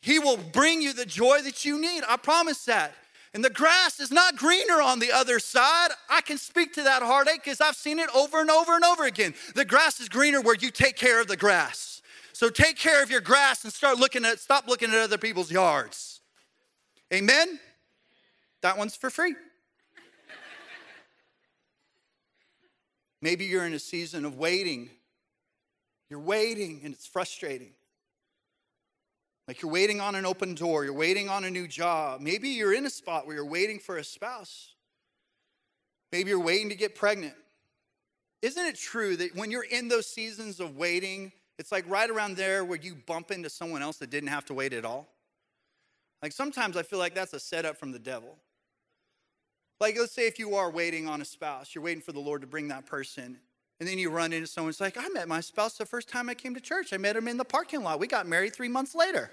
He 0.01 0.19
will 0.19 0.37
bring 0.37 0.81
you 0.81 0.93
the 0.93 1.05
joy 1.05 1.41
that 1.41 1.63
you 1.63 1.79
need. 1.79 2.03
I 2.07 2.17
promise 2.17 2.65
that. 2.65 2.93
And 3.33 3.43
the 3.43 3.49
grass 3.49 3.99
is 3.99 4.11
not 4.11 4.35
greener 4.35 4.79
on 4.79 4.99
the 4.99 5.11
other 5.11 5.39
side. 5.39 5.89
I 6.07 6.21
can 6.21 6.37
speak 6.37 6.73
to 6.73 6.83
that 6.83 7.01
heartache 7.01 7.43
because 7.43 7.61
I've 7.61 7.75
seen 7.75 7.97
it 7.97 8.09
over 8.15 8.39
and 8.39 8.51
over 8.51 8.75
and 8.75 8.83
over 8.83 9.05
again. 9.05 9.33
The 9.55 9.65
grass 9.65 9.99
is 9.99 10.07
greener 10.07 10.39
where 10.39 10.55
you 10.55 10.69
take 10.69 10.95
care 10.95 11.19
of 11.19 11.27
the 11.27 11.37
grass. 11.37 12.01
So 12.33 12.49
take 12.49 12.77
care 12.77 13.01
of 13.01 13.09
your 13.09 13.21
grass 13.21 13.63
and 13.63 13.73
start 13.73 13.97
looking 13.97 14.23
at 14.23 14.39
stop 14.39 14.67
looking 14.67 14.91
at 14.91 14.97
other 14.97 15.17
people's 15.17 15.51
yards. 15.51 16.21
Amen. 17.11 17.59
That 18.61 18.77
one's 18.77 18.95
for 18.95 19.09
free. 19.09 19.35
Maybe 23.21 23.45
you're 23.45 23.65
in 23.65 23.73
a 23.73 23.79
season 23.79 24.25
of 24.25 24.37
waiting. 24.37 24.89
You're 26.09 26.19
waiting 26.19 26.81
and 26.83 26.93
it's 26.93 27.07
frustrating. 27.07 27.71
Like 29.47 29.61
you're 29.61 29.71
waiting 29.71 29.99
on 29.99 30.15
an 30.15 30.25
open 30.25 30.55
door, 30.55 30.85
you're 30.85 30.93
waiting 30.93 31.29
on 31.29 31.43
a 31.43 31.49
new 31.49 31.67
job. 31.67 32.21
Maybe 32.21 32.49
you're 32.49 32.73
in 32.73 32.85
a 32.85 32.89
spot 32.89 33.27
where 33.27 33.35
you're 33.35 33.45
waiting 33.45 33.79
for 33.79 33.97
a 33.97 34.03
spouse. 34.03 34.73
Maybe 36.11 36.29
you're 36.29 36.39
waiting 36.39 36.69
to 36.69 36.75
get 36.75 36.95
pregnant. 36.95 37.33
Isn't 38.41 38.65
it 38.65 38.75
true 38.75 39.17
that 39.17 39.35
when 39.35 39.51
you're 39.51 39.63
in 39.63 39.87
those 39.87 40.05
seasons 40.05 40.59
of 40.59 40.77
waiting, 40.77 41.31
it's 41.57 41.71
like 41.71 41.89
right 41.89 42.09
around 42.09 42.37
there 42.37 42.63
where 42.63 42.79
you 42.79 42.95
bump 42.95 43.31
into 43.31 43.49
someone 43.49 43.81
else 43.81 43.97
that 43.97 44.09
didn't 44.09 44.29
have 44.29 44.45
to 44.45 44.53
wait 44.53 44.73
at 44.73 44.85
all? 44.85 45.07
Like 46.21 46.31
sometimes 46.31 46.77
I 46.77 46.83
feel 46.83 46.99
like 46.99 47.15
that's 47.15 47.33
a 47.33 47.39
setup 47.39 47.77
from 47.77 47.91
the 47.91 47.99
devil. 47.99 48.37
Like 49.81 49.97
let's 49.97 50.13
say 50.13 50.27
if 50.27 50.39
you 50.39 50.55
are 50.55 50.71
waiting 50.71 51.09
on 51.09 51.21
a 51.21 51.25
spouse, 51.25 51.75
you're 51.75 51.83
waiting 51.83 52.01
for 52.01 52.13
the 52.13 52.19
Lord 52.19 52.41
to 52.41 52.47
bring 52.47 52.69
that 52.69 52.85
person, 52.85 53.39
and 53.83 53.89
then 53.89 53.99
you 53.99 54.09
run 54.09 54.31
into 54.31 54.47
someone, 54.47 54.69
it's 54.69 54.79
like, 54.79 54.95
I 54.97 55.09
met 55.09 55.27
my 55.27 55.41
spouse 55.41 55.77
the 55.77 55.85
first 55.85 56.07
time 56.07 56.29
I 56.29 56.35
came 56.35 56.55
to 56.55 56.61
church. 56.61 56.93
I 56.93 56.97
met 56.97 57.17
him 57.17 57.27
in 57.27 57.35
the 57.35 57.43
parking 57.43 57.83
lot. 57.83 57.99
We 57.99 58.07
got 58.07 58.25
married 58.25 58.55
three 58.55 58.69
months 58.69 58.95
later. 58.95 59.29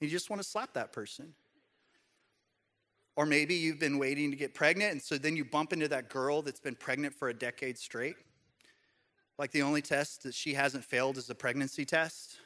You 0.00 0.08
just 0.08 0.30
want 0.30 0.42
to 0.42 0.48
slap 0.48 0.72
that 0.72 0.90
person. 0.90 1.32
Or 3.14 3.24
maybe 3.24 3.54
you've 3.54 3.78
been 3.78 3.98
waiting 3.98 4.32
to 4.32 4.36
get 4.36 4.52
pregnant, 4.52 4.90
and 4.90 5.00
so 5.00 5.16
then 5.16 5.36
you 5.36 5.44
bump 5.44 5.72
into 5.72 5.86
that 5.86 6.08
girl 6.08 6.42
that's 6.42 6.58
been 6.58 6.74
pregnant 6.74 7.14
for 7.14 7.28
a 7.28 7.34
decade 7.34 7.78
straight. 7.78 8.16
Like 9.38 9.52
the 9.52 9.62
only 9.62 9.80
test 9.80 10.24
that 10.24 10.34
she 10.34 10.54
hasn't 10.54 10.84
failed 10.84 11.16
is 11.16 11.28
the 11.28 11.36
pregnancy 11.36 11.84
test. 11.84 12.38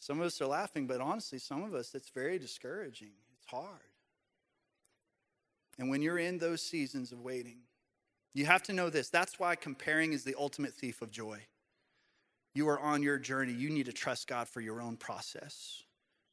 Some 0.00 0.20
of 0.20 0.26
us 0.26 0.38
are 0.42 0.46
laughing, 0.48 0.86
but 0.86 1.00
honestly, 1.00 1.38
some 1.38 1.62
of 1.62 1.72
us, 1.72 1.94
it's 1.94 2.10
very 2.10 2.38
discouraging. 2.38 3.12
It's 3.38 3.50
hard. 3.50 3.80
And 5.78 5.88
when 5.88 6.02
you're 6.02 6.18
in 6.18 6.38
those 6.38 6.62
seasons 6.62 7.12
of 7.12 7.20
waiting, 7.20 7.58
you 8.34 8.46
have 8.46 8.62
to 8.64 8.72
know 8.72 8.90
this. 8.90 9.08
That's 9.08 9.38
why 9.38 9.54
comparing 9.56 10.12
is 10.12 10.24
the 10.24 10.34
ultimate 10.38 10.74
thief 10.74 11.02
of 11.02 11.10
joy. 11.10 11.40
You 12.54 12.68
are 12.68 12.80
on 12.80 13.02
your 13.02 13.18
journey. 13.18 13.52
You 13.52 13.70
need 13.70 13.86
to 13.86 13.92
trust 13.92 14.26
God 14.26 14.48
for 14.48 14.60
your 14.60 14.80
own 14.80 14.96
process. 14.96 15.82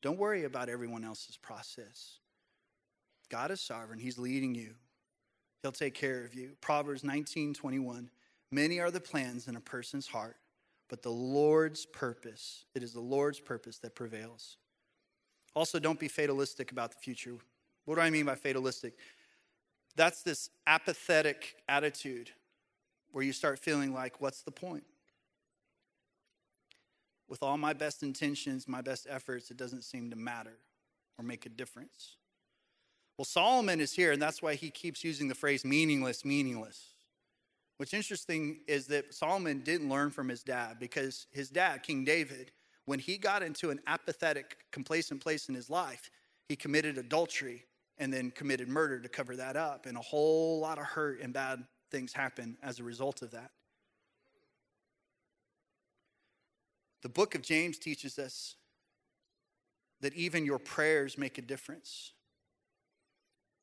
Don't 0.01 0.17
worry 0.17 0.43
about 0.43 0.69
everyone 0.69 1.03
else's 1.03 1.37
process. 1.37 2.19
God 3.29 3.51
is 3.51 3.61
sovereign, 3.61 3.99
He's 3.99 4.17
leading 4.17 4.55
you. 4.55 4.75
He'll 5.61 5.71
take 5.71 5.95
care 5.95 6.23
of 6.23 6.35
you. 6.35 6.51
Proverbs 6.61 7.03
19 7.03 7.53
21. 7.53 8.09
Many 8.51 8.79
are 8.79 8.91
the 8.91 8.99
plans 8.99 9.47
in 9.47 9.55
a 9.55 9.59
person's 9.61 10.07
heart, 10.07 10.37
but 10.89 11.01
the 11.01 11.11
Lord's 11.11 11.85
purpose, 11.85 12.65
it 12.75 12.83
is 12.83 12.93
the 12.93 12.99
Lord's 12.99 13.39
purpose 13.39 13.79
that 13.79 13.95
prevails. 13.95 14.57
Also, 15.55 15.79
don't 15.79 15.99
be 15.99 16.07
fatalistic 16.07 16.71
about 16.71 16.91
the 16.91 16.97
future. 16.97 17.35
What 17.85 17.95
do 17.95 18.01
I 18.01 18.09
mean 18.09 18.25
by 18.25 18.35
fatalistic? 18.35 18.93
That's 19.95 20.23
this 20.23 20.49
apathetic 20.67 21.55
attitude 21.69 22.31
where 23.11 23.23
you 23.23 23.33
start 23.33 23.59
feeling 23.59 23.93
like, 23.93 24.19
what's 24.19 24.41
the 24.41 24.51
point? 24.51 24.83
with 27.27 27.41
all 27.41 27.57
my 27.57 27.73
best 27.73 28.03
intentions, 28.03 28.67
my 28.67 28.81
best 28.81 29.07
efforts, 29.09 29.49
it 29.51 29.57
doesn't 29.57 29.83
seem 29.83 30.09
to 30.09 30.15
matter 30.15 30.57
or 31.17 31.23
make 31.23 31.45
a 31.45 31.49
difference. 31.49 32.17
Well, 33.17 33.25
Solomon 33.25 33.79
is 33.79 33.93
here, 33.93 34.11
and 34.11 34.21
that's 34.21 34.41
why 34.41 34.55
he 34.55 34.69
keeps 34.69 35.03
using 35.03 35.27
the 35.27 35.35
phrase 35.35 35.63
meaningless, 35.63 36.25
meaningless. 36.25 36.91
What's 37.77 37.93
interesting 37.93 38.59
is 38.67 38.87
that 38.87 39.13
Solomon 39.13 39.61
didn't 39.61 39.89
learn 39.89 40.11
from 40.11 40.29
his 40.29 40.43
dad 40.43 40.77
because 40.79 41.27
his 41.31 41.49
dad, 41.49 41.83
King 41.83 42.05
David, 42.05 42.51
when 42.85 42.99
he 42.99 43.17
got 43.17 43.41
into 43.41 43.69
an 43.69 43.79
apathetic, 43.87 44.57
complacent 44.71 45.21
place 45.21 45.49
in 45.49 45.55
his 45.55 45.69
life, 45.69 46.09
he 46.47 46.55
committed 46.55 46.97
adultery 46.97 47.65
and 47.97 48.13
then 48.13 48.31
committed 48.31 48.67
murder 48.67 48.99
to 48.99 49.09
cover 49.09 49.35
that 49.35 49.55
up. 49.55 49.85
And 49.85 49.97
a 49.97 50.01
whole 50.01 50.59
lot 50.59 50.77
of 50.77 50.85
hurt 50.85 51.21
and 51.21 51.33
bad 51.33 51.63
things 51.91 52.13
happen 52.13 52.57
as 52.61 52.79
a 52.79 52.83
result 52.83 53.21
of 53.21 53.31
that. 53.31 53.51
The 57.01 57.09
book 57.09 57.35
of 57.35 57.41
James 57.41 57.77
teaches 57.77 58.17
us 58.17 58.55
that 60.01 60.13
even 60.13 60.45
your 60.45 60.59
prayers 60.59 61.17
make 61.17 61.37
a 61.37 61.41
difference. 61.41 62.13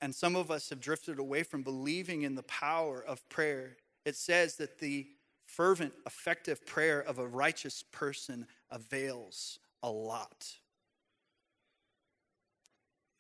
And 0.01 0.15
some 0.15 0.35
of 0.35 0.51
us 0.51 0.71
have 0.71 0.81
drifted 0.81 1.19
away 1.19 1.43
from 1.43 1.63
believing 1.63 2.23
in 2.23 2.35
the 2.35 2.43
power 2.45 3.05
of 3.05 3.29
prayer. 3.29 3.77
It 4.05 4.17
says 4.17 4.57
that 4.57 4.79
the 4.79 5.07
fervent, 5.47 5.93
effective 6.07 6.65
prayer 6.67 7.01
of 7.01 7.19
a 7.19 7.27
righteous 7.27 7.85
person 7.93 8.47
avails 8.71 9.59
a 9.83 9.91
lot. 9.91 10.47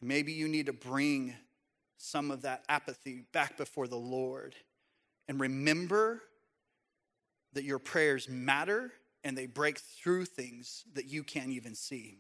Maybe 0.03 0.33
you 0.33 0.49
need 0.49 0.67
to 0.67 0.73
bring 0.73 1.35
some 1.97 2.33
of 2.33 2.43
that 2.43 2.65
apathy 2.69 3.25
back 3.33 3.57
before 3.57 3.87
the 3.87 3.97
Lord 3.97 4.57
and 5.29 5.41
remember 5.41 6.23
that 7.53 7.63
your 7.63 7.79
prayers 7.79 8.29
matter 8.29 8.93
and 9.23 9.39
they 9.39 9.47
break 9.47 9.79
through 9.79 10.25
things 10.25 10.85
that 10.95 11.07
you 11.07 11.23
can't 11.23 11.51
even 11.51 11.77
see. 11.77 12.19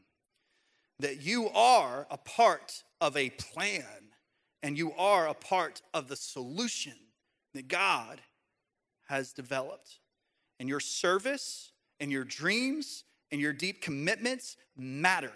That 1.01 1.23
you 1.23 1.49
are 1.49 2.07
a 2.11 2.18
part 2.18 2.85
of 3.01 3.16
a 3.16 3.31
plan 3.31 4.12
and 4.62 4.79
you 4.79 4.92
are 4.92 5.27
a 5.27 5.35
part 5.35 5.83
of 5.92 6.07
the 6.07 6.14
solution 6.14 6.95
that 7.55 7.66
God 7.66 8.21
has 9.09 9.33
developed. 9.33 9.99
And 10.61 10.68
your 10.68 10.79
service 10.79 11.73
and 11.99 12.12
your 12.12 12.25
dreams 12.25 13.03
and 13.33 13.40
your 13.40 13.53
deep 13.53 13.83
commitments 13.83 14.57
matter. 14.77 15.33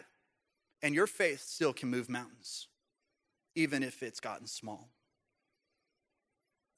And 0.87 0.95
your 0.95 1.09
faith 1.09 1.43
still 1.43 1.73
can 1.73 1.91
move 1.91 2.09
mountains, 2.09 2.69
even 3.57 3.83
if 3.83 4.05
it's 4.05 4.21
gotten 4.21 4.47
small. 4.47 4.89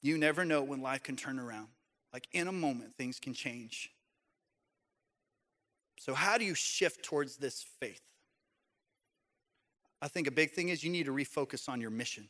You 0.01 0.17
never 0.17 0.43
know 0.43 0.63
when 0.63 0.81
life 0.81 1.03
can 1.03 1.15
turn 1.15 1.37
around. 1.37 1.67
Like 2.11 2.27
in 2.31 2.47
a 2.47 2.51
moment, 2.51 2.95
things 2.95 3.19
can 3.19 3.35
change. 3.35 3.91
So, 5.99 6.15
how 6.15 6.39
do 6.39 6.43
you 6.43 6.55
shift 6.55 7.05
towards 7.05 7.37
this 7.37 7.63
faith? 7.79 8.01
I 10.01 10.07
think 10.07 10.25
a 10.25 10.31
big 10.31 10.53
thing 10.53 10.69
is 10.69 10.83
you 10.83 10.89
need 10.89 11.05
to 11.05 11.13
refocus 11.13 11.69
on 11.69 11.79
your 11.79 11.91
mission. 11.91 12.29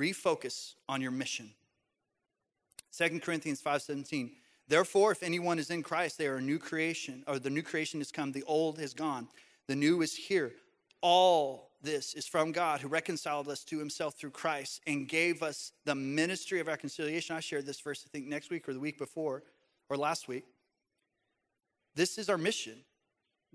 Refocus 0.00 0.76
on 0.88 1.02
your 1.02 1.10
mission. 1.10 1.50
2 2.96 3.20
Corinthians 3.20 3.60
5:17 3.60 4.30
Therefore 4.66 5.12
if 5.12 5.22
anyone 5.22 5.58
is 5.58 5.70
in 5.70 5.82
Christ 5.82 6.16
they 6.16 6.26
are 6.26 6.36
a 6.36 6.40
new 6.40 6.58
creation 6.58 7.22
or 7.26 7.38
the 7.38 7.50
new 7.50 7.62
creation 7.62 8.00
has 8.00 8.10
come 8.10 8.32
the 8.32 8.44
old 8.44 8.78
has 8.78 8.94
gone 8.94 9.28
the 9.68 9.76
new 9.76 10.02
is 10.02 10.14
here 10.14 10.52
all 11.02 11.70
this 11.82 12.14
is 12.14 12.26
from 12.26 12.52
God 12.52 12.80
who 12.80 12.88
reconciled 12.88 13.48
us 13.48 13.62
to 13.64 13.78
himself 13.78 14.14
through 14.14 14.30
Christ 14.30 14.80
and 14.86 15.08
gave 15.08 15.42
us 15.42 15.72
the 15.84 15.94
ministry 15.94 16.58
of 16.58 16.66
reconciliation 16.66 17.36
I 17.36 17.40
shared 17.40 17.66
this 17.66 17.80
verse 17.80 18.04
I 18.06 18.08
think 18.10 18.26
next 18.26 18.50
week 18.50 18.68
or 18.68 18.72
the 18.72 18.80
week 18.80 18.98
before 18.98 19.42
or 19.88 19.96
last 19.96 20.28
week 20.28 20.44
this 21.94 22.18
is 22.18 22.28
our 22.28 22.38
mission 22.38 22.78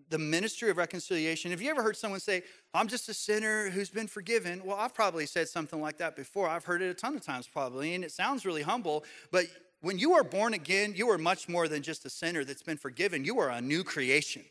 the 0.10 0.18
ministry 0.18 0.70
of 0.70 0.78
reconciliation. 0.78 1.52
Have 1.52 1.62
you 1.62 1.70
ever 1.70 1.84
heard 1.84 1.98
someone 1.98 2.20
say, 2.20 2.44
I'm 2.74 2.88
just 2.88 3.10
a 3.10 3.14
sinner 3.14 3.70
who's 3.70 3.90
been 3.90 4.08
forgiven? 4.08 4.62
Well, 4.64 4.78
I've 4.78 4.94
probably 4.94 5.26
said 5.26 5.48
something 5.48 5.82
like 5.82 5.98
that 5.98 6.16
before. 6.16 6.48
I've 6.48 6.66
heard 6.66 6.82
it 6.82 6.90
a 6.90 6.94
ton 6.94 7.16
of 7.16 7.22
times, 7.22 7.48
probably, 7.48 7.94
and 7.94 8.04
it 8.04 8.12
sounds 8.12 8.46
really 8.46 8.62
humble. 8.62 9.04
But 9.32 9.46
when 9.82 10.00
you 10.00 10.14
are 10.14 10.24
born 10.24 10.54
again, 10.54 10.94
you 10.96 11.10
are 11.10 11.18
much 11.18 11.50
more 11.50 11.68
than 11.68 11.82
just 11.82 12.06
a 12.06 12.10
sinner 12.10 12.44
that's 12.44 12.64
been 12.64 12.78
forgiven. 12.78 13.26
You 13.26 13.40
are 13.40 13.50
a 13.50 13.62
new 13.62 13.84
creation. 13.84 14.44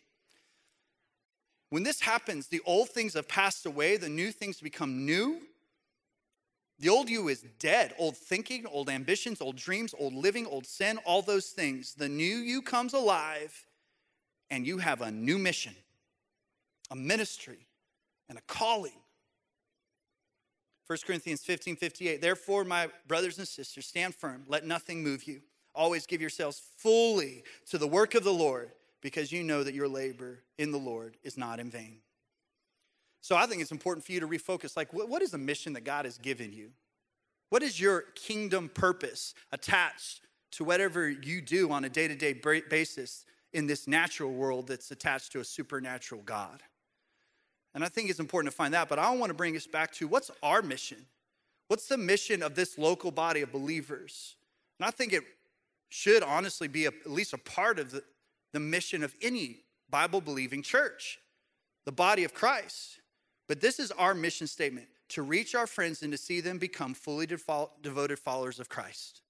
When 1.71 1.85
this 1.85 2.01
happens, 2.01 2.49
the 2.49 2.61
old 2.67 2.91
things 2.91 3.15
have 3.15 3.29
passed 3.29 3.65
away, 3.65 3.97
the 3.97 4.09
new 4.09 4.33
things 4.33 4.61
become 4.61 5.07
new. 5.07 5.41
The 6.81 6.89
old 6.89 7.09
you 7.09 7.29
is 7.29 7.45
dead. 7.59 7.95
Old 7.99 8.17
thinking, 8.17 8.67
old 8.67 8.89
ambitions, 8.91 9.41
old 9.41 9.57
dreams, 9.57 9.95
old 9.99 10.15
living, 10.15 10.47
old 10.47 10.67
sin, 10.67 10.99
all 11.05 11.23
those 11.23 11.51
things. 11.51 11.95
The 11.95 12.09
new 12.09 12.37
you 12.37 12.63
comes 12.63 12.93
alive 12.93 13.67
and 14.51 14.67
you 14.67 14.79
have 14.79 15.01
a 15.01 15.11
new 15.11 15.39
mission, 15.39 15.75
a 16.91 16.97
ministry, 16.97 17.67
and 18.29 18.37
a 18.37 18.43
calling. 18.43 18.93
1 20.89 20.99
Corinthians 21.07 21.43
15 21.43 21.77
58. 21.77 22.21
Therefore, 22.21 22.65
my 22.65 22.89
brothers 23.07 23.39
and 23.39 23.47
sisters, 23.47 23.87
stand 23.87 24.13
firm, 24.13 24.43
let 24.49 24.67
nothing 24.67 25.05
move 25.05 25.25
you. 25.25 25.41
Always 25.73 26.05
give 26.05 26.21
yourselves 26.21 26.61
fully 26.79 27.45
to 27.69 27.79
the 27.79 27.87
work 27.87 28.17
of 28.17 28.25
the 28.25 28.33
Lord, 28.33 28.73
because 29.01 29.33
you 29.33 29.43
know 29.43 29.63
that 29.65 29.75
your 29.75 29.89
labor 29.89 30.41
in 30.59 30.73
the 30.73 30.79
Lord 30.79 31.17
is 31.23 31.37
not 31.37 31.61
in 31.61 31.71
vain. 31.71 31.99
So 33.23 33.37
I 33.37 33.47
think 33.47 33.61
it's 33.61 33.73
important 33.73 34.05
for 34.05 34.13
you 34.13 34.21
to 34.21 34.29
refocus 34.29 34.77
like, 34.77 34.93
what 34.93 35.23
is 35.23 35.31
the 35.31 35.39
mission 35.39 35.75
that 35.75 35.85
God 35.85 36.05
has 36.05 36.19
given 36.19 36.53
you? 36.53 36.71
What 37.51 37.63
is 37.63 37.81
your 37.81 38.03
kingdom 38.15 38.71
purpose 38.73 39.35
attached 39.53 40.23
to 40.53 40.65
whatever 40.65 41.09
you 41.09 41.41
do 41.41 41.71
on 41.71 41.85
a 41.85 41.89
day 41.89 42.09
to 42.09 42.15
day 42.15 42.33
basis 42.33 43.25
in 43.53 43.67
this 43.67 43.87
natural 43.87 44.33
world 44.33 44.69
that's 44.69 44.91
attached 44.91 45.33
to 45.33 45.41
a 45.41 45.45
supernatural 45.45 46.23
God. 46.23 46.63
And 47.75 47.85
I 47.85 47.89
think 47.89 48.11
it's 48.11 48.21
important 48.21 48.53
to 48.53 48.57
find 48.57 48.75
that, 48.75 48.89
but 48.89 48.99
I 48.99 49.11
want 49.15 49.31
to 49.31 49.35
bring 49.35 49.57
us 49.57 49.67
back 49.67 49.93
to 49.95 50.09
what's 50.09 50.31
our 50.43 50.63
mission? 50.63 51.07
What's 51.69 51.87
the 51.87 51.99
mission 51.99 52.43
of 52.43 52.55
this 52.55 52.79
local 52.79 53.13
body 53.13 53.43
of 53.43 53.53
believers? 53.53 54.37
And 54.79 54.87
I 54.87 54.91
think 54.91 55.13
it 55.13 55.23
should 55.89 56.23
honestly 56.23 56.69
be 56.69 56.87
a, 56.87 56.89
at 56.89 57.11
least 57.11 57.33
a 57.33 57.39
part 57.39 57.79
of 57.79 57.93
the, 57.93 58.03
the 58.53 58.61
mission 58.61 59.03
of 59.03 59.15
any 59.23 59.65
Bible 59.89 60.21
believing 60.21 60.63
church, 60.63 61.19
the 61.85 61.93
body 61.93 62.25
of 62.25 62.35
Christ. 62.35 63.01
But 63.49 63.61
this 63.61 63.81
is 63.81 63.91
our 63.93 64.15
mission 64.15 64.47
statement 64.47 64.87
to 65.09 65.23
reach 65.23 65.57
our 65.57 65.67
friends 65.67 66.03
and 66.03 66.13
to 66.13 66.19
see 66.19 66.41
them 66.41 66.59
become 66.59 66.95
fully 66.95 67.27
devoted 67.27 68.19
followers 68.19 68.61
of 68.61 68.69
Christ, 68.69 69.23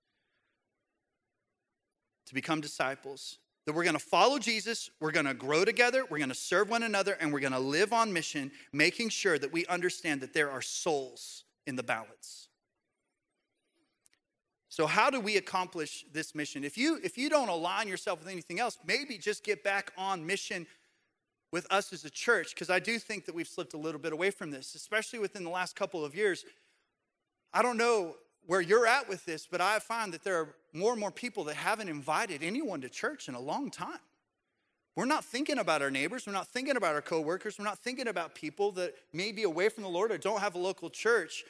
to 2.26 2.35
become 2.35 2.61
disciples, 2.61 3.38
that 3.64 3.74
we're 3.74 3.85
to 3.94 3.98
follow 3.98 4.38
Jesus, 4.38 4.90
we're 5.00 5.11
to 5.11 5.33
grow 5.33 5.64
together, 5.64 6.04
we're 6.11 6.26
to 6.26 6.35
serve 6.35 6.68
one 6.68 6.83
another, 6.83 7.16
and 7.18 7.33
we're 7.33 7.40
to 7.40 7.59
live 7.59 7.94
on 7.94 8.12
mission, 8.12 8.52
making 8.74 9.09
sure 9.09 9.38
that 9.38 9.52
we 9.52 9.64
understand 9.66 10.20
that 10.20 10.35
there 10.35 10.50
are 10.50 10.61
souls 10.61 11.44
in 11.66 11.76
the 11.76 11.83
balance. 11.83 12.48
So 14.70 14.87
how 14.87 15.11
do 15.11 15.20
we 15.20 15.37
accomplish 15.37 16.06
this 16.12 16.33
mission? 16.33 16.62
If 16.62 16.78
you 16.78 17.00
if 17.02 17.18
you 17.18 17.28
don't 17.28 17.48
align 17.48 17.88
yourself 17.88 18.20
with 18.20 18.28
anything 18.28 18.61
else, 18.61 18.78
maybe 18.87 19.18
just 19.18 19.44
get 19.44 19.64
back 19.64 19.92
on 19.98 20.24
mission 20.24 20.66
with 21.52 21.66
us 21.72 21.92
as 21.92 22.04
a 22.04 22.11
church 22.11 22.54
because 22.54 22.70
I 22.70 22.78
do 22.78 23.00
think 23.00 23.26
that 23.26 23.35
we've 23.35 23.48
slipped 23.48 23.74
a 23.74 23.76
little 23.76 24.00
bit 24.00 24.12
away 24.12 24.30
from 24.30 24.52
this, 24.52 24.76
especially 24.76 25.18
within 25.18 25.42
the 25.42 25.50
last 25.50 25.74
couple 25.74 26.04
of 26.04 26.14
years. 26.14 26.44
I 27.52 27.62
don't 27.62 27.76
know 27.76 28.14
where 28.46 28.61
you're 28.61 28.87
at 28.87 29.09
with 29.09 29.24
this, 29.24 29.44
but 29.50 29.61
I 29.61 29.80
find 29.80 30.14
that 30.14 30.22
there 30.22 30.38
are 30.38 30.54
more 30.72 30.92
and 30.92 31.00
more 31.00 31.11
people 31.11 31.42
that 31.44 31.56
haven't 31.56 31.88
invited 31.88 32.44
anyone 32.44 32.80
to 32.83 32.88
church 32.88 33.28
in 33.28 33.35
a 33.35 33.40
long 33.40 33.72
time. 33.72 33.98
We're 34.94 35.04
not 35.04 35.24
thinking 35.24 35.59
about 35.59 35.83
our 35.83 35.90
neighbors. 35.90 36.28
We're 36.28 36.33
not 36.33 36.46
thinking 36.46 36.76
about 36.76 36.94
our 36.94 37.02
coworkers. 37.02 37.59
We're 37.59 37.64
not 37.64 37.78
thinking 37.80 38.06
about 38.06 38.37
people 38.37 38.70
that 38.72 38.94
may 39.12 39.33
be 39.33 39.42
away 39.42 39.68
from 39.68 39.83
the 39.83 39.88
Lord 39.88 40.12
or 40.12 40.18
don't 40.18 40.40
have 40.40 40.54
a 40.54 40.59
local 40.59 40.90
church. 40.90 41.44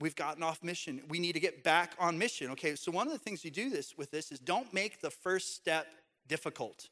We've 0.00 0.14
gotten 0.14 0.42
off 0.42 0.62
mission. 0.62 1.02
We 1.08 1.18
need 1.18 1.32
to 1.32 1.40
get 1.40 1.64
back 1.64 1.92
on 1.98 2.18
mission. 2.18 2.50
Okay, 2.52 2.76
so 2.76 2.92
one 2.92 3.06
of 3.06 3.12
the 3.12 3.18
things 3.18 3.44
you 3.44 3.50
do 3.50 3.68
this 3.68 3.96
with 3.96 4.10
this 4.10 4.30
is 4.30 4.38
don't 4.38 4.72
make 4.72 5.00
the 5.00 5.10
first 5.10 5.56
step 5.56 5.88
difficult. 6.28 6.88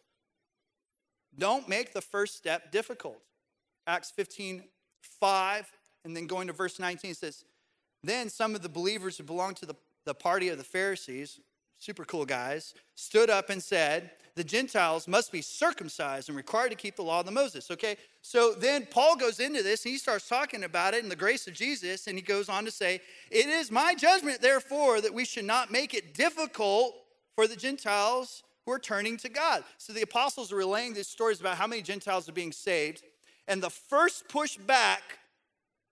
Don't 1.39 1.69
make 1.69 1.93
the 1.93 2.01
first 2.01 2.37
step 2.37 2.73
difficult. 2.73 3.21
Acts 3.87 4.11
15, 4.11 4.65
5, 5.21 5.73
and 6.05 6.17
then 6.17 6.27
going 6.27 6.49
to 6.49 6.53
verse 6.53 6.79
19 6.79 7.15
says, 7.15 7.45
then 8.03 8.29
some 8.29 8.55
of 8.55 8.63
the 8.63 8.69
believers 8.69 9.19
who 9.19 9.25
belonged 9.25 9.57
to 9.57 9.67
the, 9.67 9.77
the 10.05 10.15
party 10.15 10.49
of 10.49 10.59
the 10.59 10.65
Pharisees, 10.65 11.41
super 11.79 12.05
cool 12.05 12.25
guys, 12.25 12.75
stood 12.95 13.31
up 13.31 13.51
and 13.51 13.63
said, 13.63 14.11
The 14.35 14.45
Gentiles 14.45 15.07
must 15.07 15.33
be 15.33 15.43
circumcised 15.43 16.29
and 16.29 16.37
required 16.37 16.71
to 16.71 16.77
keep 16.77 16.97
the 16.97 17.03
law 17.03 17.21
of 17.21 17.27
the 17.27 17.33
Moses. 17.33 17.71
Okay, 17.71 17.97
so 18.23 18.53
then 18.53 18.87
Paul 18.91 19.17
goes 19.17 19.41
into 19.41 19.63
this 19.63 19.85
and 19.85 19.93
he 19.93 19.99
starts 19.99 20.29
talking 20.29 20.65
about 20.65 20.95
it 20.95 21.03
in 21.03 21.09
the 21.09 21.17
grace 21.17 21.47
of 21.47 21.55
Jesus, 21.55 22.07
and 22.07 22.17
he 22.17 22.23
goes 22.23 22.49
on 22.49 22.65
to 22.65 22.71
say, 22.71 23.01
It 23.31 23.47
is 23.47 23.71
my 23.71 23.95
judgment, 23.95 24.41
therefore, 24.41 25.01
that 25.01 25.15
we 25.15 25.25
should 25.25 25.45
not 25.45 25.71
make 25.71 25.95
it 25.95 26.15
difficult 26.15 26.95
for 27.35 27.47
the 27.47 27.57
Gentiles 27.57 28.43
who 28.65 28.73
are 28.73 28.79
turning 28.79 29.17
to 29.19 29.29
God. 29.29 29.63
So 29.79 29.93
the 29.93 30.03
apostles 30.03 30.53
are 30.53 30.57
relaying 30.57 30.95
these 30.95 31.09
stories 31.09 31.41
about 31.41 31.57
how 31.57 31.67
many 31.67 31.83
Gentiles 31.83 32.29
are 32.29 32.33
being 32.33 32.53
saved. 32.53 33.03
And 33.47 33.63
the 33.63 33.71
first 33.71 34.29
push 34.29 34.57
back 34.57 35.03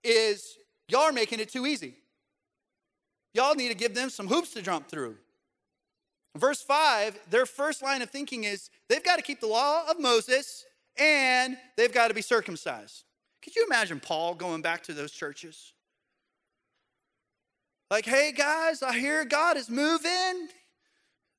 is, 0.03 0.57
Y'all 0.87 1.01
are 1.01 1.11
making 1.11 1.39
it 1.39 1.49
too 1.49 1.65
easy. 1.65 1.95
Y'all 3.33 3.55
need 3.55 3.69
to 3.69 3.75
give 3.75 3.95
them 3.95 4.09
some 4.09 4.27
hoops 4.27 4.53
to 4.53 4.61
jump 4.61 4.87
through. 4.87 5.17
Verse 6.35 6.61
5, 6.61 7.17
their 7.29 7.45
first 7.45 7.81
line 7.81 8.01
of 8.01 8.09
thinking 8.09 8.43
is 8.43 8.69
they've 8.89 9.03
got 9.03 9.15
to 9.15 9.21
keep 9.21 9.39
the 9.39 9.47
law 9.47 9.89
of 9.89 9.99
Moses 9.99 10.65
and 10.97 11.57
they've 11.77 11.93
got 11.93 12.09
to 12.09 12.13
be 12.13 12.21
circumcised. 12.21 13.05
Could 13.41 13.55
you 13.55 13.65
imagine 13.65 13.99
Paul 13.99 14.35
going 14.35 14.61
back 14.61 14.83
to 14.83 14.93
those 14.93 15.11
churches? 15.11 15.73
Like, 17.89 18.05
hey 18.05 18.33
guys, 18.33 18.83
I 18.83 18.97
hear 18.97 19.23
God 19.23 19.55
is 19.55 19.69
moving. 19.69 20.49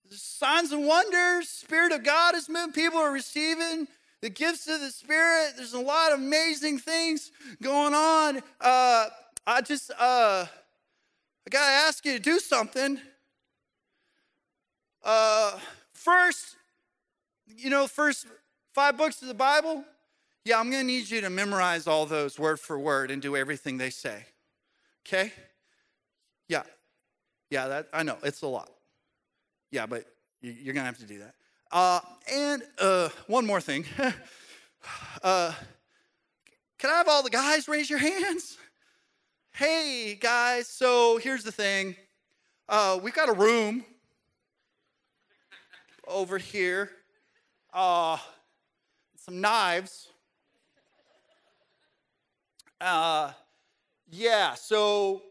Signs 0.09 0.73
and 0.73 0.87
wonders, 0.87 1.49
Spirit 1.49 1.93
of 1.93 2.05
God 2.05 2.35
is 2.35 2.49
moving. 2.49 2.73
People 2.73 2.99
are 2.99 3.13
receiving 3.13 3.89
the 4.23 4.31
gifts 4.31 4.69
of 4.69 4.81
the 4.81 4.91
Spirit. 4.91 5.55
There's 5.57 5.75
a 5.75 5.81
lot 5.81 6.13
of 6.13 6.21
amazing 6.21 6.79
things 6.79 7.33
going 7.61 7.93
on. 7.93 8.39
Uh, 8.61 9.09
I 9.47 9.61
just, 9.61 9.91
uh, 9.99 10.47
I 10.47 11.51
gotta 11.51 11.73
ask 11.89 12.05
you 12.05 12.13
to 12.13 12.19
do 12.19 12.39
something. 12.39 12.99
Uh, 15.07 15.53
first, 15.93 16.57
you 17.47 17.71
know, 17.71 17.87
first 17.87 18.27
five 18.75 18.99
books 18.99 19.23
of 19.23 19.29
the 19.29 19.35
Bible, 19.35 19.85
yeah, 20.45 20.59
I'm 20.59 20.69
gonna 20.69 20.83
need 20.83 21.09
you 21.09 21.21
to 21.21 21.31
memorize 21.31 21.87
all 21.87 22.07
those 22.07 22.41
word 22.41 22.59
for 22.59 22.77
word 22.77 23.13
and 23.13 23.23
do 23.23 23.37
everything 23.37 23.79
they 23.79 23.91
say. 23.91 24.27
Okay? 25.07 25.33
Yeah. 26.49 26.65
Yeah, 27.53 27.69
that 27.69 27.89
I 27.93 28.03
know, 28.03 28.19
it's 28.25 28.43
a 28.43 28.49
lot. 28.49 28.69
Yeah, 29.71 29.87
but 29.87 30.07
you're 30.41 30.75
gonna 30.75 30.87
have 30.87 30.99
to 30.99 31.07
do 31.07 31.21
that. 31.21 31.35
Uh, 31.71 32.01
and 32.33 32.63
uh, 32.81 33.09
one 33.29 33.47
more 33.47 33.61
thing. 33.61 33.85
uh, 35.23 35.53
can 36.79 36.91
I 36.91 36.95
have 36.95 37.09
all 37.09 37.23
the 37.23 37.31
guys 37.31 37.69
raise 37.69 37.89
your 37.89 38.01
hands? 38.01 38.59
Hey, 39.53 40.19
guys, 40.21 40.67
so 40.67 41.19
here's 41.19 41.45
the 41.45 41.53
thing. 41.53 41.95
Uh, 42.69 42.99
we've 43.01 43.15
got 43.15 43.29
a 43.29 43.33
room 43.33 43.85
over 46.07 46.39
here. 46.39 46.91
Uh, 47.73 48.17
some 49.17 49.41
knives. 49.41 50.09
Uh, 52.81 53.33
yeah, 54.11 54.55
so 54.55 55.23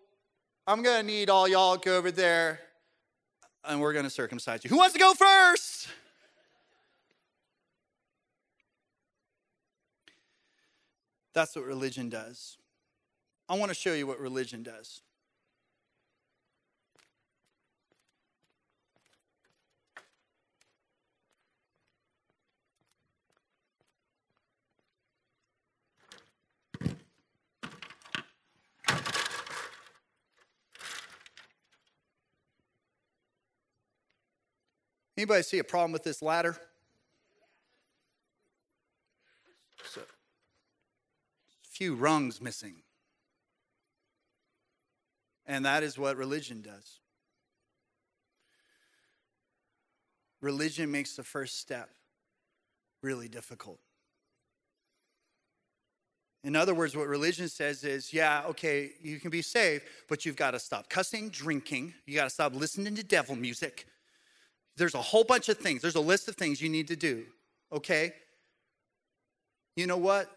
I'm 0.67 0.81
gonna 0.83 1.03
need 1.03 1.29
all 1.29 1.47
y'all 1.47 1.77
to 1.77 1.89
go 1.89 1.97
over 1.97 2.11
there 2.11 2.59
and 3.63 3.79
we're 3.79 3.93
gonna 3.93 4.09
circumcise 4.09 4.63
you. 4.63 4.69
Who 4.69 4.77
wants 4.77 4.93
to 4.93 4.99
go 4.99 5.13
first? 5.13 5.87
That's 11.33 11.55
what 11.55 11.65
religion 11.65 12.09
does. 12.09 12.57
I 13.47 13.57
wanna 13.57 13.73
show 13.73 13.93
you 13.93 14.07
what 14.07 14.19
religion 14.19 14.63
does. 14.63 15.01
Anybody 35.17 35.43
see 35.43 35.59
a 35.59 35.63
problem 35.63 35.91
with 35.91 36.03
this 36.03 36.21
ladder? 36.21 36.57
So, 39.85 40.01
a 40.01 41.67
few 41.69 41.95
rungs 41.95 42.41
missing. 42.41 42.75
And 45.45 45.63
that 45.65 45.83
is 45.83 45.97
what 45.97 46.17
religion 46.17 46.61
does. 46.61 46.99
Religion 50.41 50.91
makes 50.91 51.15
the 51.15 51.23
first 51.23 51.59
step 51.59 51.89
really 53.01 53.27
difficult. 53.27 53.79
In 56.43 56.55
other 56.55 56.75
words, 56.75 56.95
what 56.95 57.07
religion 57.07 57.47
says 57.47 57.83
is, 57.83 58.13
yeah, 58.13 58.43
okay, 58.49 58.91
you 59.01 59.19
can 59.19 59.31
be 59.31 59.41
saved, 59.41 59.83
but 60.07 60.25
you've 60.25 60.35
got 60.35 60.51
to 60.51 60.59
stop 60.59 60.89
cussing, 60.89 61.29
drinking, 61.29 61.95
you 62.05 62.13
got 62.13 62.25
to 62.25 62.29
stop 62.29 62.53
listening 62.53 62.95
to 62.95 63.03
devil 63.03 63.35
music, 63.35 63.87
there's 64.77 64.95
a 64.95 65.01
whole 65.01 65.23
bunch 65.23 65.49
of 65.49 65.57
things. 65.57 65.81
There's 65.81 65.95
a 65.95 66.01
list 66.01 66.27
of 66.27 66.35
things 66.35 66.61
you 66.61 66.69
need 66.69 66.87
to 66.89 66.95
do, 66.95 67.25
okay? 67.71 68.13
You 69.75 69.87
know 69.87 69.97
what? 69.97 70.29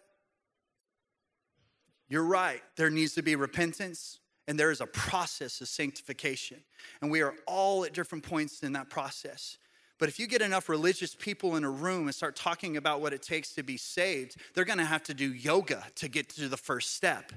You're 2.09 2.25
right. 2.25 2.63
There 2.77 2.91
needs 2.91 3.15
to 3.15 3.23
be 3.23 3.37
repentance 3.37 4.19
and 4.47 4.59
there 4.59 4.71
is 4.71 4.81
a 4.81 4.87
process 4.87 5.61
of 5.61 5.69
sanctification. 5.69 6.59
And 7.03 7.11
we 7.11 7.21
are 7.21 7.35
all 7.47 7.85
at 7.85 7.93
different 7.93 8.25
points 8.25 8.63
in 8.63 8.73
that 8.73 8.89
process. 8.89 9.59
But 9.99 10.09
if 10.09 10.19
you 10.19 10.27
get 10.27 10.41
enough 10.41 10.69
religious 10.69 11.15
people 11.15 11.57
in 11.57 11.65
a 11.65 11.71
room 11.71 12.07
and 12.07 12.15
start 12.15 12.35
talking 12.35 12.77
about 12.77 13.03
what 13.03 13.13
it 13.13 13.21
takes 13.21 13.53
to 13.55 13.63
be 13.63 13.77
saved, 13.77 14.37
they're 14.55 14.65
gonna 14.65 14.87
have 14.87 15.03
to 15.05 15.15
do 15.15 15.35
yoga 15.35 15.85
to 15.97 16.09
get 16.09 16.31
to 16.31 16.49
the 16.49 16.57
first 16.57 16.95
step. 16.95 17.33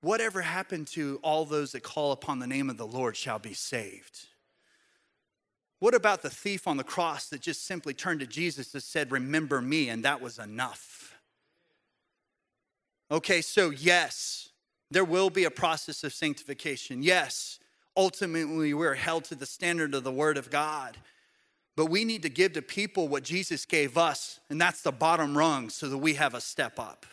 Whatever 0.00 0.40
happened 0.40 0.86
to 0.88 1.18
all 1.22 1.44
those 1.44 1.72
that 1.72 1.82
call 1.82 2.12
upon 2.12 2.38
the 2.38 2.46
name 2.46 2.70
of 2.70 2.76
the 2.78 2.86
Lord 2.86 3.16
shall 3.16 3.40
be 3.40 3.52
saved? 3.52 4.28
What 5.80 5.94
about 5.94 6.22
the 6.22 6.30
thief 6.30 6.66
on 6.66 6.76
the 6.76 6.84
cross 6.84 7.28
that 7.28 7.40
just 7.40 7.64
simply 7.64 7.94
turned 7.94 8.20
to 8.20 8.26
Jesus 8.26 8.74
and 8.74 8.82
said, 8.82 9.12
Remember 9.12 9.60
me, 9.60 9.88
and 9.88 10.04
that 10.04 10.20
was 10.20 10.38
enough? 10.38 11.14
Okay, 13.10 13.40
so 13.40 13.70
yes, 13.70 14.50
there 14.90 15.04
will 15.04 15.30
be 15.30 15.44
a 15.44 15.50
process 15.50 16.02
of 16.04 16.12
sanctification. 16.12 17.02
Yes, 17.02 17.58
ultimately 17.96 18.74
we're 18.74 18.94
held 18.94 19.24
to 19.24 19.34
the 19.34 19.46
standard 19.46 19.94
of 19.94 20.04
the 20.04 20.12
Word 20.12 20.36
of 20.36 20.50
God. 20.50 20.96
But 21.76 21.86
we 21.86 22.04
need 22.04 22.22
to 22.22 22.28
give 22.28 22.54
to 22.54 22.62
people 22.62 23.06
what 23.06 23.22
Jesus 23.22 23.64
gave 23.64 23.96
us, 23.96 24.40
and 24.50 24.60
that's 24.60 24.82
the 24.82 24.90
bottom 24.90 25.38
rung 25.38 25.70
so 25.70 25.88
that 25.88 25.98
we 25.98 26.14
have 26.14 26.34
a 26.34 26.40
step 26.40 26.78
up. 26.80 27.06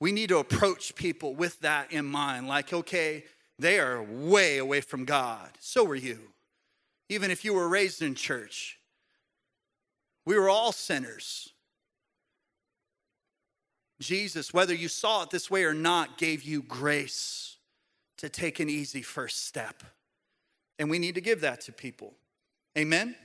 We 0.00 0.10
need 0.10 0.30
to 0.30 0.38
approach 0.38 0.94
people 0.96 1.34
with 1.34 1.60
that 1.60 1.92
in 1.92 2.06
mind 2.06 2.48
like, 2.48 2.72
okay, 2.72 3.24
they 3.58 3.78
are 3.78 4.02
way 4.02 4.58
away 4.58 4.80
from 4.80 5.04
God. 5.04 5.50
So 5.60 5.86
are 5.86 5.94
you 5.94 6.18
even 7.08 7.30
if 7.30 7.44
you 7.44 7.54
were 7.54 7.68
raised 7.68 8.02
in 8.02 8.14
church. 8.14 8.78
We 10.24 10.38
were 10.38 10.48
all 10.48 10.72
sinners. 10.72 11.52
Jesus, 14.00 14.52
whether 14.54 14.74
you 14.74 14.88
saw 14.88 15.22
it 15.22 15.30
this 15.30 15.50
way 15.50 15.64
or 15.64 15.74
not, 15.74 16.18
gave 16.18 16.42
you 16.42 16.62
grace 16.62 17.56
to 18.18 18.28
take 18.28 18.60
an 18.60 18.68
easy 18.68 19.02
first 19.02 19.46
step. 19.46 19.82
And 20.78 20.90
we 20.90 20.98
need 20.98 21.16
to 21.16 21.20
give 21.20 21.40
that 21.40 21.62
to 21.62 21.72
people. 21.72 22.14
Amen? 22.76 23.16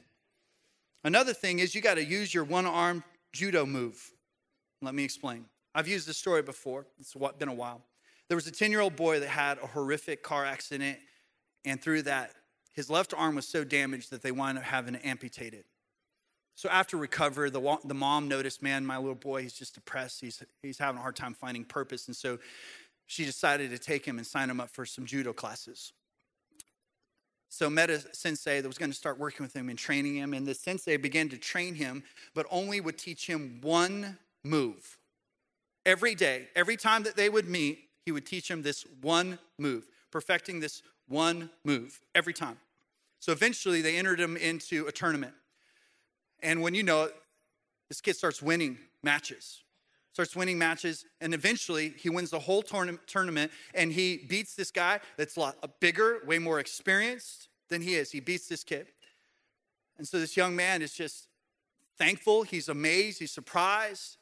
Another 1.04 1.34
thing 1.34 1.60
is 1.60 1.76
you 1.76 1.82
got 1.82 1.96
to 1.96 2.04
use 2.04 2.34
your 2.34 2.44
one 2.44 2.66
arm 2.66 3.04
judo 3.34 3.66
move. 3.66 4.12
Let 4.82 4.96
me 4.96 5.04
explain. 5.04 5.46
I've 5.76 5.88
used 5.88 6.08
this 6.08 6.18
story 6.18 6.42
before, 6.42 6.86
it's 7.00 7.16
been 7.38 7.50
a 7.50 7.54
while. 7.54 7.82
There 8.30 8.38
was 8.38 8.48
a 8.48 8.52
10 8.52 8.72
year 8.72 8.80
old 8.80 8.96
boy 8.96 9.20
that 9.20 9.30
had 9.30 9.58
a 9.58 9.68
horrific 9.68 10.24
car 10.24 10.46
accident, 10.46 10.98
and 11.66 11.82
through 11.82 12.04
that, 12.04 12.32
his 12.74 12.90
left 12.90 13.14
arm 13.16 13.36
was 13.36 13.48
so 13.48 13.64
damaged 13.64 14.12
that 14.12 14.22
they 14.22 14.32
wound 14.32 14.58
up 14.58 14.64
having 14.64 14.96
to 14.96 15.08
amputate 15.08 15.54
it. 15.54 15.66
So 16.56 16.70
after 16.70 16.98
recovery, 16.98 17.50
the, 17.50 17.78
the 17.84 17.94
mom 17.94 18.28
noticed, 18.28 18.62
man, 18.62 18.86
my 18.86 18.98
little 18.98 19.16
boy, 19.16 19.42
he's 19.42 19.54
just 19.54 19.76
depressed. 19.76 20.22
He's, 20.22 20.44
he's 20.62 20.78
having 20.78 21.00
a 21.00 21.02
hard 21.02 21.16
time 21.16 21.34
finding 21.34 21.64
purpose. 21.64 22.08
And 22.08 22.16
so 22.16 22.38
she 23.08 23.26
decided 23.26 23.72
to 23.72 23.80
take 23.80 24.06
him 24.06 24.18
and 24.18 24.26
sign 24.26 24.50
him 24.50 24.60
up 24.60 24.70
for 24.70 24.86
some 24.86 25.06
judo 25.06 25.34
classes. 25.34 25.94
So 27.50 27.70
met 27.70 27.90
a 27.90 28.00
sensei 28.16 28.62
that 28.62 28.68
was 28.68 28.78
going 28.78 28.92
to 28.92 28.98
start 28.98 29.20
working 29.20 29.44
with 29.44 29.56
him 29.56 29.70
and 29.70 29.78
training 29.78 30.16
him. 30.16 30.34
And 30.34 30.46
the 30.46 30.56
sensei 30.56 30.98
began 30.98 31.30
to 31.30 31.38
train 31.38 31.76
him, 31.76 32.04
but 32.34 32.48
only 32.50 32.82
would 32.82 32.98
teach 32.98 33.28
him 33.28 33.60
one 33.62 34.18
move. 34.44 34.98
Every 35.86 36.16
day, 36.16 36.48
every 36.56 36.78
time 36.78 37.04
that 37.04 37.16
they 37.16 37.30
would 37.30 37.48
meet, 37.48 37.90
he 38.06 38.12
would 38.12 38.26
teach 38.26 38.50
him 38.50 38.62
this 38.62 38.86
one 39.02 39.38
move, 39.60 39.88
perfecting 40.12 40.60
this 40.60 40.82
one 41.08 41.50
move 41.64 42.00
every 42.16 42.34
time. 42.34 42.58
So 43.24 43.32
eventually 43.32 43.82
they 43.82 43.96
entered 43.96 44.20
him 44.20 44.36
into 44.36 44.86
a 44.88 44.92
tournament. 44.92 45.34
And 46.42 46.62
when 46.62 46.76
you 46.76 46.84
know 46.84 47.04
it, 47.04 47.16
this 47.88 48.02
kid 48.02 48.18
starts 48.18 48.42
winning 48.42 48.78
matches, 49.02 49.62
starts 50.12 50.36
winning 50.36 50.58
matches, 50.58 51.06
and 51.22 51.34
eventually 51.34 51.94
he 51.98 52.10
wins 52.10 52.32
the 52.32 52.40
whole 52.40 52.62
tournament 52.62 53.52
and 53.74 53.94
he 53.94 54.18
beats 54.18 54.56
this 54.56 54.72
guy 54.72 55.00
that's 55.16 55.38
a 55.38 55.40
lot 55.40 55.56
uh, 55.64 55.68
bigger, 55.80 56.20
way 56.26 56.38
more 56.38 56.60
experienced 56.60 57.48
than 57.70 57.82
he 57.82 57.96
is. 57.96 58.12
He 58.12 58.20
beats 58.20 58.50
this 58.50 58.66
kid. 58.66 58.88
And 59.98 60.06
so 60.06 60.20
this 60.20 60.36
young 60.36 60.54
man 60.54 60.82
is 60.82 60.94
just 60.94 61.30
thankful, 61.98 62.44
he's 62.44 62.68
amazed, 62.68 63.20
he's 63.20 63.32
surprised. 63.32 64.18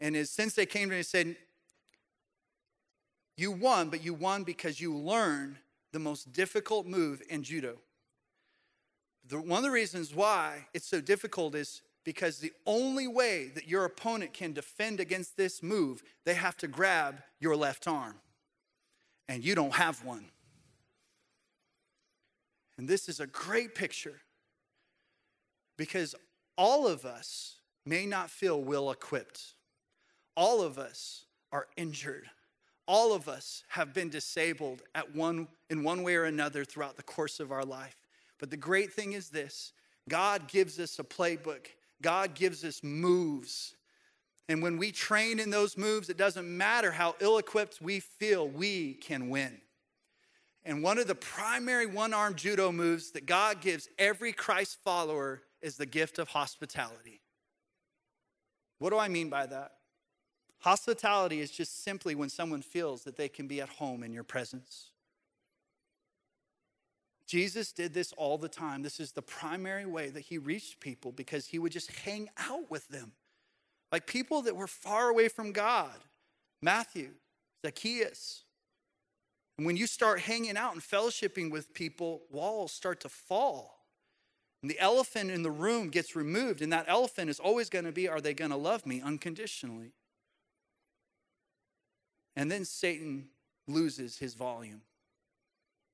And 0.00 0.14
his 0.14 0.30
sensei 0.30 0.66
came 0.66 0.88
to 0.90 0.94
him 0.94 0.98
and 0.98 1.06
said, 1.06 1.36
you 3.36 3.50
won, 3.50 3.90
but 3.90 4.04
you 4.04 4.14
won 4.14 4.44
because 4.44 4.80
you 4.80 4.96
learned 4.96 5.56
the 5.94 6.00
most 6.00 6.32
difficult 6.32 6.86
move 6.86 7.22
in 7.30 7.44
judo. 7.44 7.76
The, 9.28 9.40
one 9.40 9.58
of 9.58 9.62
the 9.62 9.70
reasons 9.70 10.12
why 10.12 10.66
it's 10.74 10.88
so 10.88 11.00
difficult 11.00 11.54
is 11.54 11.82
because 12.02 12.38
the 12.38 12.52
only 12.66 13.06
way 13.06 13.48
that 13.54 13.68
your 13.68 13.84
opponent 13.84 14.34
can 14.34 14.52
defend 14.52 14.98
against 14.98 15.36
this 15.36 15.62
move, 15.62 16.02
they 16.24 16.34
have 16.34 16.56
to 16.58 16.68
grab 16.68 17.22
your 17.38 17.54
left 17.54 17.86
arm. 17.86 18.16
And 19.28 19.42
you 19.44 19.54
don't 19.54 19.74
have 19.74 20.04
one. 20.04 20.26
And 22.76 22.88
this 22.88 23.08
is 23.08 23.20
a 23.20 23.26
great 23.28 23.76
picture 23.76 24.20
because 25.78 26.16
all 26.58 26.88
of 26.88 27.04
us 27.04 27.60
may 27.86 28.04
not 28.04 28.30
feel 28.30 28.60
well 28.60 28.90
equipped. 28.90 29.54
All 30.36 30.60
of 30.60 30.76
us 30.76 31.24
are 31.52 31.68
injured. 31.76 32.28
All 32.86 33.14
of 33.14 33.28
us 33.28 33.62
have 33.68 33.94
been 33.94 34.10
disabled 34.10 34.82
at 34.94 35.14
one, 35.14 35.48
in 35.70 35.82
one 35.82 36.02
way 36.02 36.16
or 36.16 36.24
another 36.24 36.64
throughout 36.64 36.96
the 36.96 37.02
course 37.02 37.40
of 37.40 37.50
our 37.50 37.64
life. 37.64 37.96
But 38.38 38.50
the 38.50 38.56
great 38.56 38.92
thing 38.92 39.12
is 39.12 39.30
this 39.30 39.72
God 40.08 40.48
gives 40.48 40.78
us 40.78 40.98
a 40.98 41.04
playbook, 41.04 41.66
God 42.02 42.34
gives 42.34 42.64
us 42.64 42.82
moves. 42.82 43.74
And 44.46 44.62
when 44.62 44.76
we 44.76 44.92
train 44.92 45.40
in 45.40 45.48
those 45.48 45.78
moves, 45.78 46.10
it 46.10 46.18
doesn't 46.18 46.46
matter 46.46 46.92
how 46.92 47.16
ill 47.20 47.38
equipped 47.38 47.80
we 47.80 48.00
feel, 48.00 48.46
we 48.46 48.92
can 48.92 49.30
win. 49.30 49.58
And 50.66 50.82
one 50.82 50.98
of 50.98 51.06
the 51.06 51.14
primary 51.14 51.86
one 51.86 52.12
armed 52.12 52.36
judo 52.36 52.70
moves 52.70 53.12
that 53.12 53.24
God 53.24 53.62
gives 53.62 53.88
every 53.98 54.32
Christ 54.32 54.78
follower 54.84 55.42
is 55.62 55.76
the 55.76 55.86
gift 55.86 56.18
of 56.18 56.28
hospitality. 56.28 57.22
What 58.78 58.90
do 58.90 58.98
I 58.98 59.08
mean 59.08 59.30
by 59.30 59.46
that? 59.46 59.72
Hospitality 60.64 61.40
is 61.40 61.50
just 61.50 61.84
simply 61.84 62.14
when 62.14 62.30
someone 62.30 62.62
feels 62.62 63.02
that 63.02 63.18
they 63.18 63.28
can 63.28 63.46
be 63.46 63.60
at 63.60 63.68
home 63.68 64.02
in 64.02 64.14
your 64.14 64.24
presence. 64.24 64.92
Jesus 67.26 67.70
did 67.70 67.92
this 67.92 68.14
all 68.14 68.38
the 68.38 68.48
time. 68.48 68.80
This 68.80 68.98
is 68.98 69.12
the 69.12 69.20
primary 69.20 69.84
way 69.84 70.08
that 70.08 70.22
he 70.22 70.38
reached 70.38 70.80
people 70.80 71.12
because 71.12 71.48
he 71.48 71.58
would 71.58 71.70
just 71.70 71.92
hang 71.92 72.30
out 72.38 72.70
with 72.70 72.88
them. 72.88 73.12
Like 73.92 74.06
people 74.06 74.40
that 74.40 74.56
were 74.56 74.66
far 74.66 75.10
away 75.10 75.28
from 75.28 75.52
God 75.52 75.92
Matthew, 76.62 77.10
Zacchaeus. 77.62 78.44
And 79.58 79.66
when 79.66 79.76
you 79.76 79.86
start 79.86 80.20
hanging 80.20 80.56
out 80.56 80.72
and 80.72 80.80
fellowshipping 80.80 81.50
with 81.50 81.74
people, 81.74 82.22
walls 82.30 82.72
start 82.72 83.00
to 83.00 83.10
fall. 83.10 83.84
And 84.62 84.70
the 84.70 84.80
elephant 84.80 85.30
in 85.30 85.42
the 85.42 85.50
room 85.50 85.90
gets 85.90 86.16
removed, 86.16 86.62
and 86.62 86.72
that 86.72 86.86
elephant 86.88 87.28
is 87.28 87.38
always 87.38 87.68
going 87.68 87.84
to 87.84 87.92
be 87.92 88.08
are 88.08 88.22
they 88.22 88.32
going 88.32 88.50
to 88.50 88.56
love 88.56 88.86
me 88.86 89.02
unconditionally? 89.02 89.92
And 92.36 92.50
then 92.50 92.64
Satan 92.64 93.28
loses 93.66 94.18
his 94.18 94.34
volume, 94.34 94.82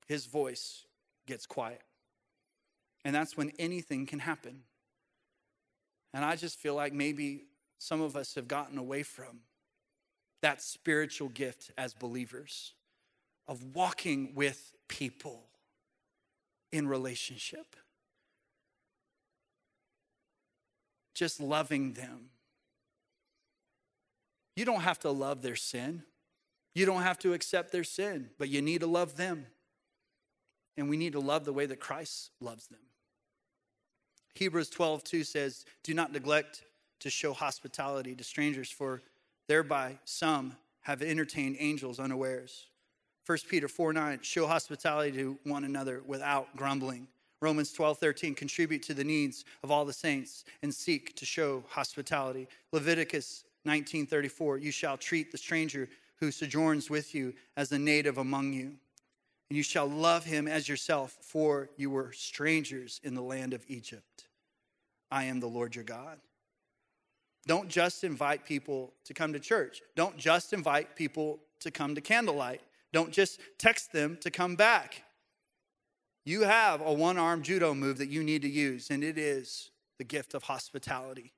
his 0.07 0.25
voice 0.25 0.85
gets 1.27 1.45
quiet. 1.45 1.81
And 3.03 3.15
that's 3.15 3.35
when 3.35 3.51
anything 3.57 4.05
can 4.05 4.19
happen. 4.19 4.61
And 6.13 6.23
I 6.23 6.35
just 6.35 6.59
feel 6.59 6.75
like 6.75 6.93
maybe 6.93 7.45
some 7.79 8.01
of 8.01 8.15
us 8.15 8.35
have 8.35 8.47
gotten 8.47 8.77
away 8.77 9.01
from 9.01 9.39
that 10.41 10.61
spiritual 10.61 11.29
gift 11.29 11.71
as 11.77 11.93
believers 11.93 12.73
of 13.47 13.75
walking 13.75 14.33
with 14.35 14.73
people 14.87 15.45
in 16.71 16.87
relationship. 16.87 17.75
just 21.21 21.39
loving 21.39 21.93
them. 21.93 22.31
You 24.55 24.65
don't 24.65 24.81
have 24.81 24.97
to 25.01 25.11
love 25.11 25.43
their 25.43 25.55
sin. 25.55 26.01
You 26.73 26.85
don't 26.85 27.01
have 27.01 27.19
to 27.19 27.33
accept 27.33 27.71
their 27.71 27.83
sin, 27.83 28.29
but 28.37 28.49
you 28.49 28.61
need 28.61 28.81
to 28.81 28.87
love 28.87 29.17
them. 29.17 29.45
And 30.77 30.89
we 30.89 30.97
need 30.97 31.13
to 31.13 31.19
love 31.19 31.43
the 31.43 31.53
way 31.53 31.65
that 31.65 31.79
Christ 31.79 32.31
loves 32.39 32.67
them. 32.67 32.79
Hebrews 34.35 34.69
12, 34.69 35.03
2 35.03 35.23
says, 35.23 35.65
Do 35.83 35.93
not 35.93 36.13
neglect 36.13 36.63
to 37.01 37.09
show 37.09 37.33
hospitality 37.33 38.15
to 38.15 38.23
strangers, 38.23 38.71
for 38.71 39.01
thereby 39.47 39.99
some 40.05 40.55
have 40.81 41.01
entertained 41.01 41.57
angels 41.59 41.99
unawares. 41.99 42.67
1 43.25 43.37
Peter 43.49 43.67
4, 43.67 43.93
9, 43.93 44.19
show 44.21 44.47
hospitality 44.47 45.11
to 45.11 45.37
one 45.43 45.63
another 45.63 46.01
without 46.05 46.55
grumbling. 46.55 47.07
Romans 47.41 47.73
12, 47.73 47.97
13, 47.97 48.35
contribute 48.35 48.83
to 48.83 48.93
the 48.93 49.03
needs 49.03 49.45
of 49.63 49.71
all 49.71 49.83
the 49.83 49.93
saints 49.93 50.45
and 50.63 50.73
seek 50.73 51.15
to 51.15 51.25
show 51.25 51.63
hospitality. 51.69 52.47
Leviticus 52.71 53.43
19, 53.65 54.05
34, 54.05 54.57
you 54.57 54.71
shall 54.71 54.97
treat 54.97 55.31
the 55.31 55.37
stranger 55.37 55.89
who 56.21 56.31
sojourns 56.31 56.89
with 56.89 57.13
you 57.13 57.33
as 57.57 57.71
a 57.71 57.79
native 57.79 58.17
among 58.17 58.53
you. 58.53 58.77
And 59.49 59.57
you 59.57 59.63
shall 59.63 59.87
love 59.87 60.23
him 60.23 60.47
as 60.47 60.69
yourself, 60.69 61.17
for 61.19 61.69
you 61.75 61.89
were 61.89 62.13
strangers 62.13 63.01
in 63.03 63.15
the 63.15 63.21
land 63.21 63.53
of 63.53 63.65
Egypt. 63.67 64.27
I 65.11 65.25
am 65.25 65.41
the 65.41 65.47
Lord 65.47 65.75
your 65.75 65.83
God. 65.83 66.19
Don't 67.47 67.67
just 67.67 68.05
invite 68.05 68.45
people 68.45 68.93
to 69.03 69.13
come 69.13 69.33
to 69.33 69.39
church. 69.39 69.81
Don't 69.95 70.15
just 70.15 70.53
invite 70.53 70.95
people 70.95 71.39
to 71.59 71.71
come 71.71 71.95
to 71.95 72.01
candlelight. 72.01 72.61
Don't 72.93 73.11
just 73.11 73.41
text 73.57 73.91
them 73.91 74.17
to 74.21 74.31
come 74.31 74.55
back. 74.55 75.03
You 76.23 76.43
have 76.43 76.81
a 76.81 76.93
one 76.93 77.17
arm 77.17 77.41
judo 77.41 77.73
move 77.73 77.97
that 77.97 78.09
you 78.09 78.23
need 78.23 78.43
to 78.43 78.49
use, 78.49 78.91
and 78.91 79.03
it 79.03 79.17
is 79.17 79.71
the 79.97 80.03
gift 80.03 80.35
of 80.35 80.43
hospitality. 80.43 81.33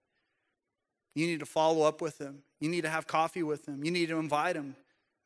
You 1.16 1.28
need 1.28 1.40
to 1.40 1.46
follow 1.46 1.86
up 1.86 2.02
with 2.02 2.18
them. 2.18 2.40
You 2.60 2.70
need 2.70 2.82
to 2.82 2.90
have 2.90 3.08
coffee 3.08 3.44
with 3.44 3.66
them. 3.66 3.84
You 3.84 3.92
need 3.92 4.10
to 4.10 4.18
invite 4.18 4.56
them. 4.56 4.76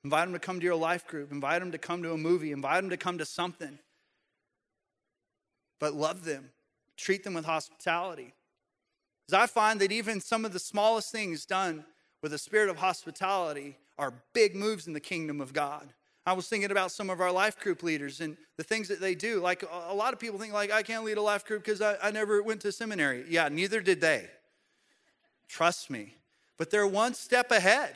Invite 0.04 0.26
them 0.26 0.34
to 0.34 0.40
come 0.40 0.60
to 0.60 0.66
your 0.66 0.76
life 0.76 1.08
group. 1.08 1.32
Invite 1.32 1.60
them 1.60 1.72
to 1.72 1.78
come 1.78 2.04
to 2.04 2.14
a 2.14 2.18
movie. 2.18 2.52
Invite 2.52 2.82
them 2.82 2.90
to 2.90 2.98
come 2.98 3.18
to 3.18 3.26
something. 3.26 3.80
But 5.80 5.94
love 5.94 6.26
them. 6.26 6.50
Treat 6.98 7.24
them 7.24 7.36
with 7.36 7.46
hospitality. 7.46 8.34
Because 9.26 9.44
I 9.44 9.48
find 9.48 9.80
that 9.82 9.92
even 9.92 10.22
some 10.22 10.46
of 10.46 10.54
the 10.54 10.60
smallest 10.60 11.12
things 11.12 11.46
done 11.46 11.86
with 12.22 12.34
a 12.34 12.38
spirit 12.38 12.70
of 12.70 12.78
hospitality 12.78 13.78
are 13.98 14.14
big 14.34 14.56
moves 14.56 14.88
in 14.88 14.94
the 14.94 15.00
kingdom 15.00 15.42
of 15.42 15.54
God. 15.54 15.88
I 16.26 16.34
was 16.34 16.48
thinking 16.48 16.72
about 16.72 16.92
some 16.92 17.10
of 17.10 17.22
our 17.22 17.32
life 17.32 17.58
group 17.60 17.84
leaders 17.84 18.20
and 18.20 18.36
the 18.58 18.64
things 18.64 18.90
that 18.90 19.00
they 19.00 19.16
do. 19.16 19.40
Like 19.40 19.64
a 19.90 19.94
lot 19.94 20.14
of 20.14 20.20
people 20.20 20.38
think, 20.38 20.54
like, 20.54 20.72
I 20.72 20.84
can't 20.84 21.06
lead 21.06 21.18
a 21.18 21.22
life 21.22 21.46
group 21.46 21.64
because 21.64 21.82
I, 21.82 21.96
I 22.02 22.12
never 22.12 22.44
went 22.44 22.62
to 22.62 22.72
seminary. 22.72 23.26
Yeah, 23.30 23.48
neither 23.50 23.80
did 23.80 24.02
they. 24.02 24.30
Trust 25.48 25.90
me. 25.90 26.16
But 26.58 26.72
they're 26.72 26.88
one 26.88 27.14
step 27.14 27.52
ahead. 27.52 27.96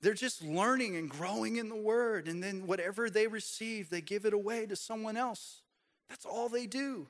They're 0.00 0.14
just 0.14 0.42
learning 0.42 0.96
and 0.96 1.10
growing 1.10 1.56
in 1.56 1.68
the 1.68 1.76
word. 1.76 2.26
And 2.26 2.42
then 2.42 2.66
whatever 2.66 3.10
they 3.10 3.26
receive, 3.26 3.90
they 3.90 4.00
give 4.00 4.24
it 4.24 4.32
away 4.32 4.66
to 4.66 4.76
someone 4.76 5.16
else. 5.16 5.62
That's 6.08 6.24
all 6.24 6.48
they 6.48 6.66
do. 6.66 7.08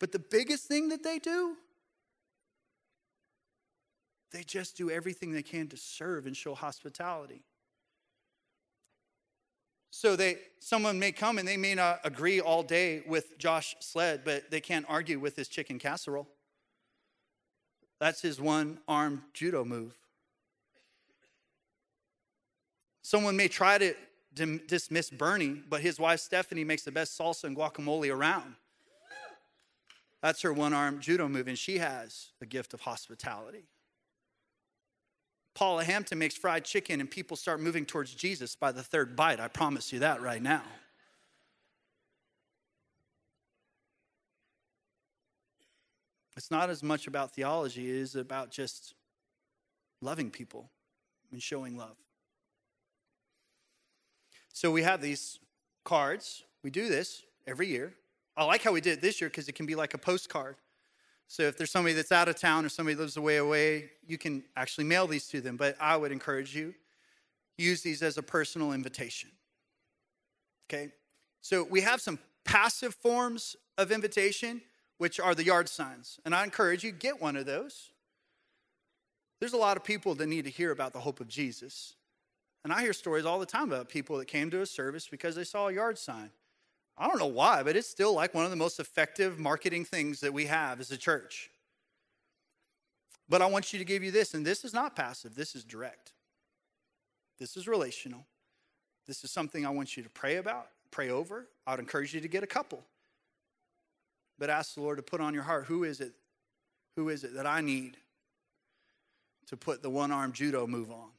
But 0.00 0.12
the 0.12 0.18
biggest 0.18 0.64
thing 0.64 0.88
that 0.88 1.02
they 1.02 1.18
do, 1.18 1.56
they 4.32 4.42
just 4.42 4.76
do 4.76 4.90
everything 4.90 5.32
they 5.32 5.42
can 5.42 5.68
to 5.68 5.76
serve 5.76 6.26
and 6.26 6.36
show 6.36 6.54
hospitality. 6.54 7.42
So 9.90 10.16
they 10.16 10.38
someone 10.60 10.98
may 10.98 11.12
come 11.12 11.38
and 11.38 11.48
they 11.48 11.56
may 11.56 11.74
not 11.74 12.00
agree 12.04 12.40
all 12.40 12.62
day 12.62 13.02
with 13.06 13.38
Josh 13.38 13.74
Sled, 13.80 14.22
but 14.24 14.50
they 14.50 14.60
can't 14.60 14.86
argue 14.88 15.18
with 15.18 15.34
his 15.34 15.48
chicken 15.48 15.78
casserole. 15.78 16.28
That's 18.00 18.22
his 18.22 18.40
one-armed 18.40 19.22
judo 19.34 19.64
move. 19.64 19.96
Someone 23.02 23.36
may 23.36 23.48
try 23.48 23.78
to 23.78 23.94
dismiss 24.34 25.10
Bernie, 25.10 25.62
but 25.68 25.80
his 25.80 25.98
wife 25.98 26.20
Stephanie 26.20 26.64
makes 26.64 26.82
the 26.82 26.92
best 26.92 27.18
salsa 27.18 27.44
and 27.44 27.56
guacamole 27.56 28.14
around. 28.14 28.54
That's 30.22 30.42
her 30.42 30.52
one 30.52 30.72
armed 30.72 31.00
judo 31.00 31.28
move, 31.28 31.48
and 31.48 31.58
she 31.58 31.78
has 31.78 32.28
the 32.38 32.46
gift 32.46 32.74
of 32.74 32.82
hospitality. 32.82 33.64
Paula 35.54 35.82
Hampton 35.82 36.18
makes 36.18 36.36
fried 36.36 36.64
chicken 36.64 37.00
and 37.00 37.10
people 37.10 37.36
start 37.36 37.60
moving 37.60 37.84
towards 37.84 38.14
Jesus 38.14 38.54
by 38.54 38.70
the 38.70 38.82
third 38.82 39.16
bite. 39.16 39.40
I 39.40 39.48
promise 39.48 39.92
you 39.92 39.98
that 39.98 40.22
right 40.22 40.40
now. 40.40 40.62
It's 46.38 46.52
not 46.52 46.70
as 46.70 46.84
much 46.84 47.08
about 47.08 47.34
theology, 47.34 47.90
it 47.90 47.96
is 47.96 48.14
about 48.14 48.52
just 48.52 48.94
loving 50.00 50.30
people 50.30 50.70
and 51.32 51.42
showing 51.42 51.76
love. 51.76 51.96
So 54.52 54.70
we 54.70 54.84
have 54.84 55.02
these 55.02 55.40
cards. 55.84 56.44
We 56.62 56.70
do 56.70 56.88
this 56.88 57.24
every 57.48 57.66
year. 57.66 57.94
I 58.36 58.44
like 58.44 58.62
how 58.62 58.70
we 58.70 58.80
did 58.80 58.98
it 58.98 59.00
this 59.00 59.20
year 59.20 59.28
because 59.28 59.48
it 59.48 59.56
can 59.56 59.66
be 59.66 59.74
like 59.74 59.94
a 59.94 59.98
postcard. 59.98 60.54
So 61.26 61.42
if 61.42 61.58
there's 61.58 61.72
somebody 61.72 61.94
that's 61.94 62.12
out 62.12 62.28
of 62.28 62.36
town 62.38 62.64
or 62.64 62.68
somebody 62.68 62.94
lives 62.94 63.16
away 63.16 63.38
away, 63.38 63.90
you 64.06 64.16
can 64.16 64.44
actually 64.56 64.84
mail 64.84 65.08
these 65.08 65.26
to 65.28 65.40
them. 65.40 65.56
But 65.56 65.76
I 65.80 65.96
would 65.96 66.12
encourage 66.12 66.54
you 66.54 66.72
use 67.56 67.82
these 67.82 68.00
as 68.00 68.16
a 68.16 68.22
personal 68.22 68.72
invitation. 68.72 69.30
Okay? 70.70 70.92
So 71.40 71.64
we 71.64 71.80
have 71.80 72.00
some 72.00 72.20
passive 72.44 72.94
forms 72.94 73.56
of 73.76 73.90
invitation, 73.90 74.62
which 74.98 75.18
are 75.18 75.34
the 75.34 75.44
yard 75.44 75.68
signs. 75.68 76.20
And 76.24 76.34
I 76.34 76.44
encourage 76.44 76.84
you 76.84 76.92
get 76.92 77.20
one 77.20 77.36
of 77.36 77.46
those. 77.46 77.90
There's 79.40 79.52
a 79.52 79.58
lot 79.58 79.76
of 79.76 79.84
people 79.84 80.14
that 80.16 80.26
need 80.26 80.44
to 80.44 80.50
hear 80.50 80.72
about 80.72 80.92
the 80.92 81.00
hope 81.00 81.20
of 81.20 81.28
Jesus. 81.28 81.94
And 82.64 82.72
I 82.72 82.82
hear 82.82 82.92
stories 82.92 83.24
all 83.24 83.38
the 83.38 83.46
time 83.46 83.72
about 83.72 83.88
people 83.88 84.18
that 84.18 84.26
came 84.26 84.50
to 84.50 84.60
a 84.60 84.66
service 84.66 85.08
because 85.08 85.36
they 85.36 85.44
saw 85.44 85.68
a 85.68 85.72
yard 85.72 85.96
sign. 85.96 86.30
I 86.98 87.06
don't 87.06 87.20
know 87.20 87.26
why, 87.26 87.62
but 87.62 87.76
it's 87.76 87.88
still 87.88 88.12
like 88.12 88.34
one 88.34 88.44
of 88.44 88.50
the 88.50 88.56
most 88.56 88.80
effective 88.80 89.38
marketing 89.38 89.84
things 89.84 90.20
that 90.20 90.32
we 90.32 90.46
have 90.46 90.80
as 90.80 90.90
a 90.90 90.96
church. 90.96 91.50
But 93.28 93.40
I 93.40 93.46
want 93.46 93.72
you 93.72 93.78
to 93.78 93.84
give 93.84 94.02
you 94.02 94.10
this, 94.10 94.34
and 94.34 94.44
this 94.44 94.64
is 94.64 94.74
not 94.74 94.96
passive, 94.96 95.36
this 95.36 95.54
is 95.54 95.62
direct. 95.62 96.12
This 97.38 97.56
is 97.56 97.68
relational. 97.68 98.26
This 99.06 99.22
is 99.22 99.30
something 99.30 99.64
I 99.64 99.70
want 99.70 99.96
you 99.96 100.02
to 100.02 100.10
pray 100.10 100.36
about, 100.36 100.68
pray 100.90 101.10
over. 101.10 101.46
I 101.66 101.72
would 101.72 101.80
encourage 101.80 102.12
you 102.14 102.20
to 102.20 102.28
get 102.28 102.42
a 102.42 102.48
couple. 102.48 102.82
But 104.38 104.50
ask 104.50 104.74
the 104.74 104.80
Lord 104.80 104.98
to 104.98 105.02
put 105.02 105.20
on 105.20 105.34
your 105.34 105.42
heart 105.42 105.66
who 105.66 105.84
is 105.84 106.00
it? 106.00 106.12
Who 106.96 107.08
is 107.08 107.24
it 107.24 107.34
that 107.34 107.46
I 107.46 107.60
need 107.60 107.96
to 109.46 109.56
put 109.56 109.82
the 109.82 109.90
one 109.90 110.10
arm 110.10 110.32
judo 110.32 110.66
move 110.66 110.90
on? 110.90 111.10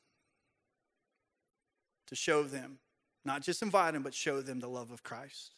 To 2.08 2.16
show 2.16 2.44
them, 2.44 2.80
not 3.24 3.42
just 3.42 3.62
invite 3.62 3.94
them, 3.94 4.04
but 4.04 4.14
show 4.14 4.42
them 4.42 4.60
the 4.60 4.68
love 4.68 4.92
of 4.92 5.04
Christ. 5.04 5.52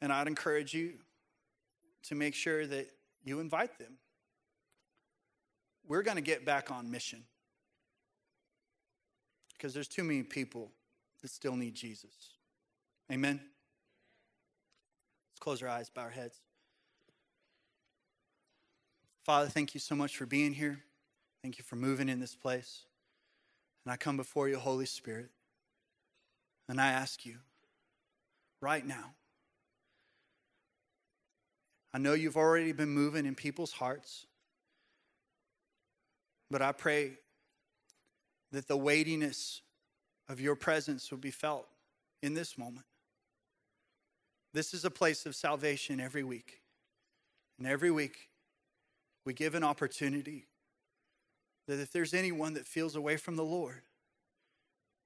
And 0.00 0.12
I'd 0.12 0.26
encourage 0.26 0.74
you 0.74 0.94
to 2.04 2.14
make 2.14 2.34
sure 2.34 2.66
that 2.66 2.88
you 3.24 3.40
invite 3.40 3.78
them. 3.78 3.98
We're 5.86 6.02
going 6.02 6.16
to 6.16 6.22
get 6.22 6.44
back 6.44 6.70
on 6.70 6.90
mission 6.90 7.24
because 9.52 9.72
there's 9.72 9.88
too 9.88 10.04
many 10.04 10.22
people 10.22 10.72
that 11.22 11.30
still 11.30 11.56
need 11.56 11.74
Jesus. 11.74 12.12
Amen. 13.10 13.40
Let's 15.36 15.44
close 15.44 15.62
our 15.62 15.68
eyes, 15.68 15.90
bow 15.90 16.00
our 16.00 16.08
heads. 16.08 16.40
Father, 19.22 19.50
thank 19.50 19.74
you 19.74 19.80
so 19.80 19.94
much 19.94 20.16
for 20.16 20.24
being 20.24 20.54
here. 20.54 20.82
Thank 21.42 21.58
you 21.58 21.64
for 21.64 21.76
moving 21.76 22.08
in 22.08 22.20
this 22.20 22.34
place. 22.34 22.86
And 23.84 23.92
I 23.92 23.98
come 23.98 24.16
before 24.16 24.48
you, 24.48 24.58
Holy 24.58 24.86
Spirit, 24.86 25.28
and 26.70 26.80
I 26.80 26.86
ask 26.86 27.26
you 27.26 27.36
right 28.62 28.86
now. 28.86 29.12
I 31.92 31.98
know 31.98 32.14
you've 32.14 32.38
already 32.38 32.72
been 32.72 32.88
moving 32.88 33.26
in 33.26 33.34
people's 33.34 33.72
hearts, 33.72 34.24
but 36.50 36.62
I 36.62 36.72
pray 36.72 37.18
that 38.52 38.68
the 38.68 38.76
weightiness 38.78 39.60
of 40.30 40.40
your 40.40 40.56
presence 40.56 41.10
will 41.10 41.18
be 41.18 41.30
felt 41.30 41.66
in 42.22 42.32
this 42.32 42.56
moment. 42.56 42.86
This 44.56 44.72
is 44.72 44.86
a 44.86 44.90
place 44.90 45.26
of 45.26 45.36
salvation 45.36 46.00
every 46.00 46.24
week. 46.24 46.62
And 47.58 47.68
every 47.68 47.90
week, 47.90 48.30
we 49.26 49.34
give 49.34 49.54
an 49.54 49.62
opportunity 49.62 50.46
that 51.68 51.78
if 51.78 51.92
there's 51.92 52.14
anyone 52.14 52.54
that 52.54 52.64
feels 52.64 52.96
away 52.96 53.18
from 53.18 53.36
the 53.36 53.44
Lord, 53.44 53.82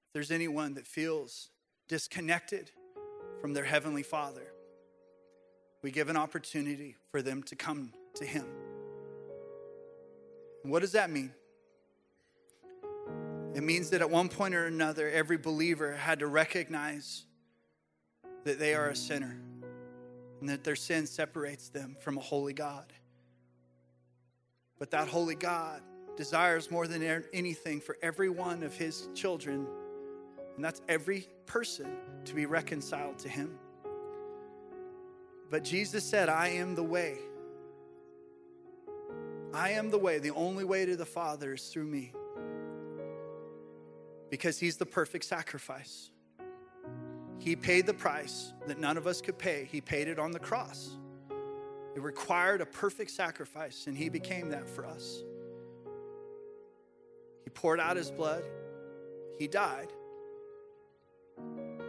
if 0.07 0.13
there's 0.13 0.31
anyone 0.31 0.75
that 0.75 0.87
feels 0.87 1.49
disconnected 1.89 2.71
from 3.41 3.53
their 3.53 3.65
Heavenly 3.65 4.03
Father, 4.03 4.53
we 5.81 5.91
give 5.91 6.07
an 6.07 6.15
opportunity 6.15 6.95
for 7.11 7.21
them 7.21 7.43
to 7.43 7.55
come 7.57 7.91
to 8.15 8.23
Him. 8.23 8.45
And 10.63 10.71
what 10.71 10.79
does 10.79 10.93
that 10.93 11.09
mean? 11.09 11.33
It 13.53 13.63
means 13.63 13.89
that 13.89 13.99
at 13.99 14.09
one 14.09 14.29
point 14.29 14.55
or 14.55 14.65
another, 14.65 15.09
every 15.09 15.37
believer 15.37 15.91
had 15.91 16.19
to 16.19 16.27
recognize 16.27 17.25
that 18.43 18.59
they 18.59 18.73
are 18.73 18.89
a 18.89 18.95
sinner 18.95 19.37
and 20.39 20.49
that 20.49 20.63
their 20.63 20.75
sin 20.75 21.05
separates 21.05 21.69
them 21.69 21.95
from 21.99 22.17
a 22.17 22.21
holy 22.21 22.53
God. 22.53 22.91
But 24.79 24.91
that 24.91 25.07
holy 25.07 25.35
God 25.35 25.81
desires 26.17 26.71
more 26.71 26.87
than 26.87 27.23
anything 27.33 27.79
for 27.79 27.97
every 28.01 28.29
one 28.29 28.63
of 28.63 28.75
his 28.75 29.07
children, 29.13 29.67
and 30.55 30.65
that's 30.65 30.81
every 30.89 31.27
person, 31.45 31.87
to 32.25 32.33
be 32.33 32.45
reconciled 32.45 33.19
to 33.19 33.29
him. 33.29 33.57
But 35.49 35.63
Jesus 35.63 36.03
said, 36.03 36.29
I 36.29 36.49
am 36.49 36.75
the 36.75 36.83
way. 36.83 37.17
I 39.53 39.71
am 39.71 39.89
the 39.91 39.97
way. 39.97 40.19
The 40.19 40.31
only 40.31 40.63
way 40.63 40.85
to 40.85 40.95
the 40.95 41.05
Father 41.05 41.53
is 41.53 41.67
through 41.67 41.87
me 41.87 42.13
because 44.29 44.57
he's 44.57 44.77
the 44.77 44.85
perfect 44.85 45.25
sacrifice. 45.25 46.09
He 47.41 47.55
paid 47.55 47.87
the 47.87 47.93
price 47.95 48.53
that 48.67 48.79
none 48.79 48.97
of 48.97 49.07
us 49.07 49.19
could 49.19 49.39
pay, 49.39 49.67
he 49.71 49.81
paid 49.81 50.07
it 50.07 50.19
on 50.19 50.29
the 50.29 50.37
cross. 50.37 50.91
It 51.95 52.01
required 52.03 52.61
a 52.61 52.67
perfect 52.67 53.09
sacrifice, 53.09 53.87
and 53.87 53.97
he 53.97 54.09
became 54.09 54.49
that 54.49 54.69
for 54.69 54.85
us. 54.85 55.23
He 57.43 57.49
poured 57.49 57.79
out 57.79 57.97
his 57.97 58.11
blood, 58.11 58.43
he 59.39 59.47
died. 59.47 59.87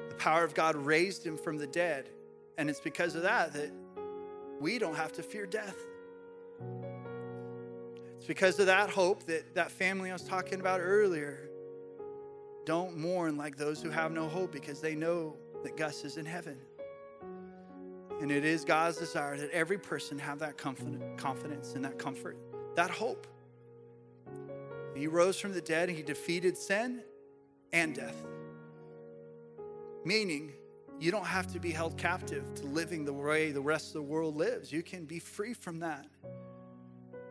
The 0.09 0.15
power 0.17 0.43
of 0.43 0.55
God 0.55 0.75
raised 0.75 1.23
him 1.23 1.37
from 1.37 1.59
the 1.59 1.67
dead, 1.67 2.09
and 2.57 2.71
it's 2.71 2.81
because 2.81 3.15
of 3.15 3.21
that 3.25 3.53
that 3.53 3.71
we 4.59 4.79
don't 4.79 4.97
have 4.97 5.13
to 5.13 5.23
fear 5.23 5.45
death. 5.45 5.77
It's 8.17 8.27
because 8.27 8.59
of 8.59 8.67
that 8.67 8.89
hope 8.89 9.27
that 9.27 9.55
that 9.55 9.71
family 9.71 10.09
I 10.09 10.15
was 10.15 10.23
talking 10.23 10.61
about 10.61 10.81
earlier 10.81 11.51
don't 12.65 12.97
mourn 12.97 13.37
like 13.37 13.59
those 13.59 13.83
who 13.83 13.91
have 13.91 14.13
no 14.13 14.29
hope 14.29 14.51
because 14.51 14.81
they 14.81 14.95
know 14.95 15.37
that 15.63 15.77
Gus 15.77 16.05
is 16.05 16.17
in 16.17 16.27
heaven. 16.27 16.59
And 18.21 18.31
it 18.31 18.45
is 18.45 18.65
God's 18.65 18.99
desire 18.99 19.37
that 19.37 19.51
every 19.51 19.79
person 19.79 20.19
have 20.19 20.39
that 20.41 20.57
confidence 20.57 21.75
and 21.75 21.85
that 21.85 21.99
comfort, 21.99 22.37
that 22.77 22.91
hope. 22.91 23.27
He 24.95 25.07
rose 25.07 25.41
from 25.41 25.53
the 25.53 25.61
dead 25.61 25.89
and 25.89 25.97
he 25.97 26.05
defeated 26.05 26.57
sin 26.57 27.03
and 27.73 27.95
death. 27.95 28.17
Meaning, 30.05 30.53
you 31.01 31.11
don't 31.11 31.27
have 31.27 31.53
to 31.53 31.59
be 31.59 31.71
held 31.71 31.97
captive 31.97 32.55
to 32.57 32.67
living 32.67 33.05
the 33.05 33.13
way 33.13 33.51
the 33.51 33.61
rest 33.61 33.89
of 33.89 33.95
the 33.95 34.03
world 34.03 34.37
lives. 34.37 34.71
You 34.71 34.83
can 34.83 35.05
be 35.05 35.19
free 35.19 35.55
from 35.55 35.81
that. 35.81 36.07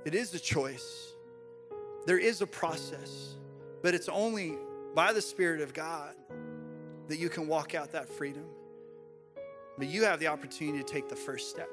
It 0.03 0.15
is 0.15 0.33
a 0.33 0.39
choice, 0.39 1.13
there 2.05 2.17
is 2.17 2.41
a 2.41 2.47
process, 2.47 3.35
but 3.83 3.93
it's 3.93 4.09
only 4.09 4.57
by 4.95 5.13
the 5.13 5.21
Spirit 5.21 5.61
of 5.61 5.73
God 5.73 6.15
that 7.11 7.19
you 7.19 7.29
can 7.29 7.45
walk 7.45 7.75
out 7.75 7.91
that 7.91 8.07
freedom. 8.07 8.45
But 9.77 9.87
you 9.87 10.03
have 10.05 10.19
the 10.19 10.27
opportunity 10.27 10.77
to 10.77 10.83
take 10.83 11.09
the 11.09 11.15
first 11.15 11.49
step, 11.49 11.69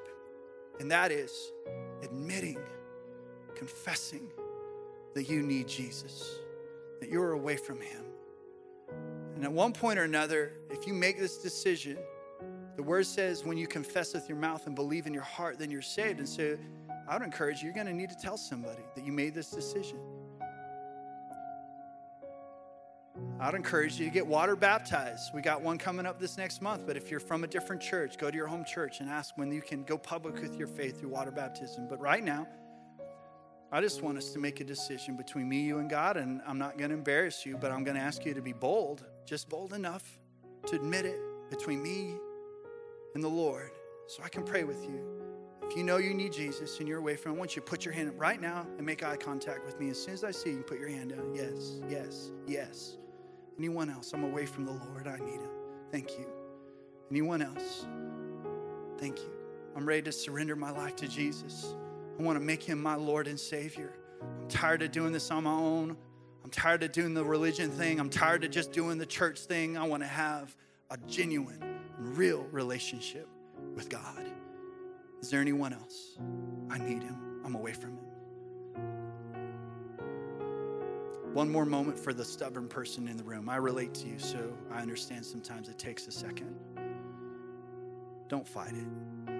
and 0.80 0.90
that 0.90 1.12
is 1.12 1.52
admitting, 2.02 2.58
confessing 3.54 4.28
that 5.14 5.28
you 5.28 5.42
need 5.42 5.68
Jesus, 5.68 6.28
that 7.00 7.08
you're 7.08 7.32
away 7.32 7.56
from 7.56 7.80
Him. 7.80 8.04
And 9.36 9.44
at 9.44 9.52
one 9.52 9.72
point 9.72 9.98
or 9.98 10.04
another, 10.04 10.54
if 10.70 10.86
you 10.86 10.92
make 10.92 11.18
this 11.18 11.38
decision, 11.38 11.98
the 12.76 12.82
word 12.82 13.06
says 13.06 13.44
when 13.44 13.56
you 13.56 13.68
confess 13.68 14.14
with 14.14 14.28
your 14.28 14.38
mouth 14.38 14.66
and 14.66 14.74
believe 14.74 15.06
in 15.06 15.14
your 15.14 15.22
heart, 15.22 15.58
then 15.58 15.70
you're 15.70 15.82
saved. 15.82 16.18
And 16.18 16.28
so 16.28 16.56
I 17.08 17.16
would 17.16 17.24
encourage 17.24 17.58
you, 17.58 17.66
you're 17.66 17.74
going 17.74 17.86
to 17.86 17.92
need 17.92 18.10
to 18.10 18.16
tell 18.20 18.36
somebody 18.36 18.82
that 18.96 19.06
you 19.06 19.12
made 19.12 19.34
this 19.34 19.50
decision. 19.50 19.98
I'd 23.40 23.54
encourage 23.54 23.98
you 23.98 24.06
to 24.06 24.10
get 24.10 24.26
water 24.26 24.56
baptized. 24.56 25.30
We 25.32 25.42
got 25.42 25.62
one 25.62 25.78
coming 25.78 26.06
up 26.06 26.18
this 26.18 26.36
next 26.36 26.60
month, 26.60 26.86
but 26.86 26.96
if 26.96 27.10
you're 27.10 27.20
from 27.20 27.44
a 27.44 27.46
different 27.46 27.80
church, 27.80 28.18
go 28.18 28.30
to 28.30 28.36
your 28.36 28.48
home 28.48 28.64
church 28.64 29.00
and 29.00 29.08
ask 29.08 29.36
when 29.36 29.52
you 29.52 29.62
can 29.62 29.84
go 29.84 29.96
public 29.96 30.40
with 30.40 30.56
your 30.56 30.66
faith 30.66 31.00
through 31.00 31.10
water 31.10 31.30
baptism. 31.30 31.86
But 31.88 32.00
right 32.00 32.22
now, 32.22 32.48
I 33.70 33.80
just 33.80 34.02
want 34.02 34.18
us 34.18 34.32
to 34.32 34.38
make 34.38 34.60
a 34.60 34.64
decision 34.64 35.16
between 35.16 35.48
me, 35.48 35.60
you, 35.60 35.78
and 35.78 35.88
God, 35.88 36.16
and 36.16 36.40
I'm 36.46 36.58
not 36.58 36.78
going 36.78 36.90
to 36.90 36.96
embarrass 36.96 37.46
you, 37.46 37.56
but 37.56 37.70
I'm 37.70 37.84
going 37.84 37.96
to 37.96 38.02
ask 38.02 38.24
you 38.24 38.34
to 38.34 38.42
be 38.42 38.54
bold, 38.54 39.04
just 39.24 39.48
bold 39.48 39.72
enough 39.72 40.18
to 40.66 40.76
admit 40.76 41.04
it 41.04 41.20
between 41.50 41.82
me 41.82 42.14
and 43.14 43.22
the 43.22 43.28
Lord 43.28 43.70
so 44.06 44.22
I 44.24 44.30
can 44.30 44.42
pray 44.42 44.64
with 44.64 44.82
you. 44.84 45.18
If 45.68 45.76
you 45.76 45.84
know 45.84 45.98
you 45.98 46.14
need 46.14 46.32
Jesus 46.32 46.78
and 46.78 46.88
you're 46.88 46.98
away 46.98 47.14
from 47.14 47.32
him, 47.32 47.36
I 47.36 47.40
want 47.40 47.54
you 47.54 47.62
to 47.62 47.66
put 47.66 47.84
your 47.84 47.92
hand 47.92 48.08
up 48.08 48.18
right 48.18 48.40
now 48.40 48.66
and 48.78 48.86
make 48.86 49.02
eye 49.02 49.16
contact 49.16 49.66
with 49.66 49.78
me. 49.78 49.90
As 49.90 50.02
soon 50.02 50.14
as 50.14 50.24
I 50.24 50.30
see 50.30 50.50
you, 50.50 50.62
put 50.62 50.80
your 50.80 50.88
hand 50.88 51.10
down. 51.10 51.34
Yes, 51.34 51.80
yes, 51.90 52.30
yes. 52.46 52.96
Anyone 53.58 53.90
else? 53.90 54.12
I'm 54.12 54.24
away 54.24 54.46
from 54.46 54.64
the 54.64 54.72
Lord. 54.72 55.06
I 55.06 55.18
need 55.18 55.40
Him. 55.40 55.50
Thank 55.90 56.18
you. 56.18 56.26
Anyone 57.10 57.42
else? 57.42 57.86
Thank 58.98 59.18
you. 59.18 59.32
I'm 59.76 59.86
ready 59.86 60.02
to 60.02 60.12
surrender 60.12 60.56
my 60.56 60.70
life 60.70 60.96
to 60.96 61.08
Jesus. 61.08 61.74
I 62.18 62.22
want 62.22 62.38
to 62.38 62.44
make 62.44 62.62
Him 62.62 62.82
my 62.82 62.94
Lord 62.94 63.26
and 63.26 63.38
Savior. 63.38 63.92
I'm 64.22 64.48
tired 64.48 64.82
of 64.82 64.92
doing 64.92 65.12
this 65.12 65.30
on 65.30 65.44
my 65.44 65.52
own. 65.52 65.96
I'm 66.44 66.50
tired 66.50 66.82
of 66.82 66.92
doing 66.92 67.14
the 67.14 67.24
religion 67.24 67.70
thing. 67.70 68.00
I'm 68.00 68.10
tired 68.10 68.44
of 68.44 68.50
just 68.50 68.72
doing 68.72 68.98
the 68.98 69.06
church 69.06 69.40
thing. 69.40 69.76
I 69.76 69.86
want 69.86 70.02
to 70.02 70.08
have 70.08 70.56
a 70.90 70.96
genuine 71.06 71.62
real 71.98 72.44
relationship 72.50 73.28
with 73.74 73.88
God. 73.88 74.30
Is 75.20 75.30
there 75.30 75.40
anyone 75.40 75.72
else? 75.72 76.16
I 76.70 76.78
need 76.78 77.02
Him. 77.02 77.40
I'm 77.44 77.54
away 77.54 77.72
from 77.72 77.90
Him. 77.90 78.07
One 81.38 81.48
more 81.48 81.64
moment 81.64 81.96
for 81.96 82.12
the 82.12 82.24
stubborn 82.24 82.66
person 82.66 83.06
in 83.06 83.16
the 83.16 83.22
room. 83.22 83.48
I 83.48 83.58
relate 83.58 83.94
to 83.94 84.08
you, 84.08 84.18
so 84.18 84.52
I 84.72 84.82
understand 84.82 85.24
sometimes 85.24 85.68
it 85.68 85.78
takes 85.78 86.08
a 86.08 86.10
second. 86.10 86.52
Don't 88.26 88.44
fight 88.44 88.72
it. 88.72 89.32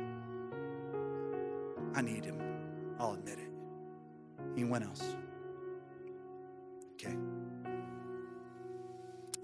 I 1.97 2.03
need 2.03 2.25
him. 2.25 2.41
I'll 3.01 3.15
admit 3.15 3.41
it. 3.41 3.51
Anyone 4.55 4.85
else? 4.85 5.17
Okay. 6.93 7.17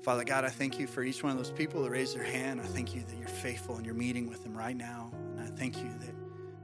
Father 0.04 0.22
God, 0.22 0.44
I 0.44 0.50
thank 0.50 0.78
you 0.78 0.86
for 0.86 1.02
each 1.02 1.24
one 1.24 1.32
of 1.32 1.38
those 1.38 1.50
people 1.50 1.82
that 1.82 1.90
raised 1.90 2.14
their 2.14 2.22
hand. 2.22 2.60
I 2.60 2.66
thank 2.66 2.94
you 2.94 3.02
that 3.02 3.18
you're 3.18 3.26
faithful 3.26 3.78
and 3.78 3.84
you're 3.84 3.96
meeting 3.96 4.28
with 4.28 4.44
them 4.44 4.56
right 4.56 4.76
now. 4.76 5.10
And 5.36 5.40
I 5.40 5.46
thank 5.56 5.78
you 5.78 5.92
that 5.98 6.14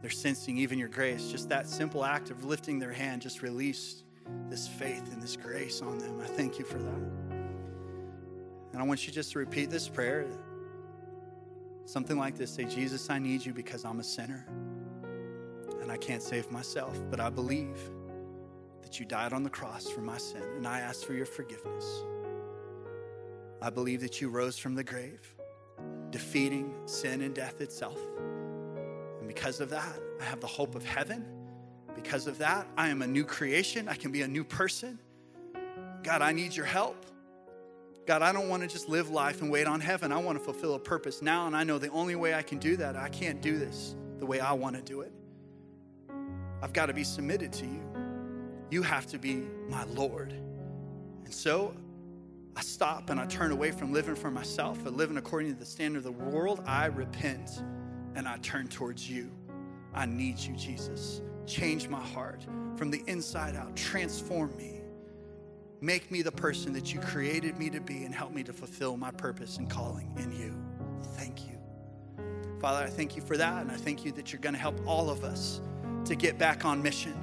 they're 0.00 0.10
sensing 0.10 0.56
even 0.56 0.78
your 0.78 0.86
grace. 0.86 1.32
Just 1.32 1.48
that 1.48 1.68
simple 1.68 2.04
act 2.04 2.30
of 2.30 2.44
lifting 2.44 2.78
their 2.78 2.92
hand 2.92 3.22
just 3.22 3.42
released 3.42 4.04
this 4.48 4.66
faith 4.66 5.12
and 5.12 5.22
this 5.22 5.36
grace 5.36 5.80
on 5.80 5.98
them. 5.98 6.20
I 6.20 6.26
thank 6.26 6.58
you 6.58 6.64
for 6.64 6.78
that. 6.78 7.00
And 8.72 8.80
I 8.80 8.82
want 8.82 9.06
you 9.06 9.12
just 9.12 9.32
to 9.32 9.38
repeat 9.38 9.70
this 9.70 9.88
prayer. 9.88 10.26
Something 11.84 12.18
like 12.18 12.36
this 12.36 12.50
say, 12.50 12.64
Jesus, 12.64 13.10
I 13.10 13.18
need 13.18 13.44
you 13.44 13.52
because 13.52 13.84
I'm 13.84 14.00
a 14.00 14.04
sinner 14.04 14.46
and 15.80 15.90
I 15.90 15.96
can't 15.96 16.22
save 16.22 16.50
myself, 16.50 17.00
but 17.10 17.20
I 17.20 17.30
believe 17.30 17.78
that 18.82 19.00
you 19.00 19.06
died 19.06 19.32
on 19.32 19.42
the 19.42 19.50
cross 19.50 19.88
for 19.88 20.00
my 20.00 20.18
sin 20.18 20.42
and 20.56 20.66
I 20.66 20.80
ask 20.80 21.04
for 21.04 21.14
your 21.14 21.26
forgiveness. 21.26 22.04
I 23.62 23.70
believe 23.70 24.00
that 24.00 24.20
you 24.20 24.28
rose 24.28 24.56
from 24.56 24.74
the 24.74 24.84
grave, 24.84 25.34
defeating 26.10 26.74
sin 26.86 27.22
and 27.22 27.34
death 27.34 27.60
itself. 27.60 27.98
And 29.18 29.28
because 29.28 29.60
of 29.60 29.70
that, 29.70 29.98
I 30.20 30.24
have 30.24 30.40
the 30.40 30.46
hope 30.46 30.74
of 30.74 30.84
heaven. 30.84 31.26
Because 32.02 32.26
of 32.26 32.38
that, 32.38 32.66
I 32.76 32.88
am 32.88 33.02
a 33.02 33.06
new 33.06 33.24
creation. 33.24 33.88
I 33.88 33.94
can 33.94 34.10
be 34.10 34.22
a 34.22 34.28
new 34.28 34.42
person. 34.44 34.98
God, 36.02 36.22
I 36.22 36.32
need 36.32 36.56
your 36.56 36.66
help. 36.66 37.04
God, 38.06 38.22
I 38.22 38.32
don't 38.32 38.48
want 38.48 38.62
to 38.62 38.68
just 38.68 38.88
live 38.88 39.10
life 39.10 39.42
and 39.42 39.50
wait 39.50 39.66
on 39.66 39.80
heaven. 39.80 40.10
I 40.10 40.16
want 40.16 40.38
to 40.38 40.44
fulfill 40.44 40.74
a 40.74 40.78
purpose 40.78 41.20
now, 41.20 41.46
and 41.46 41.54
I 41.54 41.62
know 41.62 41.78
the 41.78 41.90
only 41.90 42.16
way 42.16 42.34
I 42.34 42.42
can 42.42 42.58
do 42.58 42.76
that, 42.78 42.96
I 42.96 43.08
can't 43.10 43.42
do 43.42 43.58
this 43.58 43.94
the 44.18 44.26
way 44.26 44.40
I 44.40 44.52
want 44.52 44.76
to 44.76 44.82
do 44.82 45.02
it. 45.02 45.12
I've 46.62 46.72
got 46.72 46.86
to 46.86 46.94
be 46.94 47.04
submitted 47.04 47.52
to 47.54 47.66
you. 47.66 47.82
You 48.70 48.82
have 48.82 49.06
to 49.08 49.18
be 49.18 49.42
my 49.68 49.84
Lord. 49.84 50.32
And 51.24 51.32
so 51.32 51.74
I 52.56 52.62
stop 52.62 53.10
and 53.10 53.20
I 53.20 53.26
turn 53.26 53.52
away 53.52 53.70
from 53.70 53.92
living 53.92 54.14
for 54.14 54.30
myself 54.30 54.86
and 54.86 54.96
living 54.96 55.18
according 55.18 55.52
to 55.52 55.58
the 55.58 55.66
standard 55.66 55.98
of 55.98 56.04
the 56.04 56.12
world. 56.12 56.62
I 56.66 56.86
repent 56.86 57.62
and 58.14 58.26
I 58.26 58.38
turn 58.38 58.68
towards 58.68 59.08
you. 59.08 59.30
I 59.94 60.06
need 60.06 60.38
you, 60.38 60.56
Jesus. 60.56 61.20
Change 61.50 61.88
my 61.88 62.00
heart 62.00 62.46
from 62.76 62.92
the 62.92 63.02
inside 63.08 63.56
out, 63.56 63.74
transform 63.74 64.56
me. 64.56 64.82
Make 65.80 66.08
me 66.08 66.22
the 66.22 66.30
person 66.30 66.72
that 66.74 66.94
you 66.94 67.00
created 67.00 67.58
me 67.58 67.68
to 67.70 67.80
be 67.80 68.04
and 68.04 68.14
help 68.14 68.32
me 68.32 68.44
to 68.44 68.52
fulfill 68.52 68.96
my 68.96 69.10
purpose 69.10 69.56
and 69.56 69.68
calling 69.68 70.12
in 70.16 70.30
you. 70.30 70.54
Thank 71.16 71.48
you. 71.48 71.58
Father, 72.60 72.84
I 72.84 72.88
thank 72.88 73.16
you 73.16 73.22
for 73.22 73.36
that, 73.36 73.62
and 73.62 73.72
I 73.72 73.74
thank 73.74 74.04
you 74.04 74.12
that 74.12 74.32
you're 74.32 74.40
going 74.40 74.54
to 74.54 74.60
help 74.60 74.80
all 74.86 75.10
of 75.10 75.24
us 75.24 75.60
to 76.04 76.14
get 76.14 76.38
back 76.38 76.64
on 76.64 76.80
mission. 76.80 77.14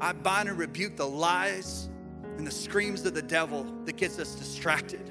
I 0.00 0.12
bind 0.12 0.48
and 0.48 0.56
rebuke 0.56 0.96
the 0.96 1.08
lies 1.08 1.88
and 2.36 2.46
the 2.46 2.52
screams 2.52 3.04
of 3.06 3.14
the 3.14 3.22
devil 3.22 3.64
that 3.86 3.96
gets 3.96 4.20
us 4.20 4.36
distracted, 4.36 5.10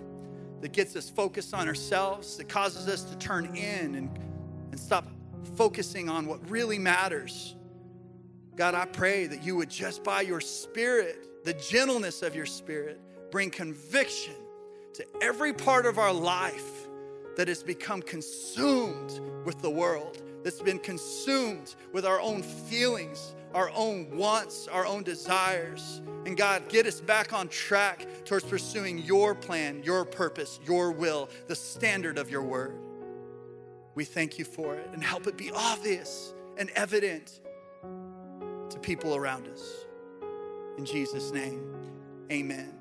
that 0.62 0.72
gets 0.72 0.96
us 0.96 1.10
focused 1.10 1.54
on 1.54 1.68
ourselves, 1.68 2.38
that 2.38 2.48
causes 2.48 2.88
us 2.88 3.04
to 3.04 3.18
turn 3.18 3.58
in 3.58 3.96
and, 3.96 4.18
and 4.72 4.80
stop 4.80 5.06
focusing 5.58 6.08
on 6.08 6.28
what 6.28 6.50
really 6.50 6.80
matters. 6.80 7.56
God, 8.56 8.76
I 8.76 8.86
pray 8.86 9.28
that 9.28 9.44
you 9.44 9.56
would 9.56 9.70
just 9.70 10.04
by 10.04 10.22
your 10.22 10.42
spirit 10.42 11.28
the 11.44 11.54
gentleness 11.54 12.22
of 12.22 12.36
your 12.36 12.46
spirit 12.46 13.00
bring 13.32 13.50
conviction 13.50 14.36
to 14.94 15.06
every 15.22 15.54
part 15.54 15.86
of 15.86 15.98
our 15.98 16.14
life 16.14 16.88
that 17.38 17.48
has 17.48 17.64
become 17.64 18.02
consumed 18.02 19.20
with 19.46 19.62
the 19.62 19.70
world, 19.70 20.22
that's 20.44 20.62
been 20.62 20.80
consumed 20.80 21.76
with 21.94 22.06
our 22.06 22.20
own 22.20 22.44
feelings, 22.44 23.34
our 23.54 23.72
own 23.72 24.16
wants, 24.16 24.68
our 24.68 24.86
own 24.86 25.04
desires. 25.04 26.02
And 26.26 26.38
God, 26.38 26.68
get 26.70 26.86
us 26.86 27.02
back 27.02 27.34
on 27.34 27.48
track 27.48 28.06
towards 28.26 28.46
pursuing 28.46 29.00
your 29.00 29.34
plan, 29.34 29.82
your 29.84 30.06
purpose, 30.06 30.60
your 30.66 30.92
will, 30.92 31.30
the 31.48 31.56
standard 31.56 32.18
of 32.18 32.30
your 32.30 32.44
word. 32.44 32.78
We 33.96 34.06
thank 34.06 34.38
you 34.38 34.46
for 34.46 34.76
it 34.76 34.90
and 34.94 35.04
help 35.04 35.28
it 35.28 35.38
be 35.38 35.52
obvious 35.52 36.34
and 36.58 36.70
evident 36.72 37.40
to 38.74 38.80
people 38.80 39.16
around 39.16 39.48
us. 39.48 39.86
In 40.78 40.86
Jesus' 40.86 41.32
name, 41.32 41.62
amen. 42.32 42.74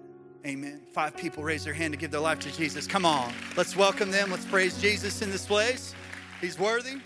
Amen. 0.46 0.80
Five 0.94 1.16
people 1.16 1.42
raise 1.42 1.64
their 1.64 1.74
hand 1.74 1.92
to 1.92 1.98
give 1.98 2.10
their 2.10 2.20
life 2.20 2.38
to 2.40 2.52
Jesus. 2.56 2.86
Come 2.86 3.04
on, 3.04 3.32
let's 3.56 3.76
welcome 3.76 4.10
them. 4.10 4.30
Let's 4.30 4.46
praise 4.46 4.80
Jesus 4.80 5.20
in 5.20 5.30
this 5.30 5.44
place. 5.44 5.94
He's 6.40 6.58
worthy. 6.58 6.96